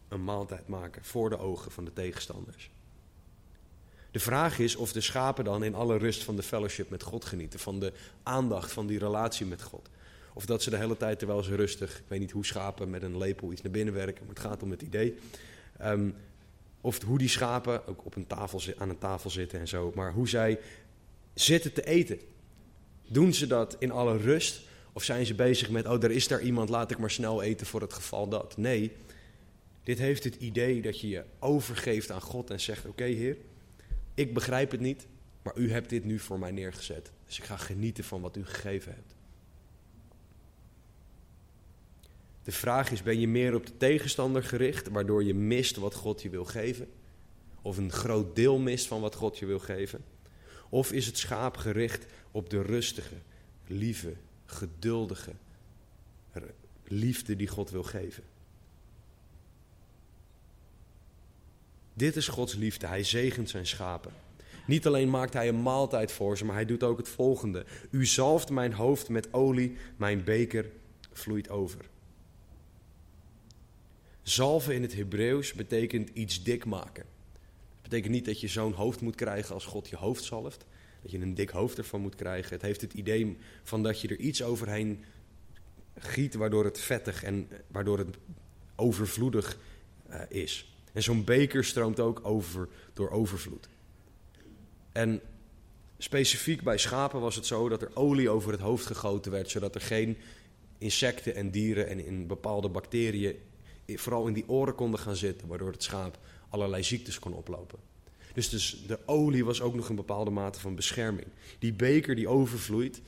een 0.07 0.23
maaltijd 0.23 0.67
maken 0.67 1.03
voor 1.03 1.29
de 1.29 1.37
ogen 1.37 1.71
van 1.71 1.85
de 1.85 1.93
tegenstanders. 1.93 2.71
De 4.11 4.19
vraag 4.19 4.59
is 4.59 4.75
of 4.75 4.91
de 4.91 5.01
schapen 5.01 5.43
dan 5.43 5.63
in 5.63 5.75
alle 5.75 5.97
rust 5.97 6.23
van 6.23 6.35
de 6.35 6.43
fellowship 6.43 6.89
met 6.89 7.03
God 7.03 7.25
genieten, 7.25 7.59
van 7.59 7.79
de 7.79 7.93
aandacht 8.23 8.71
van 8.71 8.87
die 8.87 8.99
relatie 8.99 9.45
met 9.45 9.61
God. 9.61 9.89
Of 10.33 10.45
dat 10.45 10.63
ze 10.63 10.69
de 10.69 10.77
hele 10.77 10.97
tijd, 10.97 11.19
terwijl 11.19 11.43
ze 11.43 11.55
rustig, 11.55 11.97
ik 11.97 12.05
weet 12.07 12.19
niet 12.19 12.31
hoe 12.31 12.45
schapen 12.45 12.89
met 12.89 13.03
een 13.03 13.17
lepel 13.17 13.51
iets 13.51 13.61
naar 13.61 13.71
binnen 13.71 13.93
werken, 13.93 14.25
maar 14.25 14.35
het 14.35 14.43
gaat 14.43 14.63
om 14.63 14.71
het 14.71 14.81
idee. 14.81 15.19
Um, 15.81 16.15
of 16.81 17.03
hoe 17.03 17.17
die 17.17 17.27
schapen 17.27 17.87
ook 17.87 18.05
op 18.05 18.15
een 18.15 18.27
tafel, 18.27 18.61
aan 18.77 18.89
een 18.89 18.97
tafel 18.97 19.29
zitten 19.29 19.59
en 19.59 19.67
zo. 19.67 19.91
Maar 19.95 20.13
hoe 20.13 20.29
zij 20.29 20.59
zitten 21.33 21.73
te 21.73 21.85
eten. 21.85 22.19
Doen 23.07 23.33
ze 23.33 23.47
dat 23.47 23.75
in 23.79 23.91
alle 23.91 24.17
rust? 24.17 24.61
Of 24.93 25.03
zijn 25.03 25.25
ze 25.25 25.35
bezig 25.35 25.69
met, 25.69 25.87
oh, 25.87 26.03
er 26.03 26.11
is 26.11 26.27
daar 26.27 26.41
iemand, 26.41 26.69
laat 26.69 26.91
ik 26.91 26.97
maar 26.97 27.11
snel 27.11 27.41
eten 27.41 27.67
voor 27.67 27.81
het 27.81 27.93
geval 27.93 28.27
dat? 28.27 28.57
Nee, 28.57 28.91
dit 29.83 29.97
heeft 29.97 30.23
het 30.23 30.35
idee 30.35 30.81
dat 30.81 30.99
je 30.99 31.09
je 31.09 31.23
overgeeft 31.39 32.11
aan 32.11 32.21
God 32.21 32.49
en 32.49 32.59
zegt, 32.59 32.85
oké 32.85 33.03
Heer, 33.03 33.37
ik 34.13 34.33
begrijp 34.33 34.71
het 34.71 34.79
niet, 34.79 35.07
maar 35.41 35.57
u 35.57 35.71
hebt 35.71 35.89
dit 35.89 36.03
nu 36.03 36.19
voor 36.19 36.39
mij 36.39 36.51
neergezet. 36.51 37.11
Dus 37.25 37.37
ik 37.37 37.43
ga 37.43 37.57
genieten 37.57 38.03
van 38.03 38.21
wat 38.21 38.37
u 38.37 38.45
gegeven 38.45 38.93
hebt. 38.93 39.15
De 42.43 42.51
vraag 42.51 42.91
is, 42.91 43.03
ben 43.03 43.19
je 43.19 43.27
meer 43.27 43.55
op 43.55 43.65
de 43.65 43.77
tegenstander 43.77 44.43
gericht, 44.43 44.89
waardoor 44.89 45.23
je 45.23 45.33
mist 45.33 45.75
wat 45.75 45.93
God 45.93 46.21
je 46.21 46.29
wil 46.29 46.45
geven? 46.45 46.87
Of 47.61 47.77
een 47.77 47.91
groot 47.91 48.35
deel 48.35 48.57
mist 48.57 48.87
van 48.87 49.01
wat 49.01 49.15
God 49.15 49.37
je 49.37 49.45
wil 49.45 49.59
geven? 49.59 50.03
Of 50.69 50.91
is 50.91 51.05
het 51.05 51.17
schaap 51.17 51.57
gericht 51.57 52.05
op 52.31 52.49
de 52.49 52.61
rustige, 52.61 53.15
lieve, 53.67 54.13
geduldige 54.45 55.31
liefde 56.91 57.35
die 57.35 57.47
God 57.47 57.69
wil 57.69 57.83
geven. 57.83 58.23
Dit 61.93 62.15
is 62.15 62.27
Gods 62.27 62.55
liefde. 62.55 62.87
Hij 62.87 63.03
zegent 63.03 63.49
zijn 63.49 63.67
schapen. 63.67 64.11
Niet 64.67 64.87
alleen 64.87 65.09
maakt 65.09 65.33
hij 65.33 65.47
een 65.47 65.61
maaltijd 65.61 66.11
voor 66.11 66.37
ze, 66.37 66.45
maar 66.45 66.55
hij 66.55 66.65
doet 66.65 66.83
ook 66.83 66.97
het 66.97 67.09
volgende. 67.09 67.65
U 67.89 68.05
zalft 68.05 68.49
mijn 68.49 68.73
hoofd 68.73 69.09
met 69.09 69.33
olie, 69.33 69.77
mijn 69.95 70.23
beker 70.23 70.65
vloeit 71.11 71.49
over. 71.49 71.89
Zalven 74.23 74.75
in 74.75 74.81
het 74.81 74.95
Hebreeuws 74.95 75.53
betekent 75.53 76.09
iets 76.13 76.43
dik 76.43 76.65
maken. 76.65 77.05
Het 77.81 77.81
betekent 77.81 78.13
niet 78.13 78.25
dat 78.25 78.41
je 78.41 78.47
zo'n 78.47 78.73
hoofd 78.73 79.01
moet 79.01 79.15
krijgen 79.15 79.53
als 79.53 79.65
God 79.65 79.89
je 79.89 79.95
hoofd 79.95 80.23
zalft. 80.23 80.65
Dat 81.01 81.11
je 81.11 81.19
een 81.19 81.33
dik 81.33 81.49
hoofd 81.49 81.77
ervan 81.77 82.01
moet 82.01 82.15
krijgen. 82.15 82.53
Het 82.53 82.61
heeft 82.61 82.81
het 82.81 82.93
idee 82.93 83.37
van 83.63 83.83
dat 83.83 84.01
je 84.01 84.07
er 84.07 84.19
iets 84.19 84.43
overheen 84.43 85.03
giet 85.97 86.33
waardoor 86.33 86.65
het 86.65 86.79
vettig 86.79 87.23
en 87.23 87.49
waardoor 87.67 87.97
het 87.97 88.17
overvloedig 88.75 89.57
uh, 90.09 90.21
is. 90.29 90.73
En 90.93 91.03
zo'n 91.03 91.23
beker 91.23 91.63
stroomt 91.63 91.99
ook 91.99 92.19
over 92.23 92.67
door 92.93 93.09
overvloed. 93.09 93.69
En 94.91 95.21
specifiek 95.97 96.61
bij 96.61 96.77
schapen 96.77 97.21
was 97.21 97.35
het 97.35 97.45
zo 97.45 97.69
dat 97.69 97.81
er 97.81 97.95
olie 97.95 98.29
over 98.29 98.51
het 98.51 98.61
hoofd 98.61 98.85
gegoten 98.85 99.31
werd, 99.31 99.49
zodat 99.49 99.75
er 99.75 99.81
geen 99.81 100.17
insecten 100.77 101.35
en 101.35 101.51
dieren 101.51 101.87
en 101.87 102.05
in 102.05 102.27
bepaalde 102.27 102.69
bacteriën 102.69 103.35
vooral 103.99 104.27
in 104.27 104.33
die 104.33 104.49
oren 104.49 104.75
konden 104.75 104.99
gaan 104.99 105.15
zitten, 105.15 105.47
waardoor 105.47 105.71
het 105.71 105.83
schaap 105.83 106.19
allerlei 106.49 106.83
ziektes 106.83 107.19
kon 107.19 107.33
oplopen. 107.33 107.79
Dus, 108.33 108.49
dus 108.49 108.83
de 108.87 108.99
olie 109.05 109.45
was 109.45 109.61
ook 109.61 109.75
nog 109.75 109.89
een 109.89 109.95
bepaalde 109.95 110.31
mate 110.31 110.59
van 110.59 110.75
bescherming. 110.75 111.27
Die 111.59 111.73
beker 111.73 112.15
die 112.15 112.27
overvloeit, 112.27 113.01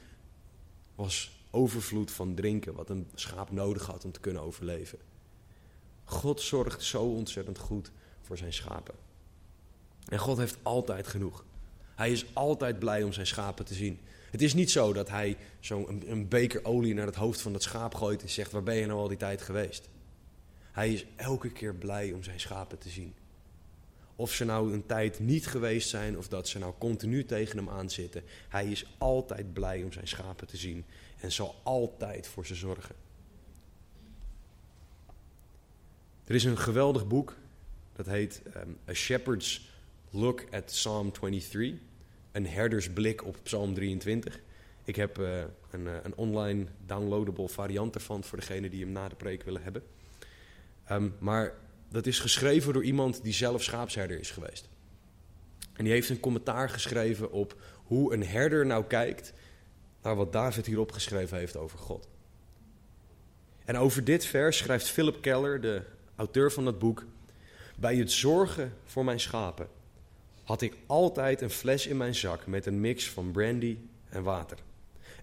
was 0.96 1.32
overvloed 1.52 2.12
van 2.12 2.36
drinken, 2.36 2.74
wat 2.74 2.89
een 2.89 3.08
schaap 3.15 3.52
nodig 3.52 3.86
had 3.86 4.06
om 4.06 4.12
te 4.12 4.19
kunnen 4.19 4.41
overleven. 4.41 5.00
God 6.04 6.41
zorgt 6.41 6.84
zo 6.84 7.04
ontzettend 7.04 7.58
goed 7.58 7.91
voor 8.22 8.38
zijn 8.38 8.54
schapen. 8.54 8.96
En 10.08 10.19
God 10.19 10.38
heeft 10.38 10.58
altijd 10.62 11.08
genoeg. 11.08 11.46
Hij 11.96 12.12
is 12.12 12.26
altijd 12.34 12.80
blij 12.80 13.04
om 13.04 13.13
zijn 13.13 13.28
schapen 13.28 13.65
te 13.65 13.74
zien. 13.74 14.00
Het 14.32 14.41
is 14.41 14.54
niet 14.54 14.72
zo 14.72 14.93
dat 14.93 15.10
hij 15.10 15.38
zo'n 15.60 15.89
een, 15.89 16.12
een, 16.12 16.28
beker 16.28 16.65
olie 16.65 16.93
naar 16.93 17.06
het 17.06 17.15
hoofd 17.15 17.41
van 17.41 17.54
het 17.54 17.63
schaap 17.63 17.96
gooit 17.96 18.22
en 18.22 18.30
zegt: 18.30 18.52
Waar 18.52 18.63
ben 18.63 18.76
je 18.76 18.86
nou 18.86 19.00
al 19.00 19.08
die 19.08 19.17
tijd 19.17 19.41
geweest? 19.41 19.89
Hij 20.74 20.94
is 20.94 21.06
elke 21.16 21.52
keer 21.52 21.76
blij 21.76 22.12
om 22.12 22.24
zijn 22.24 22.40
schapen 22.40 22.78
te 22.78 22.90
zien. 22.90 23.14
Of 24.16 24.34
ze 24.34 24.46
nou 24.46 24.74
een 24.74 24.86
tijd 24.86 25.20
niet 25.20 25.48
geweest 25.48 25.90
zijn 25.90 26.18
of 26.18 26.28
dat 26.28 26.48
ze 26.48 26.60
nou 26.60 26.74
continu 26.78 27.26
tegen 27.26 27.58
hem 27.58 27.70
aanzitten. 27.70 28.24
Hij 28.50 28.68
is 28.68 28.86
altijd 28.98 29.54
blij 29.54 29.84
om 29.84 29.92
zijn 29.92 30.08
schapen 30.08 30.48
te 30.48 30.58
zien 30.58 30.86
en 31.20 31.32
zal 31.32 31.56
altijd 31.64 32.28
voor 32.28 32.46
ze 32.46 32.56
zorgen. 32.56 32.96
Er 36.24 36.36
is 36.36 36.44
een 36.44 36.58
geweldig 36.58 37.08
boek, 37.08 37.36
dat 37.96 38.06
heet 38.06 38.42
um, 38.56 38.78
A 38.90 38.94
Shepherd's 38.94 39.72
Look 40.10 40.46
at 40.52 40.66
Psalm 40.66 41.12
23. 41.12 41.80
Een 42.32 42.48
herdersblik 42.48 43.26
op 43.26 43.38
Psalm 43.44 43.74
23. 43.74 44.40
Ik 44.84 44.96
heb 44.96 45.20
uh, 45.20 45.40
een, 45.72 45.86
uh, 45.86 45.94
een, 46.04 46.16
online 46.16 46.66
downloadable 46.86 47.48
variant 47.48 47.96
ervan 47.96 48.24
voor 48.24 48.38
degenen 48.38 48.70
die 48.70 48.84
hem 48.84 48.92
na 48.92 49.10
de 49.10 49.16
preek 49.16 49.44
willen 49.44 49.64
hebben. 49.64 49.84
Um, 50.91 51.15
maar 51.19 51.54
dat 51.89 52.06
is 52.06 52.19
geschreven 52.19 52.74
door 52.74 52.84
iemand 52.84 53.24
die 53.24 53.34
zelf 53.34 53.63
schaapsherder 53.63 54.19
is 54.19 54.32
geweest. 54.32 54.69
En 55.74 55.84
die 55.84 55.93
heeft 55.93 56.10
een 56.10 56.19
commentaar 56.19 56.69
geschreven 56.69 57.32
op 57.32 57.56
hoe 57.84 58.13
een 58.13 58.26
herder 58.26 58.65
nou 58.65 58.84
kijkt 58.86 59.34
naar 60.02 60.15
wat 60.15 60.34
David 60.34 60.65
hierop 60.65 60.91
geschreven 60.91 61.38
heeft 61.38 61.58
over 61.58 61.80
God. 61.80 62.08
En 63.65 63.78
over 63.78 64.04
dit 64.04 64.26
vers 64.26 64.58
schrijft 64.58 64.89
Philip 64.89 65.22
Keller, 65.22 65.62
de 65.62 65.82
auteur 66.15 66.52
van 66.52 66.65
dat 66.65 66.80
boek, 66.80 67.06
bij 67.76 67.96
het 67.96 68.12
zorgen 68.12 68.74
voor 68.86 69.06
mijn 69.06 69.19
schapen 69.19 69.67
had 70.43 70.62
ik 70.62 70.78
altijd 70.86 71.41
een 71.41 71.50
fles 71.50 71.88
in 71.88 71.98
mijn 71.98 72.15
zak 72.15 72.48
met 72.48 72.65
een 72.65 72.82
mix 72.82 73.10
van 73.10 73.32
brandy 73.32 73.78
en 74.10 74.24
water. 74.24 74.58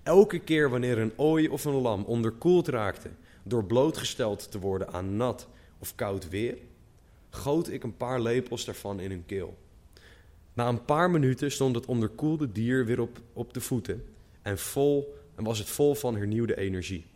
Elke 0.02 0.38
keer 0.38 0.70
wanneer 0.70 0.98
een 0.98 1.12
ooi 1.16 1.48
of 1.48 1.64
een 1.64 1.72
lam 1.74 2.04
onderkoeld 2.04 2.68
raakte 2.68 3.10
door 3.42 3.64
blootgesteld 3.64 4.50
te 4.50 4.58
worden 4.58 4.92
aan 4.92 5.16
nat 5.16 5.48
of 5.78 5.94
koud 5.94 6.28
weer, 6.28 6.58
goot 7.30 7.70
ik 7.70 7.82
een 7.82 7.96
paar 7.96 8.20
lepels 8.20 8.64
daarvan 8.64 9.00
in 9.00 9.10
hun 9.10 9.26
keel. 9.26 9.58
Na 10.52 10.68
een 10.68 10.84
paar 10.84 11.10
minuten 11.10 11.50
stond 11.52 11.74
het 11.74 11.86
onderkoelde 11.86 12.52
dier 12.52 12.84
weer 12.84 13.00
op, 13.00 13.20
op 13.32 13.54
de 13.54 13.60
voeten 13.60 14.04
en, 14.42 14.58
vol, 14.58 15.16
en 15.34 15.44
was 15.44 15.58
het 15.58 15.68
vol 15.68 15.94
van 15.94 16.16
hernieuwde 16.16 16.56
energie. 16.56 17.06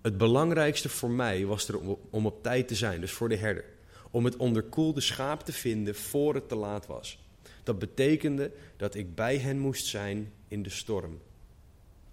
Het 0.00 0.18
belangrijkste 0.18 0.88
voor 0.88 1.10
mij 1.10 1.46
was 1.46 1.68
er 1.68 1.78
om 2.10 2.26
op 2.26 2.42
tijd 2.42 2.68
te 2.68 2.74
zijn, 2.74 3.00
dus 3.00 3.12
voor 3.12 3.28
de 3.28 3.36
herder. 3.36 3.64
Om 4.10 4.24
het 4.24 4.36
onderkoelde 4.36 5.00
schaap 5.00 5.44
te 5.44 5.52
vinden 5.52 5.94
voor 5.94 6.34
het 6.34 6.48
te 6.48 6.56
laat 6.56 6.86
was. 6.86 7.18
Dat 7.62 7.78
betekende 7.78 8.50
dat 8.76 8.94
ik 8.94 9.14
bij 9.14 9.38
hen 9.38 9.58
moest 9.58 9.86
zijn 9.86 10.32
in 10.48 10.62
de 10.62 10.70
storm. 10.70 11.20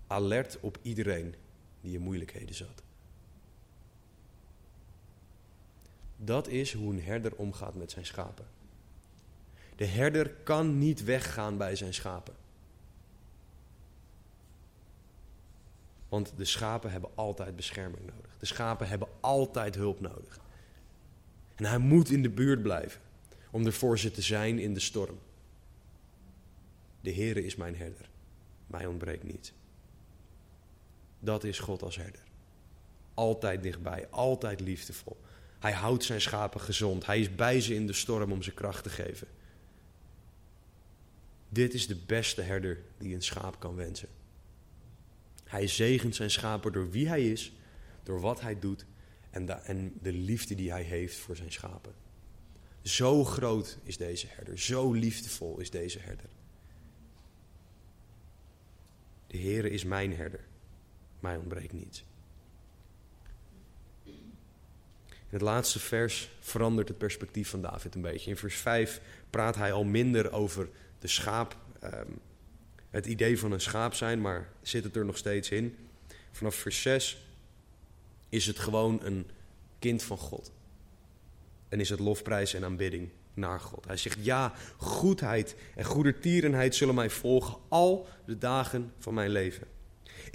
Alert 0.07 0.57
op 0.61 0.77
iedereen 0.81 1.35
die 1.85 1.95
in 1.95 2.01
moeilijkheden 2.01 2.55
zat. 2.55 2.83
Dat 6.17 6.47
is 6.47 6.73
hoe 6.73 6.93
een 6.93 7.01
herder 7.01 7.35
omgaat 7.35 7.75
met 7.75 7.91
zijn 7.91 8.05
schapen. 8.05 8.45
De 9.75 9.85
herder 9.85 10.29
kan 10.29 10.77
niet 10.77 11.03
weggaan 11.03 11.57
bij 11.57 11.75
zijn 11.75 11.93
schapen. 11.93 12.35
Want 16.09 16.33
de 16.37 16.45
schapen 16.45 16.91
hebben 16.91 17.09
altijd 17.15 17.55
bescherming 17.55 18.05
nodig. 18.05 18.37
De 18.39 18.45
schapen 18.45 18.87
hebben 18.87 19.07
altijd 19.19 19.75
hulp 19.75 19.99
nodig. 19.99 20.39
En 21.55 21.65
hij 21.65 21.77
moet 21.77 22.09
in 22.09 22.21
de 22.21 22.29
buurt 22.29 22.61
blijven 22.61 23.01
om 23.51 23.65
er 23.65 23.73
voor 23.73 23.99
ze 23.99 24.11
te 24.11 24.21
zijn 24.21 24.59
in 24.59 24.73
de 24.73 24.79
storm. 24.79 25.19
De 27.01 27.13
Heere 27.13 27.45
is 27.45 27.55
mijn 27.55 27.75
herder. 27.75 28.09
Mij 28.67 28.85
ontbreekt 28.85 29.23
niets. 29.23 29.53
Dat 31.25 31.43
is 31.43 31.59
God 31.59 31.81
als 31.81 31.95
herder. 31.95 32.23
Altijd 33.13 33.63
dichtbij, 33.63 34.07
altijd 34.09 34.59
liefdevol. 34.59 35.17
Hij 35.59 35.73
houdt 35.73 36.03
zijn 36.03 36.21
schapen 36.21 36.61
gezond. 36.61 37.05
Hij 37.05 37.19
is 37.19 37.35
bij 37.35 37.61
ze 37.61 37.75
in 37.75 37.87
de 37.87 37.93
storm 37.93 38.31
om 38.31 38.41
ze 38.41 38.53
kracht 38.53 38.83
te 38.83 38.89
geven. 38.89 39.27
Dit 41.49 41.73
is 41.73 41.87
de 41.87 41.95
beste 41.95 42.41
herder 42.41 42.81
die 42.97 43.15
een 43.15 43.21
schaap 43.21 43.59
kan 43.59 43.75
wensen. 43.75 44.09
Hij 45.43 45.67
zegent 45.67 46.15
zijn 46.15 46.31
schapen 46.31 46.71
door 46.71 46.89
wie 46.89 47.07
hij 47.07 47.31
is, 47.31 47.53
door 48.03 48.19
wat 48.19 48.41
hij 48.41 48.59
doet 48.59 48.85
en 49.29 49.45
de, 49.45 49.53
en 49.53 49.93
de 50.01 50.11
liefde 50.11 50.55
die 50.55 50.71
hij 50.71 50.83
heeft 50.83 51.17
voor 51.17 51.35
zijn 51.35 51.51
schapen. 51.51 51.93
Zo 52.81 53.23
groot 53.23 53.77
is 53.83 53.97
deze 53.97 54.27
herder, 54.29 54.59
zo 54.59 54.91
liefdevol 54.91 55.59
is 55.59 55.69
deze 55.69 55.99
herder. 55.99 56.29
De 59.27 59.37
Heere 59.37 59.69
is 59.69 59.83
mijn 59.83 60.15
herder, 60.15 60.45
mij 61.25 61.37
ontbreekt 61.37 61.73
niets. 61.73 62.05
In 65.09 65.41
het 65.41 65.41
laatste 65.41 65.79
vers 65.79 66.29
verandert 66.39 66.87
het 66.87 66.97
perspectief 66.97 67.49
van 67.49 67.61
David 67.61 67.95
een 67.95 68.01
beetje. 68.01 68.29
In 68.29 68.37
vers 68.37 68.55
5 68.55 69.01
praat 69.29 69.55
hij 69.55 69.71
al 69.71 69.83
minder 69.83 70.31
over 70.31 70.69
de 70.99 71.07
schaap, 71.07 71.57
um, 71.83 72.19
het 72.89 73.05
idee 73.05 73.39
van 73.39 73.51
een 73.51 73.61
schaap 73.61 73.93
zijn, 73.93 74.21
maar 74.21 74.49
zit 74.61 74.83
het 74.83 74.95
er 74.95 75.05
nog 75.05 75.17
steeds 75.17 75.49
in. 75.49 75.77
Vanaf 76.31 76.55
vers 76.55 76.81
6 76.81 77.17
is 78.29 78.45
het 78.45 78.59
gewoon 78.59 78.99
een 79.03 79.29
kind 79.79 80.03
van 80.03 80.17
God. 80.17 80.51
En 81.69 81.79
is 81.79 81.89
het 81.89 81.99
lofprijs 81.99 82.53
en 82.53 82.63
aanbidding 82.63 83.09
naar 83.33 83.59
God. 83.59 83.85
Hij 83.85 83.97
zegt, 83.97 84.25
ja, 84.25 84.53
goedheid 84.77 85.55
en 85.75 85.85
goedertierenheid 85.85 86.75
zullen 86.75 86.95
mij 86.95 87.09
volgen 87.09 87.57
al 87.67 88.07
de 88.25 88.37
dagen 88.37 88.93
van 88.99 89.13
mijn 89.13 89.29
leven. 89.29 89.67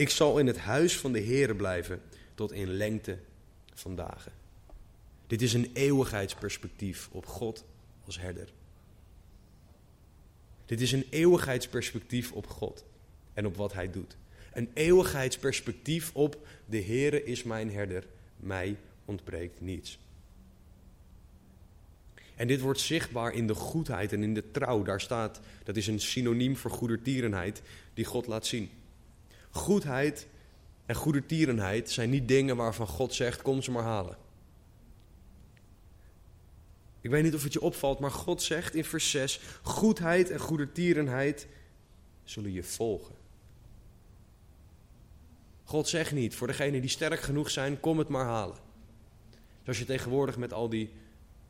Ik 0.00 0.10
zal 0.10 0.38
in 0.38 0.46
het 0.46 0.58
huis 0.58 0.98
van 0.98 1.12
de 1.12 1.20
Heere 1.20 1.54
blijven 1.54 2.02
tot 2.34 2.52
in 2.52 2.68
lengte 2.68 3.18
van 3.74 3.96
dagen. 3.96 4.32
Dit 5.26 5.42
is 5.42 5.52
een 5.52 5.70
eeuwigheidsperspectief 5.72 7.08
op 7.12 7.26
God 7.26 7.64
als 8.04 8.18
herder. 8.18 8.48
Dit 10.66 10.80
is 10.80 10.92
een 10.92 11.06
eeuwigheidsperspectief 11.10 12.32
op 12.32 12.46
God 12.46 12.84
en 13.32 13.46
op 13.46 13.56
wat 13.56 13.72
Hij 13.72 13.90
doet. 13.90 14.16
Een 14.52 14.70
eeuwigheidsperspectief 14.74 16.10
op 16.14 16.46
de 16.66 16.82
Heere 16.82 17.24
is 17.24 17.42
mijn 17.42 17.72
herder, 17.72 18.06
mij 18.36 18.76
ontbreekt 19.04 19.60
niets. 19.60 19.98
En 22.36 22.46
dit 22.46 22.60
wordt 22.60 22.80
zichtbaar 22.80 23.34
in 23.34 23.46
de 23.46 23.54
goedheid 23.54 24.12
en 24.12 24.22
in 24.22 24.34
de 24.34 24.50
trouw. 24.50 24.82
Daar 24.82 25.00
staat, 25.00 25.40
dat 25.64 25.76
is 25.76 25.86
een 25.86 26.00
synoniem 26.00 26.56
voor 26.56 26.70
goedertierenheid 26.70 27.62
die 27.94 28.04
God 28.04 28.26
laat 28.26 28.46
zien. 28.46 28.70
Goedheid 29.50 30.26
en 30.86 30.94
goedertierenheid 30.94 31.90
zijn 31.90 32.10
niet 32.10 32.28
dingen 32.28 32.56
waarvan 32.56 32.86
God 32.86 33.14
zegt, 33.14 33.42
kom 33.42 33.62
ze 33.62 33.70
maar 33.70 33.82
halen. 33.82 34.16
Ik 37.00 37.10
weet 37.10 37.22
niet 37.22 37.34
of 37.34 37.42
het 37.42 37.52
je 37.52 37.60
opvalt, 37.60 37.98
maar 37.98 38.10
God 38.10 38.42
zegt 38.42 38.74
in 38.74 38.84
vers 38.84 39.10
6: 39.10 39.40
Goedheid 39.62 40.30
en 40.30 40.40
goedertierenheid 40.40 41.46
zullen 42.24 42.52
je 42.52 42.62
volgen. 42.62 43.14
God 45.64 45.88
zegt 45.88 46.12
niet, 46.12 46.34
voor 46.34 46.46
degenen 46.46 46.80
die 46.80 46.90
sterk 46.90 47.20
genoeg 47.20 47.50
zijn, 47.50 47.80
kom 47.80 47.98
het 47.98 48.08
maar 48.08 48.24
halen. 48.24 48.56
Zoals 49.62 49.78
je 49.78 49.84
tegenwoordig 49.84 50.36
met 50.36 50.52
al 50.52 50.68
die 50.68 50.92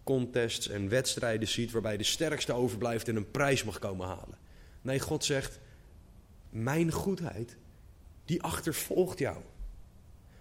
contests 0.04 0.68
en 0.68 0.88
wedstrijden 0.88 1.48
ziet 1.48 1.70
waarbij 1.70 1.96
de 1.96 2.04
sterkste 2.04 2.52
overblijft 2.52 3.08
en 3.08 3.16
een 3.16 3.30
prijs 3.30 3.64
mag 3.64 3.78
komen 3.78 4.06
halen. 4.06 4.38
Nee, 4.82 5.00
God 5.00 5.24
zegt, 5.24 5.60
mijn 6.50 6.92
goedheid, 6.92 7.56
die 8.30 8.42
achtervolgt 8.42 9.18
jou. 9.18 9.36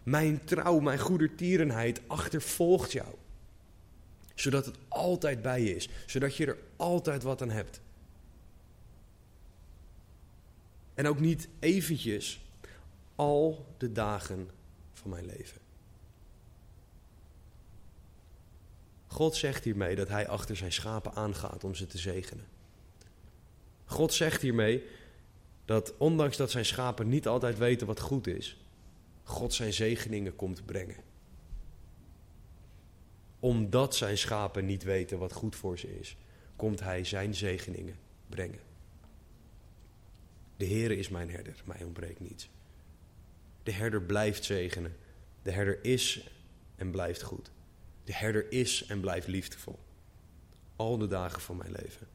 Mijn 0.04 0.44
trouw, 0.44 0.80
mijn 0.80 1.00
goedertierenheid 1.00 2.02
achtervolgt 2.08 2.92
jou. 2.92 3.16
Zodat 4.36 4.66
het 4.66 4.76
altijd 4.88 5.42
bij 5.42 5.62
je 5.62 5.76
is. 5.76 5.90
Zodat 6.06 6.36
je 6.36 6.46
er 6.46 6.58
altijd 6.76 7.24
wat 7.24 7.42
aan 7.42 7.50
hebt. 7.50 7.80
En 10.94 11.08
ook 11.08 11.20
niet 11.20 11.48
eventjes 11.60 12.42
al 13.16 13.66
de 13.78 13.92
dagen 13.92 14.50
van 14.94 15.10
mijn 15.10 15.26
leven. 15.26 15.62
God 19.08 19.36
zegt 19.36 19.64
hiermee 19.64 19.96
dat 19.96 20.08
hij 20.08 20.28
achter 20.28 20.56
zijn 20.56 20.74
schapen 20.74 21.14
aangaat 21.14 21.64
om 21.64 21.76
ze 21.76 21.88
te 21.88 21.98
zegenen. 21.98 22.48
God 23.86 24.14
zegt 24.14 24.42
hiermee 24.42 24.84
dat 25.70 25.94
ondanks 25.98 26.38
dat 26.38 26.52
zijn 26.52 26.66
schapen 26.66 27.10
niet 27.10 27.28
altijd 27.28 27.58
weten 27.58 27.88
wat 27.88 28.00
goed 28.00 28.28
is, 28.28 28.58
God 29.24 29.54
zijn 29.54 29.74
zegeningen 29.74 30.36
komt 30.36 30.66
brengen. 30.66 30.96
Omdat 33.40 33.96
zijn 33.96 34.18
schapen 34.18 34.66
niet 34.66 34.84
weten 34.84 35.20
wat 35.20 35.34
goed 35.34 35.56
voor 35.56 35.80
ze 35.80 36.00
is, 36.00 36.18
komt 36.56 36.80
hij 36.80 37.04
zijn 37.04 37.36
zegeningen 37.36 37.96
brengen. 38.28 38.60
De 40.58 40.66
Heere 40.66 40.96
is 40.96 41.10
mijn 41.10 41.32
herder, 41.32 41.64
mij 41.66 41.84
ontbreekt 41.84 42.20
niets. 42.20 42.50
De 43.64 43.72
herder 43.72 44.02
blijft 44.02 44.44
zegenen. 44.44 44.96
De 45.42 45.52
herder 45.52 45.84
is 45.84 46.30
en 46.76 46.92
blijft 46.92 47.22
goed. 47.22 47.52
De 48.04 48.14
herder 48.14 48.52
is 48.52 48.86
en 48.86 49.00
blijft 49.00 49.28
liefdevol. 49.28 49.80
Al 50.76 50.98
de 50.98 51.08
dagen 51.08 51.42
van 51.42 51.58
mijn 51.58 51.72
leven. 51.72 52.08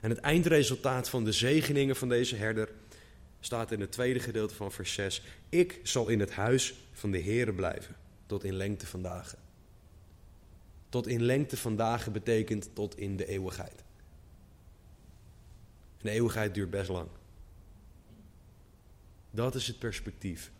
En 0.00 0.10
het 0.10 0.18
eindresultaat 0.18 1.08
van 1.08 1.24
de 1.24 1.32
zegeningen 1.32 1.96
van 1.96 2.08
deze 2.08 2.36
herder 2.36 2.68
staat 3.40 3.72
in 3.72 3.80
het 3.80 3.92
tweede 3.92 4.20
gedeelte 4.20 4.54
van 4.54 4.72
vers 4.72 4.92
6. 4.92 5.22
Ik 5.48 5.80
zal 5.82 6.08
in 6.08 6.20
het 6.20 6.32
huis 6.32 6.74
van 6.92 7.10
de 7.10 7.22
Heere 7.22 7.52
blijven, 7.52 7.96
tot 8.26 8.44
in 8.44 8.54
lengte 8.54 8.86
van 8.86 9.02
dagen. 9.02 9.38
Tot 10.88 11.06
in 11.06 11.22
lengte 11.22 11.56
van 11.56 11.76
dagen 11.76 12.12
betekent 12.12 12.70
tot 12.72 12.98
in 12.98 13.16
de 13.16 13.26
eeuwigheid. 13.26 13.84
En 15.98 16.06
de 16.06 16.10
eeuwigheid 16.10 16.54
duurt 16.54 16.70
best 16.70 16.88
lang. 16.88 17.08
Dat 19.30 19.54
is 19.54 19.66
het 19.66 19.78
perspectief. 19.78 20.50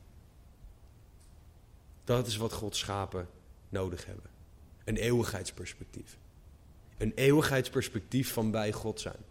Dat 2.04 2.26
is 2.26 2.36
wat 2.36 2.52
Gods 2.52 2.78
schapen 2.78 3.28
nodig 3.68 4.06
hebben. 4.06 4.30
Een 4.84 4.96
eeuwigheidsperspectief. 4.96 6.16
Een 6.96 7.12
eeuwigheidsperspectief 7.14 8.32
van 8.32 8.50
bij 8.50 8.72
God 8.72 9.00
zijn. 9.00 9.29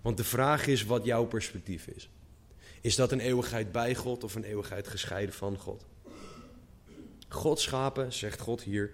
Want 0.00 0.16
de 0.16 0.24
vraag 0.24 0.66
is 0.66 0.84
wat 0.84 1.04
jouw 1.04 1.24
perspectief 1.24 1.86
is. 1.86 2.10
Is 2.80 2.94
dat 2.94 3.12
een 3.12 3.20
eeuwigheid 3.20 3.72
bij 3.72 3.94
God 3.94 4.24
of 4.24 4.34
een 4.34 4.44
eeuwigheid 4.44 4.88
gescheiden 4.88 5.34
van 5.34 5.58
God? 5.58 5.84
Gods 7.28 7.62
schapen, 7.62 8.12
zegt 8.12 8.40
God 8.40 8.62
hier, 8.62 8.92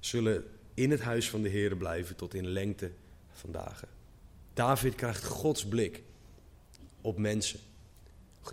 zullen 0.00 0.44
in 0.74 0.90
het 0.90 1.00
huis 1.00 1.30
van 1.30 1.42
de 1.42 1.48
Heer 1.48 1.76
blijven 1.76 2.16
tot 2.16 2.34
in 2.34 2.46
lengte 2.46 2.90
van 3.32 3.52
dagen. 3.52 3.88
David 4.54 4.94
krijgt 4.94 5.24
Gods 5.24 5.66
blik 5.66 6.02
op 7.00 7.18
mensen. 7.18 7.60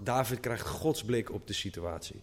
David 0.01 0.39
krijgt 0.39 0.67
Gods 0.67 1.03
blik 1.03 1.31
op 1.31 1.47
de 1.47 1.53
situatie. 1.53 2.21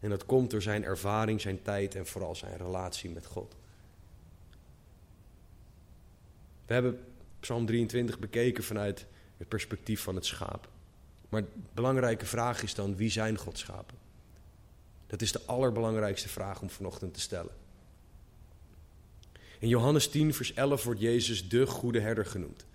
En 0.00 0.10
dat 0.10 0.26
komt 0.26 0.50
door 0.50 0.62
zijn 0.62 0.84
ervaring, 0.84 1.40
zijn 1.40 1.62
tijd 1.62 1.94
en 1.94 2.06
vooral 2.06 2.34
zijn 2.34 2.56
relatie 2.56 3.10
met 3.10 3.26
God. 3.26 3.54
We 6.66 6.72
hebben 6.72 7.04
Psalm 7.44 7.66
23 7.66 8.18
bekeken 8.18 8.64
vanuit 8.64 9.06
het 9.36 9.48
perspectief 9.48 10.00
van 10.00 10.14
het 10.14 10.26
schaap. 10.26 10.68
Maar 11.28 11.42
de 11.42 11.48
belangrijke 11.74 12.26
vraag 12.26 12.62
is 12.62 12.74
dan, 12.74 12.96
wie 12.96 13.10
zijn 13.10 13.38
Gods 13.38 13.60
schapen? 13.60 13.96
Dat 15.06 15.22
is 15.22 15.32
de 15.32 15.40
allerbelangrijkste 15.46 16.28
vraag 16.28 16.60
om 16.60 16.70
vanochtend 16.70 17.14
te 17.14 17.20
stellen. 17.20 17.52
In 19.58 19.68
Johannes 19.68 20.08
10, 20.08 20.34
vers 20.34 20.54
11 20.54 20.84
wordt 20.84 21.00
Jezus 21.00 21.48
de 21.48 21.66
goede 21.66 22.00
herder 22.00 22.26
genoemd. 22.26 22.66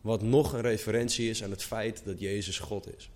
Wat 0.00 0.22
nog 0.22 0.52
een 0.52 0.60
referentie 0.60 1.30
is 1.30 1.44
aan 1.44 1.50
het 1.50 1.62
feit 1.62 2.04
dat 2.04 2.20
Jezus 2.20 2.58
God 2.58 2.96
is. 2.96 3.10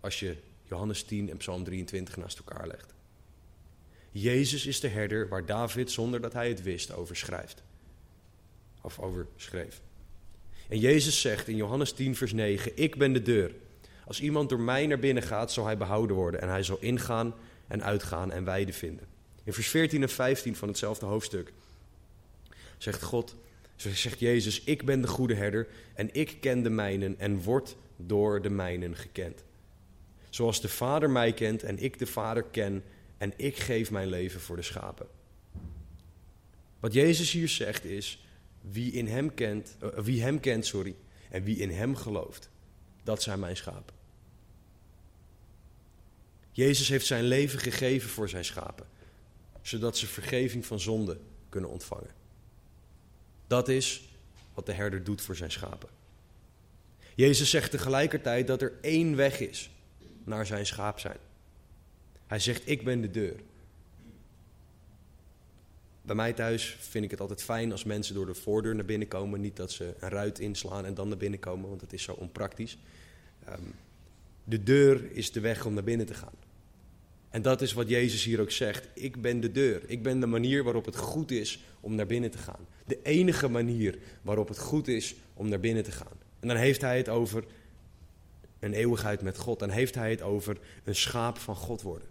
Als 0.00 0.20
je 0.20 0.36
Johannes 0.64 1.02
10 1.02 1.30
en 1.30 1.36
Psalm 1.36 1.64
23 1.64 2.16
naast 2.16 2.38
elkaar 2.38 2.66
legt. 2.66 2.94
Jezus 4.10 4.66
is 4.66 4.80
de 4.80 4.88
herder 4.88 5.28
waar 5.28 5.46
David, 5.46 5.90
zonder 5.90 6.20
dat 6.20 6.32
hij 6.32 6.48
het 6.48 6.62
wist, 6.62 6.92
over 6.92 7.16
schrijft. 7.16 7.62
Of 8.80 8.98
over 8.98 9.26
schreef. 9.36 9.80
En 10.68 10.78
Jezus 10.78 11.20
zegt 11.20 11.48
in 11.48 11.56
Johannes 11.56 11.92
10, 11.92 12.16
vers 12.16 12.32
9: 12.32 12.72
Ik 12.76 12.96
ben 12.96 13.12
de 13.12 13.22
deur. 13.22 13.54
Als 14.06 14.20
iemand 14.20 14.48
door 14.48 14.60
mij 14.60 14.86
naar 14.86 14.98
binnen 14.98 15.22
gaat, 15.22 15.52
zal 15.52 15.64
hij 15.64 15.76
behouden 15.76 16.16
worden. 16.16 16.40
En 16.40 16.48
hij 16.48 16.62
zal 16.62 16.78
ingaan 16.80 17.34
en 17.66 17.82
uitgaan 17.82 18.32
en 18.32 18.44
weide 18.44 18.72
vinden. 18.72 19.06
In 19.44 19.52
vers 19.52 19.68
14 19.68 20.02
en 20.02 20.08
15 20.08 20.56
van 20.56 20.68
hetzelfde 20.68 21.06
hoofdstuk 21.06 21.52
zegt 22.78 23.02
God: 23.02 23.36
zegt 23.76 24.18
Jezus, 24.18 24.64
ik 24.64 24.84
ben 24.84 25.00
de 25.00 25.08
goede 25.08 25.34
herder 25.34 25.68
en 25.94 26.08
ik 26.12 26.36
ken 26.40 26.62
de 26.62 26.70
mijnen 26.70 27.18
en 27.18 27.42
word 27.42 27.76
door 27.96 28.42
de 28.42 28.50
mijnen 28.50 28.96
gekend. 28.96 29.44
Zoals 30.30 30.60
de 30.60 30.68
Vader 30.68 31.10
mij 31.10 31.32
kent 31.32 31.62
en 31.62 31.78
ik 31.78 31.98
de 31.98 32.06
Vader 32.06 32.42
ken 32.42 32.82
en 33.18 33.32
ik 33.36 33.56
geef 33.56 33.90
mijn 33.90 34.08
leven 34.08 34.40
voor 34.40 34.56
de 34.56 34.62
schapen. 34.62 35.06
Wat 36.80 36.92
Jezus 36.92 37.32
hier 37.32 37.48
zegt 37.48 37.84
is, 37.84 38.24
wie, 38.60 38.92
in 38.92 39.06
hem 39.06 39.34
kent, 39.34 39.76
uh, 39.82 39.98
wie 39.98 40.22
hem 40.22 40.40
kent 40.40 40.66
sorry, 40.66 40.96
en 41.30 41.42
wie 41.42 41.56
in 41.56 41.70
hem 41.70 41.96
gelooft, 41.96 42.50
dat 43.02 43.22
zijn 43.22 43.40
mijn 43.40 43.56
schapen. 43.56 43.94
Jezus 46.52 46.88
heeft 46.88 47.06
zijn 47.06 47.24
leven 47.24 47.58
gegeven 47.58 48.10
voor 48.10 48.28
zijn 48.28 48.44
schapen, 48.44 48.86
zodat 49.62 49.98
ze 49.98 50.06
vergeving 50.06 50.66
van 50.66 50.80
zonde 50.80 51.18
kunnen 51.48 51.70
ontvangen. 51.70 52.10
Dat 53.46 53.68
is 53.68 54.08
wat 54.54 54.66
de 54.66 54.72
herder 54.72 55.04
doet 55.04 55.20
voor 55.20 55.36
zijn 55.36 55.50
schapen. 55.50 55.88
Jezus 57.14 57.50
zegt 57.50 57.70
tegelijkertijd 57.70 58.46
dat 58.46 58.62
er 58.62 58.72
één 58.80 59.16
weg 59.16 59.40
is 59.40 59.70
naar 60.24 60.46
zijn 60.46 60.66
schaap 60.66 60.98
zijn. 60.98 61.18
Hij 62.26 62.38
zegt, 62.38 62.68
ik 62.68 62.84
ben 62.84 63.00
de 63.00 63.10
deur. 63.10 63.40
Bij 66.10 66.18
mij 66.18 66.32
thuis 66.32 66.76
vind 66.80 67.04
ik 67.04 67.10
het 67.10 67.20
altijd 67.20 67.42
fijn 67.42 67.72
als 67.72 67.84
mensen 67.84 68.14
door 68.14 68.26
de 68.26 68.34
voordeur 68.34 68.74
naar 68.74 68.84
binnen 68.84 69.08
komen. 69.08 69.40
Niet 69.40 69.56
dat 69.56 69.72
ze 69.72 69.94
een 69.98 70.08
ruit 70.08 70.38
inslaan 70.38 70.84
en 70.84 70.94
dan 70.94 71.08
naar 71.08 71.16
binnen 71.16 71.38
komen, 71.38 71.68
want 71.68 71.80
dat 71.80 71.92
is 71.92 72.02
zo 72.02 72.12
onpraktisch. 72.12 72.78
Ehm, 73.44 73.60
de 74.44 74.62
deur 74.62 75.12
is 75.12 75.32
de 75.32 75.40
weg 75.40 75.66
om 75.66 75.74
naar 75.74 75.84
binnen 75.84 76.06
te 76.06 76.14
gaan. 76.14 76.34
En 77.28 77.42
dat 77.42 77.62
is 77.62 77.72
wat 77.72 77.88
Jezus 77.88 78.24
hier 78.24 78.40
ook 78.40 78.50
zegt. 78.50 78.88
Ik 78.94 79.22
ben 79.22 79.40
de 79.40 79.52
deur. 79.52 79.82
Ik 79.86 80.02
ben 80.02 80.20
de 80.20 80.26
manier 80.26 80.64
waarop 80.64 80.84
het 80.84 80.96
goed 80.96 81.30
is 81.30 81.64
om 81.80 81.94
naar 81.94 82.06
binnen 82.06 82.30
te 82.30 82.38
gaan. 82.38 82.66
De 82.86 83.02
enige 83.02 83.48
manier 83.48 83.98
waarop 84.22 84.48
het 84.48 84.58
goed 84.58 84.88
is 84.88 85.14
om 85.34 85.48
naar 85.48 85.60
binnen 85.60 85.82
te 85.82 85.92
gaan. 85.92 86.18
En 86.40 86.48
dan 86.48 86.56
heeft 86.56 86.80
hij 86.80 86.96
het 86.96 87.08
over 87.08 87.44
een 88.58 88.72
eeuwigheid 88.72 89.22
met 89.22 89.38
God. 89.38 89.58
Dan 89.58 89.70
heeft 89.70 89.94
hij 89.94 90.10
het 90.10 90.22
over 90.22 90.58
een 90.84 90.96
schaap 90.96 91.38
van 91.38 91.56
God 91.56 91.82
worden. 91.82 92.08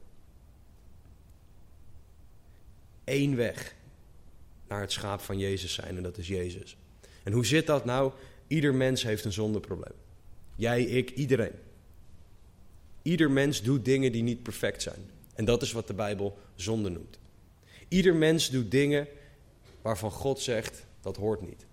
Eén 3.03 3.35
weg 3.35 3.77
naar 4.69 4.81
het 4.81 4.91
schaap 4.91 5.21
van 5.21 5.37
Jezus 5.37 5.73
zijn 5.73 5.97
en 5.97 6.03
dat 6.03 6.17
is 6.17 6.27
Jezus. 6.27 6.77
En 7.23 7.31
hoe 7.31 7.45
zit 7.45 7.67
dat 7.67 7.85
nou? 7.85 8.11
Ieder 8.47 8.73
mens 8.73 9.03
heeft 9.03 9.25
een 9.25 9.31
zondeprobleem. 9.31 9.93
Jij, 10.55 10.83
ik, 10.83 11.09
iedereen. 11.09 11.53
Ieder 13.01 13.31
mens 13.31 13.61
doet 13.61 13.85
dingen 13.85 14.11
die 14.11 14.23
niet 14.23 14.43
perfect 14.43 14.81
zijn. 14.81 15.09
En 15.35 15.45
dat 15.45 15.61
is 15.61 15.71
wat 15.71 15.87
de 15.87 15.93
Bijbel 15.93 16.37
zonde 16.55 16.89
noemt. 16.89 17.19
Ieder 17.87 18.15
mens 18.15 18.49
doet 18.49 18.71
dingen 18.71 19.07
waarvan 19.81 20.11
God 20.11 20.39
zegt 20.39 20.85
dat 21.01 21.15
hoort 21.15 21.41
niet. 21.41 21.65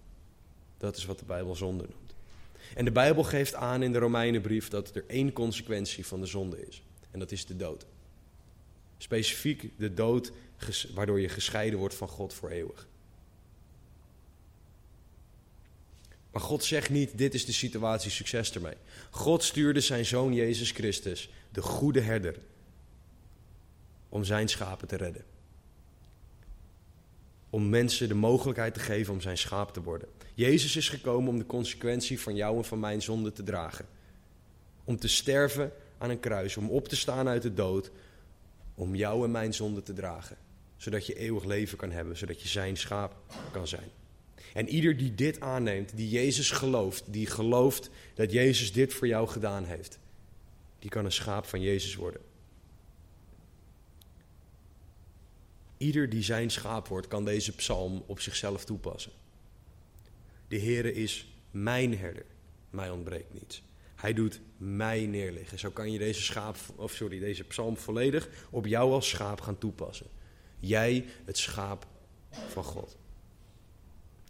Dat 0.78 0.96
is 0.96 1.04
wat 1.04 1.18
de 1.18 1.24
Bijbel 1.24 1.54
zonde 1.54 1.86
noemt. 1.90 2.14
En 2.74 2.84
de 2.84 2.92
Bijbel 2.92 3.24
geeft 3.24 3.54
aan 3.54 3.82
in 3.82 3.92
de 3.92 3.98
Romeinenbrief 3.98 4.68
dat 4.68 4.94
er 4.94 5.04
één 5.06 5.32
consequentie 5.32 6.06
van 6.06 6.20
de 6.20 6.26
zonde 6.26 6.66
is. 6.66 6.82
En 7.10 7.18
dat 7.18 7.32
is 7.32 7.46
de 7.46 7.56
dood. 7.56 7.86
Specifiek 8.98 9.70
de 9.78 9.94
dood 9.94 10.32
waardoor 10.94 11.20
je 11.20 11.28
gescheiden 11.28 11.78
wordt 11.78 11.94
van 11.94 12.08
God 12.08 12.34
voor 12.34 12.50
eeuwig. 12.50 12.86
Maar 16.30 16.44
God 16.44 16.64
zegt 16.64 16.90
niet, 16.90 17.18
dit 17.18 17.34
is 17.34 17.44
de 17.44 17.52
situatie, 17.52 18.10
succes 18.10 18.52
ermee. 18.52 18.76
God 19.10 19.42
stuurde 19.42 19.80
zijn 19.80 20.04
zoon 20.04 20.34
Jezus 20.34 20.70
Christus, 20.70 21.30
de 21.50 21.62
goede 21.62 22.00
herder, 22.00 22.38
om 24.08 24.24
zijn 24.24 24.48
schapen 24.48 24.88
te 24.88 24.96
redden. 24.96 25.24
Om 27.50 27.68
mensen 27.68 28.08
de 28.08 28.14
mogelijkheid 28.14 28.74
te 28.74 28.80
geven 28.80 29.12
om 29.12 29.20
zijn 29.20 29.38
schaap 29.38 29.72
te 29.72 29.82
worden. 29.82 30.08
Jezus 30.34 30.76
is 30.76 30.88
gekomen 30.88 31.28
om 31.28 31.38
de 31.38 31.46
consequentie 31.46 32.20
van 32.20 32.36
jou 32.36 32.56
en 32.56 32.64
van 32.64 32.80
mijn 32.80 33.02
zonde 33.02 33.32
te 33.32 33.42
dragen. 33.42 33.86
Om 34.84 34.98
te 34.98 35.08
sterven 35.08 35.72
aan 35.98 36.10
een 36.10 36.20
kruis, 36.20 36.56
om 36.56 36.70
op 36.70 36.88
te 36.88 36.96
staan 36.96 37.28
uit 37.28 37.42
de 37.42 37.54
dood, 37.54 37.90
om 38.76 38.94
jou 38.94 39.24
en 39.24 39.30
mijn 39.30 39.54
zonde 39.54 39.82
te 39.82 39.92
dragen. 39.92 40.36
Zodat 40.76 41.06
je 41.06 41.14
eeuwig 41.14 41.44
leven 41.44 41.78
kan 41.78 41.90
hebben, 41.90 42.16
zodat 42.16 42.42
je 42.42 42.48
zijn 42.48 42.76
schaap 42.76 43.16
kan 43.52 43.68
zijn. 43.68 43.88
En 44.54 44.68
ieder 44.68 44.96
die 44.96 45.14
dit 45.14 45.40
aanneemt, 45.40 45.96
die 45.96 46.08
Jezus 46.08 46.50
gelooft, 46.50 47.12
die 47.12 47.26
gelooft 47.26 47.90
dat 48.14 48.32
Jezus 48.32 48.72
dit 48.72 48.94
voor 48.94 49.06
jou 49.06 49.28
gedaan 49.28 49.64
heeft, 49.64 49.98
die 50.78 50.90
kan 50.90 51.04
een 51.04 51.12
schaap 51.12 51.46
van 51.46 51.60
Jezus 51.60 51.94
worden. 51.94 52.20
Ieder 55.76 56.08
die 56.08 56.22
zijn 56.22 56.50
schaap 56.50 56.88
wordt, 56.88 57.08
kan 57.08 57.24
deze 57.24 57.54
psalm 57.54 58.02
op 58.06 58.20
zichzelf 58.20 58.64
toepassen. 58.64 59.12
De 60.48 60.60
Heere 60.60 60.92
is 60.92 61.32
mijn 61.50 61.98
herder, 61.98 62.26
mij 62.70 62.90
ontbreekt 62.90 63.34
niets. 63.34 63.62
Hij 63.96 64.12
doet 64.12 64.40
mij 64.56 65.06
neerliggen. 65.06 65.58
Zo 65.58 65.70
kan 65.70 65.92
je 65.92 65.98
deze, 65.98 66.22
schaap, 66.22 66.56
of 66.76 66.92
sorry, 66.92 67.18
deze 67.18 67.44
psalm 67.44 67.76
volledig 67.76 68.28
op 68.50 68.66
jou 68.66 68.92
als 68.92 69.08
schaap 69.08 69.40
gaan 69.40 69.58
toepassen. 69.58 70.06
Jij, 70.58 71.06
het 71.24 71.38
schaap 71.38 71.86
van 72.48 72.64
God. 72.64 72.96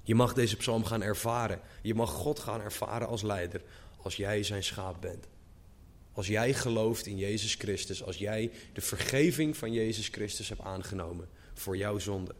Je 0.03 0.15
mag 0.15 0.35
deze 0.35 0.57
psalm 0.57 0.85
gaan 0.85 1.03
ervaren. 1.03 1.61
Je 1.83 1.95
mag 1.95 2.11
God 2.11 2.39
gaan 2.39 2.61
ervaren 2.61 3.09
als 3.09 3.23
leider 3.23 3.63
als 4.07 4.17
jij 4.17 4.43
zijn 4.43 4.65
schaap 4.65 5.01
bent. 5.01 5.27
Als 6.13 6.27
jij 6.27 6.55
gelooft 6.55 7.07
in 7.07 7.17
Jezus 7.17 7.55
Christus, 7.55 8.03
als 8.03 8.17
jij 8.17 8.51
de 8.73 8.81
vergeving 8.81 9.57
van 9.57 9.73
Jezus 9.73 10.09
Christus 10.09 10.49
hebt 10.49 10.61
aangenomen 10.61 11.29
voor 11.55 11.77
jouw 11.77 11.99
zonde. 11.99 12.35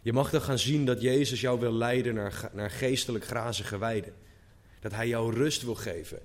Je 0.00 0.12
mag 0.12 0.30
dan 0.30 0.40
gaan 0.40 0.58
zien 0.58 0.84
dat 0.84 1.00
Jezus 1.00 1.40
jou 1.40 1.60
wil 1.60 1.72
leiden 1.72 2.14
naar, 2.14 2.50
naar 2.52 2.70
geestelijk 2.70 3.24
grazige 3.24 3.78
weiden. 3.78 4.14
Dat 4.80 4.92
Hij 4.92 5.08
jou 5.08 5.34
rust 5.34 5.62
wil 5.62 5.74
geven, 5.74 6.18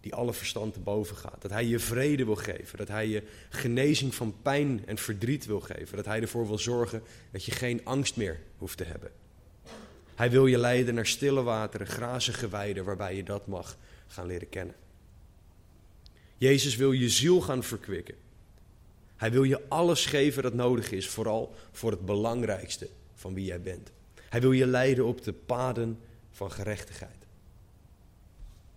die 0.00 0.14
alle 0.14 0.32
verstand 0.32 0.72
te 0.72 0.80
boven 0.80 1.16
gaat. 1.16 1.42
Dat 1.42 1.50
Hij 1.50 1.66
je 1.66 1.78
vrede 1.78 2.24
wil 2.24 2.36
geven. 2.36 2.78
Dat 2.78 2.88
Hij 2.88 3.08
je 3.08 3.22
genezing 3.48 4.14
van 4.14 4.34
pijn 4.42 4.82
en 4.86 4.98
verdriet 4.98 5.46
wil 5.46 5.60
geven. 5.60 5.96
Dat 5.96 6.06
Hij 6.06 6.20
ervoor 6.20 6.46
wil 6.46 6.58
zorgen 6.58 7.02
dat 7.30 7.44
je 7.44 7.52
geen 7.52 7.80
angst 7.84 8.16
meer 8.16 8.40
hoeft 8.58 8.76
te 8.76 8.84
hebben. 8.84 9.10
Hij 10.14 10.30
wil 10.30 10.46
je 10.46 10.58
leiden 10.58 10.94
naar 10.94 11.06
stille 11.06 11.42
wateren, 11.42 11.86
grazige 11.86 12.48
weiden, 12.48 12.84
waarbij 12.84 13.16
je 13.16 13.22
dat 13.22 13.46
mag 13.46 13.76
gaan 14.06 14.26
leren 14.26 14.48
kennen. 14.48 14.74
Jezus 16.38 16.76
wil 16.76 16.92
je 16.92 17.08
ziel 17.08 17.40
gaan 17.40 17.62
verkwikken. 17.62 18.14
Hij 19.16 19.30
wil 19.30 19.42
je 19.42 19.68
alles 19.68 20.06
geven 20.06 20.42
dat 20.42 20.54
nodig 20.54 20.90
is, 20.90 21.08
vooral 21.08 21.54
voor 21.72 21.90
het 21.90 22.06
belangrijkste 22.06 22.88
van 23.14 23.34
wie 23.34 23.44
jij 23.44 23.60
bent. 23.60 23.90
Hij 24.28 24.40
wil 24.40 24.52
je 24.52 24.66
leiden 24.66 25.04
op 25.04 25.22
de 25.24 25.32
paden 25.32 25.98
van 26.30 26.52
gerechtigheid. 26.52 27.15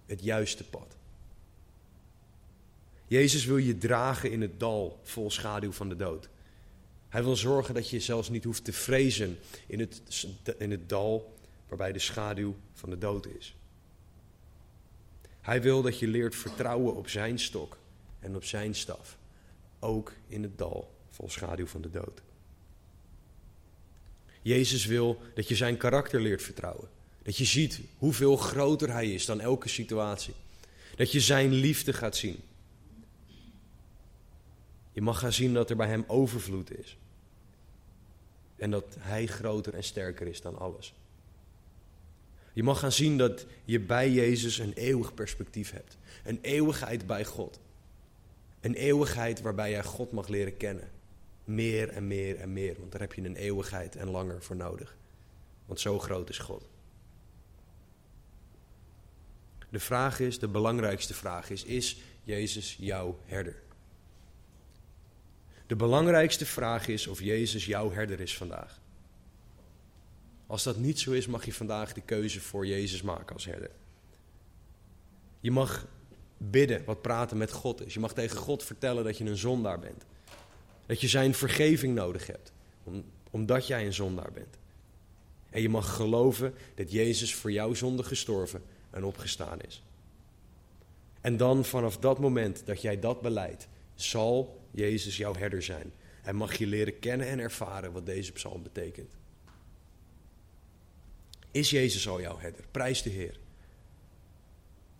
Het 0.10 0.24
juiste 0.24 0.64
pad. 0.64 0.96
Jezus 3.08 3.46
wil 3.46 3.58
je 3.58 3.78
dragen 3.78 4.32
in 4.32 4.42
het 4.42 4.60
dal 4.60 5.00
vol 5.04 5.32
schaduw 5.32 5.72
van 5.72 5.90
de 5.90 5.96
dood. 5.96 6.30
Hij 7.10 7.24
wil 7.24 7.36
zorgen 7.36 7.74
dat 7.74 7.90
je 7.90 8.00
zelfs 8.00 8.30
niet 8.30 8.44
hoeft 8.44 8.64
te 8.64 8.74
vrezen 8.74 9.38
in 9.68 9.80
het, 9.80 10.02
in 10.58 10.72
het 10.72 10.90
dal 10.90 11.34
waarbij 11.68 11.92
de 11.92 12.00
schaduw 12.00 12.56
van 12.74 12.90
de 12.90 12.98
dood 12.98 13.26
is. 13.26 13.56
Hij 15.42 15.62
wil 15.62 15.82
dat 15.82 16.00
je 16.00 16.08
leert 16.08 16.36
vertrouwen 16.36 16.96
op 16.96 17.10
zijn 17.10 17.40
stok 17.40 17.78
en 18.20 18.36
op 18.36 18.44
zijn 18.44 18.76
staf, 18.76 19.18
ook 19.80 20.14
in 20.28 20.44
het 20.44 20.58
dal 20.58 20.96
vol 21.10 21.30
schaduw 21.30 21.68
van 21.68 21.82
de 21.82 21.90
dood. 21.92 22.22
Jezus 24.42 24.86
wil 24.86 25.22
dat 25.36 25.48
je 25.48 25.56
zijn 25.56 25.78
karakter 25.78 26.22
leert 26.22 26.42
vertrouwen. 26.42 26.90
Dat 27.24 27.38
je 27.38 27.46
ziet 27.46 27.82
hoeveel 27.98 28.38
groter 28.38 28.92
hij 28.92 29.14
is 29.14 29.26
dan 29.26 29.40
elke 29.40 29.70
situatie. 29.70 30.34
Dat 30.96 31.12
je 31.12 31.20
zijn 31.20 31.52
liefde 31.52 31.94
gaat 31.94 32.16
zien. 32.16 32.40
Je 34.92 35.02
mag 35.02 35.20
gaan 35.20 35.34
zien 35.34 35.54
dat 35.54 35.70
er 35.70 35.76
bij 35.76 35.88
hem 35.88 36.04
overvloed 36.08 36.78
is. 36.78 36.98
En 38.56 38.72
dat 38.72 38.96
hij 39.00 39.26
groter 39.26 39.74
en 39.74 39.84
sterker 39.84 40.28
is 40.28 40.42
dan 40.42 40.58
alles. 40.58 40.94
Je 42.54 42.64
mag 42.64 42.80
gaan 42.80 42.92
zien 42.92 43.18
dat 43.18 43.46
je 43.66 43.80
bij 43.80 44.12
Jezus 44.12 44.58
een 44.58 44.74
eeuwig 44.74 45.14
perspectief 45.14 45.72
hebt. 45.72 45.98
Een 46.24 46.40
eeuwigheid 46.42 47.08
bij 47.08 47.26
God. 47.26 47.60
Een 48.62 48.74
eeuwigheid 48.74 49.42
waarbij 49.42 49.70
jij 49.70 49.84
God 49.84 50.12
mag 50.12 50.28
leren 50.28 50.58
kennen. 50.58 50.90
Meer 51.44 51.90
en 51.90 52.08
meer 52.08 52.40
en 52.40 52.54
meer. 52.54 52.76
Want 52.80 52.92
daar 52.92 53.02
heb 53.02 53.14
je 53.14 53.22
een 53.22 53.36
eeuwigheid 53.36 53.96
en 53.96 54.10
langer 54.10 54.44
voor 54.44 54.56
nodig. 54.56 54.96
Want 55.66 55.80
zo 55.80 56.00
groot 56.00 56.30
is 56.30 56.38
God. 56.38 56.68
De 59.70 59.80
vraag 59.80 60.20
is, 60.20 60.40
de 60.40 60.48
belangrijkste 60.48 61.14
vraag 61.14 61.50
is, 61.50 61.64
is 61.64 61.98
Jezus 62.24 62.76
jouw 62.80 63.20
herder? 63.26 63.62
De 65.68 65.76
belangrijkste 65.76 66.46
vraag 66.46 66.88
is 66.88 67.08
of 67.08 67.22
Jezus 67.22 67.66
jouw 67.66 67.92
herder 67.92 68.20
is 68.20 68.38
vandaag. 68.38 68.80
Als 70.48 70.64
dat 70.64 70.78
niet 70.78 71.00
zo 71.00 71.12
is, 71.12 71.28
mag 71.28 71.46
je 71.46 71.54
vandaag 71.54 71.94
de 71.94 72.02
keuze 72.02 72.40
voor 72.40 72.68
Jezus 72.68 73.02
maken 73.02 73.34
als 73.34 73.46
herder. 73.46 73.72
Je 75.40 75.52
mag 75.52 75.88
bidden 76.38 76.86
wat 76.86 77.02
praten 77.02 77.38
met 77.38 77.52
God 77.52 77.86
is. 77.86 77.94
Je 77.94 78.00
mag 78.00 78.14
tegen 78.14 78.38
God 78.38 78.64
vertellen 78.64 79.04
dat 79.04 79.18
je 79.18 79.26
een 79.26 79.38
zondaar 79.38 79.80
bent. 79.80 80.06
Dat 80.86 81.02
je 81.02 81.08
zijn 81.08 81.34
vergeving 81.34 81.96
nodig 81.96 82.28
hebt, 82.28 82.52
omdat 83.30 83.68
jij 83.68 83.86
een 83.86 83.94
zondaar 83.94 84.32
bent. 84.32 84.58
En 85.50 85.62
je 85.62 85.70
mag 85.70 85.96
geloven 85.96 86.54
dat 86.76 86.92
Jezus 86.92 87.36
voor 87.36 87.52
jouw 87.52 87.74
zonde 87.74 88.04
gestorven 88.04 88.64
en 88.90 89.04
opgestaan 89.04 89.62
is. 89.62 89.84
En 91.22 91.38
dan 91.38 91.66
vanaf 91.66 91.98
dat 91.98 92.20
moment 92.20 92.66
dat 92.66 92.82
jij 92.82 93.00
dat 93.00 93.22
beleidt, 93.22 93.68
zal 93.96 94.62
Jezus 94.72 95.18
jouw 95.18 95.36
herder 95.36 95.64
zijn. 95.64 95.92
En 96.24 96.36
mag 96.36 96.56
je 96.56 96.68
leren 96.68 97.00
kennen 97.00 97.28
en 97.28 97.40
ervaren 97.40 97.92
wat 97.92 98.06
deze 98.06 98.32
psalm 98.32 98.64
betekent. 98.64 99.18
Is 101.52 101.70
Jezus 101.70 102.08
al 102.08 102.22
jouw 102.22 102.40
herder? 102.40 102.66
Prijs 102.72 103.02
de 103.02 103.10
Heer. 103.10 103.40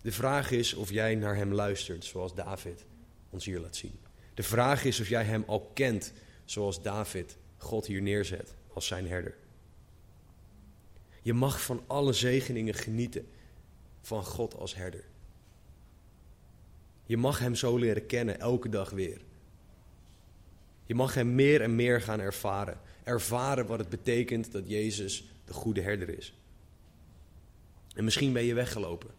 De 0.02 0.12
vraag 0.12 0.52
is 0.52 0.74
of 0.74 0.90
jij 0.92 1.16
naar 1.16 1.36
hem 1.36 1.54
luistert, 1.54 2.06
zoals 2.06 2.36
David 2.36 2.86
ons 3.30 3.46
hier 3.46 3.60
laat 3.60 3.76
zien. 3.76 4.00
De 4.34 4.44
vraag 4.44 4.84
is 4.84 5.00
of 5.00 5.10
jij 5.10 5.24
hem 5.24 5.44
al 5.48 5.72
kent, 5.74 6.14
zoals 6.46 6.82
David 6.82 7.38
God 7.58 7.86
hier 7.86 8.02
neerzet 8.02 8.54
als 8.74 8.88
zijn 8.88 9.08
herder. 9.08 9.36
Je 11.22 11.34
mag 11.34 11.62
van 11.62 11.84
alle 11.88 12.14
zegeningen 12.14 12.74
genieten 12.74 13.28
van 14.10 14.24
God 14.24 14.56
als 14.56 14.76
herder. 14.76 15.04
Je 17.06 17.18
mag 17.18 17.40
hem 17.40 17.56
zo 17.56 17.78
leren 17.78 18.06
kennen 18.06 18.40
elke 18.40 18.70
dag 18.70 18.90
weer. 18.90 19.22
Je 20.86 20.96
mag 20.96 21.14
hem 21.14 21.36
meer 21.36 21.62
en 21.62 21.76
meer 21.76 22.02
gaan 22.02 22.20
ervaren. 22.20 22.80
Ervaren 23.04 23.66
wat 23.66 23.80
het 23.80 23.90
betekent 23.90 24.52
dat 24.52 24.70
Jezus 24.70 25.32
de 25.46 25.54
goede 25.54 25.82
herder 25.82 26.18
is. 26.18 26.34
En 27.96 28.04
misschien 28.04 28.34
ben 28.34 28.44
je 28.44 28.54
weggelopen. 28.54 29.10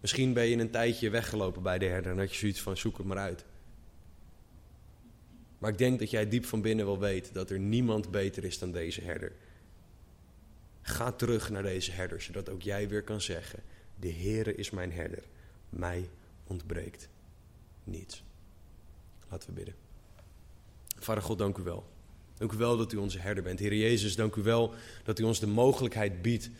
Misschien 0.00 0.32
ben 0.32 0.44
je 0.44 0.56
een 0.56 0.70
tijdje 0.70 1.10
weggelopen 1.10 1.62
bij 1.62 1.78
de 1.78 1.86
herder 1.86 2.12
en 2.12 2.18
had 2.18 2.32
je 2.32 2.38
zoiets 2.38 2.60
van 2.60 2.76
zoek 2.76 2.96
het 2.96 3.06
maar 3.06 3.18
uit. 3.18 3.44
Maar 5.58 5.70
ik 5.70 5.78
denk 5.78 5.98
dat 5.98 6.10
jij 6.10 6.28
diep 6.28 6.44
van 6.44 6.62
binnen 6.62 6.86
wel 6.86 6.98
weet 6.98 7.34
dat 7.34 7.50
er 7.50 7.58
niemand 7.58 8.10
beter 8.10 8.44
is 8.44 8.58
dan 8.58 8.72
deze 8.72 9.00
herder. 9.00 9.32
Ga 10.82 11.12
terug 11.12 11.50
naar 11.50 11.62
deze 11.62 11.92
herder, 11.92 12.22
zodat 12.22 12.48
ook 12.48 12.62
jij 12.62 12.88
weer 12.88 13.02
kan 13.02 13.20
zeggen: 13.20 13.62
De 13.96 14.12
Heere 14.12 14.54
is 14.54 14.70
mijn 14.70 14.92
herder, 14.92 15.22
mij 15.68 16.08
ontbreekt 16.46 17.08
niets. 17.84 18.22
Laten 19.28 19.48
we 19.48 19.54
bidden. 19.54 19.74
Vader 20.98 21.22
God, 21.22 21.38
dank 21.38 21.58
u 21.58 21.62
wel. 21.62 21.84
Dank 22.36 22.52
u 22.52 22.56
wel 22.56 22.76
dat 22.76 22.92
u 22.92 22.96
onze 22.96 23.18
herder 23.18 23.42
bent. 23.42 23.58
Heer 23.58 23.74
Jezus, 23.74 24.16
dank 24.16 24.34
u 24.34 24.42
wel 24.42 24.74
dat 25.04 25.18
u 25.18 25.22
ons 25.22 25.40
de 25.40 25.46
mogelijkheid 25.46 26.22
biedt 26.22 26.50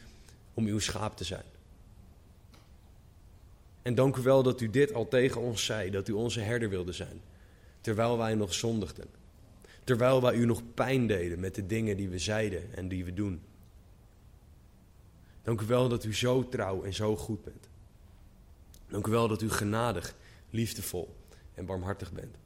om 0.54 0.66
uw 0.66 0.78
schaap 0.78 1.16
te 1.16 1.24
zijn. 1.24 1.44
En 3.82 3.94
dank 3.94 4.16
u 4.16 4.22
wel 4.22 4.42
dat 4.42 4.60
u 4.60 4.70
dit 4.70 4.94
al 4.94 5.08
tegen 5.08 5.40
ons 5.40 5.64
zei, 5.64 5.90
dat 5.90 6.08
u 6.08 6.12
onze 6.12 6.40
herder 6.40 6.68
wilde 6.68 6.92
zijn, 6.92 7.20
terwijl 7.80 8.18
wij 8.18 8.34
nog 8.34 8.54
zondigden. 8.54 9.06
Terwijl 9.84 10.22
wij 10.22 10.34
u 10.34 10.44
nog 10.44 10.62
pijn 10.74 11.06
deden 11.06 11.40
met 11.40 11.54
de 11.54 11.66
dingen 11.66 11.96
die 11.96 12.08
we 12.08 12.18
zeiden 12.18 12.74
en 12.74 12.88
die 12.88 13.04
we 13.04 13.14
doen. 13.14 13.40
Dank 15.44 15.60
u 15.60 15.66
wel 15.66 15.88
dat 15.88 16.04
u 16.04 16.14
zo 16.14 16.48
trouw 16.48 16.82
en 16.82 16.94
zo 16.94 17.16
goed 17.16 17.44
bent. 17.44 17.68
Dank 18.88 19.06
u 19.06 19.10
wel 19.10 19.28
dat 19.28 19.42
u 19.42 19.50
genadig, 19.50 20.14
liefdevol 20.50 21.16
en 21.54 21.66
barmhartig 21.66 22.12
bent. 22.12 22.36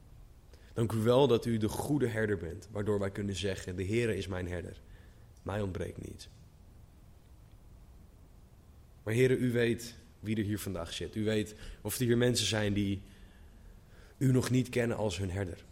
Dank 0.73 0.91
u 0.91 0.97
wel 0.97 1.27
dat 1.27 1.45
u 1.45 1.57
de 1.57 1.67
goede 1.67 2.07
herder 2.07 2.37
bent, 2.37 2.67
waardoor 2.71 2.99
wij 2.99 3.11
kunnen 3.11 3.35
zeggen: 3.35 3.75
De 3.75 3.85
Heere 3.85 4.17
is 4.17 4.27
mijn 4.27 4.47
herder, 4.47 4.81
mij 5.41 5.61
ontbreekt 5.61 6.07
niets. 6.07 6.29
Maar 9.03 9.13
Heere, 9.13 9.37
u 9.37 9.51
weet 9.51 9.95
wie 10.19 10.35
er 10.35 10.43
hier 10.43 10.59
vandaag 10.59 10.93
zit. 10.93 11.15
U 11.15 11.23
weet 11.23 11.55
of 11.81 11.99
er 11.99 12.05
hier 12.05 12.17
mensen 12.17 12.47
zijn 12.47 12.73
die 12.73 13.01
u 14.17 14.31
nog 14.31 14.49
niet 14.49 14.69
kennen 14.69 14.97
als 14.97 15.17
hun 15.17 15.31
herder. 15.31 15.65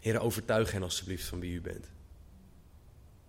Heere, 0.00 0.18
overtuig 0.18 0.72
hen 0.72 0.82
alstublieft 0.82 1.24
van 1.24 1.40
wie 1.40 1.54
u 1.54 1.60
bent. 1.60 1.90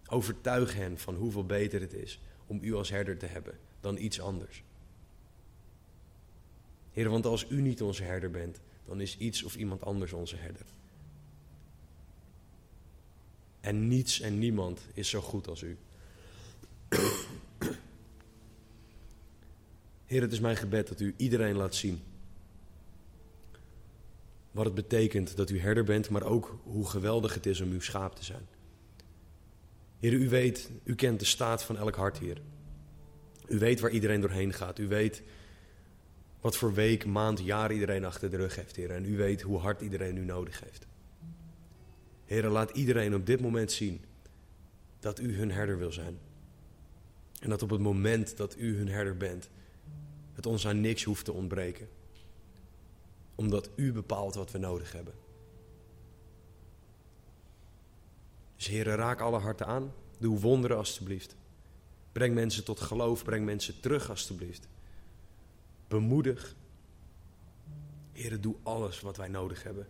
Overtuig 0.10 0.74
hen 0.74 0.98
van 0.98 1.16
hoeveel 1.16 1.46
beter 1.46 1.82
het 1.82 1.94
is 1.94 2.20
om 2.48 2.60
u 2.62 2.74
als 2.74 2.90
herder 2.90 3.18
te 3.18 3.26
hebben 3.26 3.58
dan 3.80 3.98
iets 3.98 4.22
anders. 4.22 4.64
Heer, 6.92 7.10
want 7.10 7.26
als 7.26 7.46
u 7.50 7.62
niet 7.62 7.82
onze 7.82 8.04
herder 8.04 8.32
bent, 8.32 8.60
dan 8.86 9.02
is 9.02 9.18
iets 9.18 9.44
of 9.44 9.56
iemand 9.56 9.84
anders 9.84 10.14
onze 10.14 10.36
herder. 10.36 10.66
En 13.60 13.88
niets 13.88 14.20
en 14.20 14.40
niemand 14.40 14.82
is 14.94 15.10
zo 15.10 15.22
goed 15.22 15.48
als 15.48 15.62
u. 15.62 15.78
Heer, 20.06 20.22
het 20.22 20.32
is 20.32 20.40
mijn 20.40 20.58
gebed 20.58 20.88
dat 20.88 21.00
u 21.00 21.14
iedereen 21.18 21.56
laat 21.56 21.76
zien 21.76 22.02
wat 24.52 24.66
het 24.66 24.76
betekent 24.76 25.36
dat 25.36 25.50
u 25.50 25.60
herder 25.60 25.84
bent, 25.84 26.10
maar 26.10 26.24
ook 26.24 26.60
hoe 26.64 26.90
geweldig 26.90 27.34
het 27.34 27.46
is 27.46 27.62
om 27.62 27.72
uw 27.72 27.82
schaap 27.82 28.16
te 28.16 28.24
zijn. 28.24 28.48
Heer, 30.00 30.14
u 30.14 30.30
weet, 30.30 30.72
u 30.84 30.96
kent 30.96 31.20
de 31.20 31.26
staat 31.26 31.64
van 31.64 31.78
elk 31.78 31.96
hart, 31.96 32.18
Heer. 32.18 32.42
U 33.48 33.60
weet 33.60 33.80
waar 33.80 33.92
iedereen 33.92 34.22
doorheen 34.22 34.54
gaat. 34.54 34.80
U 34.80 34.88
weet 34.88 35.24
wat 36.42 36.58
voor 36.58 36.74
week, 36.74 37.06
maand, 37.06 37.40
jaar 37.40 37.74
iedereen 37.74 38.06
achter 38.06 38.30
de 38.30 38.38
rug 38.38 38.56
heeft, 38.56 38.76
Heer. 38.76 38.92
En 38.92 39.06
u 39.06 39.18
weet 39.18 39.42
hoe 39.42 39.58
hard 39.58 39.82
iedereen 39.82 40.18
u 40.18 40.26
nodig 40.26 40.60
heeft. 40.60 40.88
Heer, 42.26 42.48
laat 42.48 42.72
iedereen 42.72 43.16
op 43.16 43.26
dit 43.26 43.42
moment 43.42 43.72
zien 43.72 44.02
dat 45.00 45.20
u 45.20 45.38
hun 45.38 45.52
herder 45.52 45.78
wil 45.78 45.92
zijn. 45.92 46.18
En 47.40 47.50
dat 47.50 47.62
op 47.62 47.70
het 47.70 47.82
moment 47.82 48.38
dat 48.38 48.58
u 48.58 48.78
hun 48.78 48.88
herder 48.88 49.18
bent, 49.18 49.50
het 50.34 50.46
ons 50.46 50.68
aan 50.68 50.82
niks 50.82 51.04
hoeft 51.04 51.26
te 51.26 51.32
ontbreken. 51.34 51.88
Omdat 53.36 53.70
u 53.76 53.92
bepaalt 53.92 54.36
wat 54.36 54.52
we 54.52 54.58
nodig 54.58 54.92
hebben. 54.92 55.14
Dus 58.58 58.68
Heer, 58.68 58.86
raak 58.86 59.20
alle 59.20 59.40
harten 59.40 59.66
aan. 59.66 59.94
Doe 60.20 60.40
wonderen 60.40 60.78
alstublieft. 60.78 61.36
Breng 62.12 62.36
mensen 62.36 62.64
tot 62.64 62.80
geloof, 62.80 63.24
breng 63.24 63.46
mensen 63.46 63.80
terug 63.80 64.10
alstublieft. 64.10 64.68
Bemoedig. 65.88 66.56
Heer, 68.12 68.42
doe 68.42 68.56
alles 68.64 69.02
wat 69.02 69.18
wij 69.18 69.28
nodig 69.28 69.64
hebben. 69.64 69.88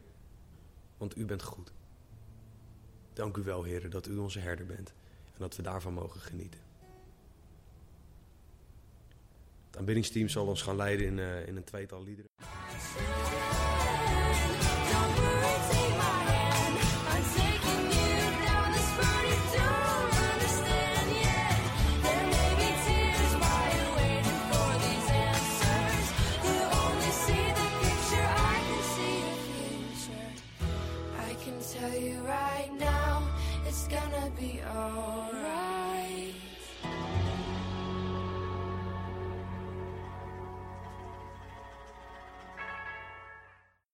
Want 0.97 1.17
u 1.17 1.25
bent 1.25 1.43
goed. 1.43 1.71
Dank 3.13 3.37
u 3.37 3.43
wel, 3.43 3.63
Heer, 3.63 3.89
dat 3.89 4.07
u 4.07 4.17
onze 4.17 4.39
herder 4.39 4.65
bent. 4.65 4.93
En 5.33 5.39
dat 5.39 5.55
we 5.55 5.61
daarvan 5.61 5.93
mogen 5.93 6.21
genieten. 6.21 6.59
Het 9.67 9.77
aanbiddingsteam 9.77 10.27
zal 10.27 10.47
ons 10.47 10.61
gaan 10.61 10.75
leiden 10.75 11.05
in, 11.05 11.17
uh, 11.17 11.47
in 11.47 11.55
een 11.55 11.63
tweetal 11.63 12.03
liederen. 12.03 12.29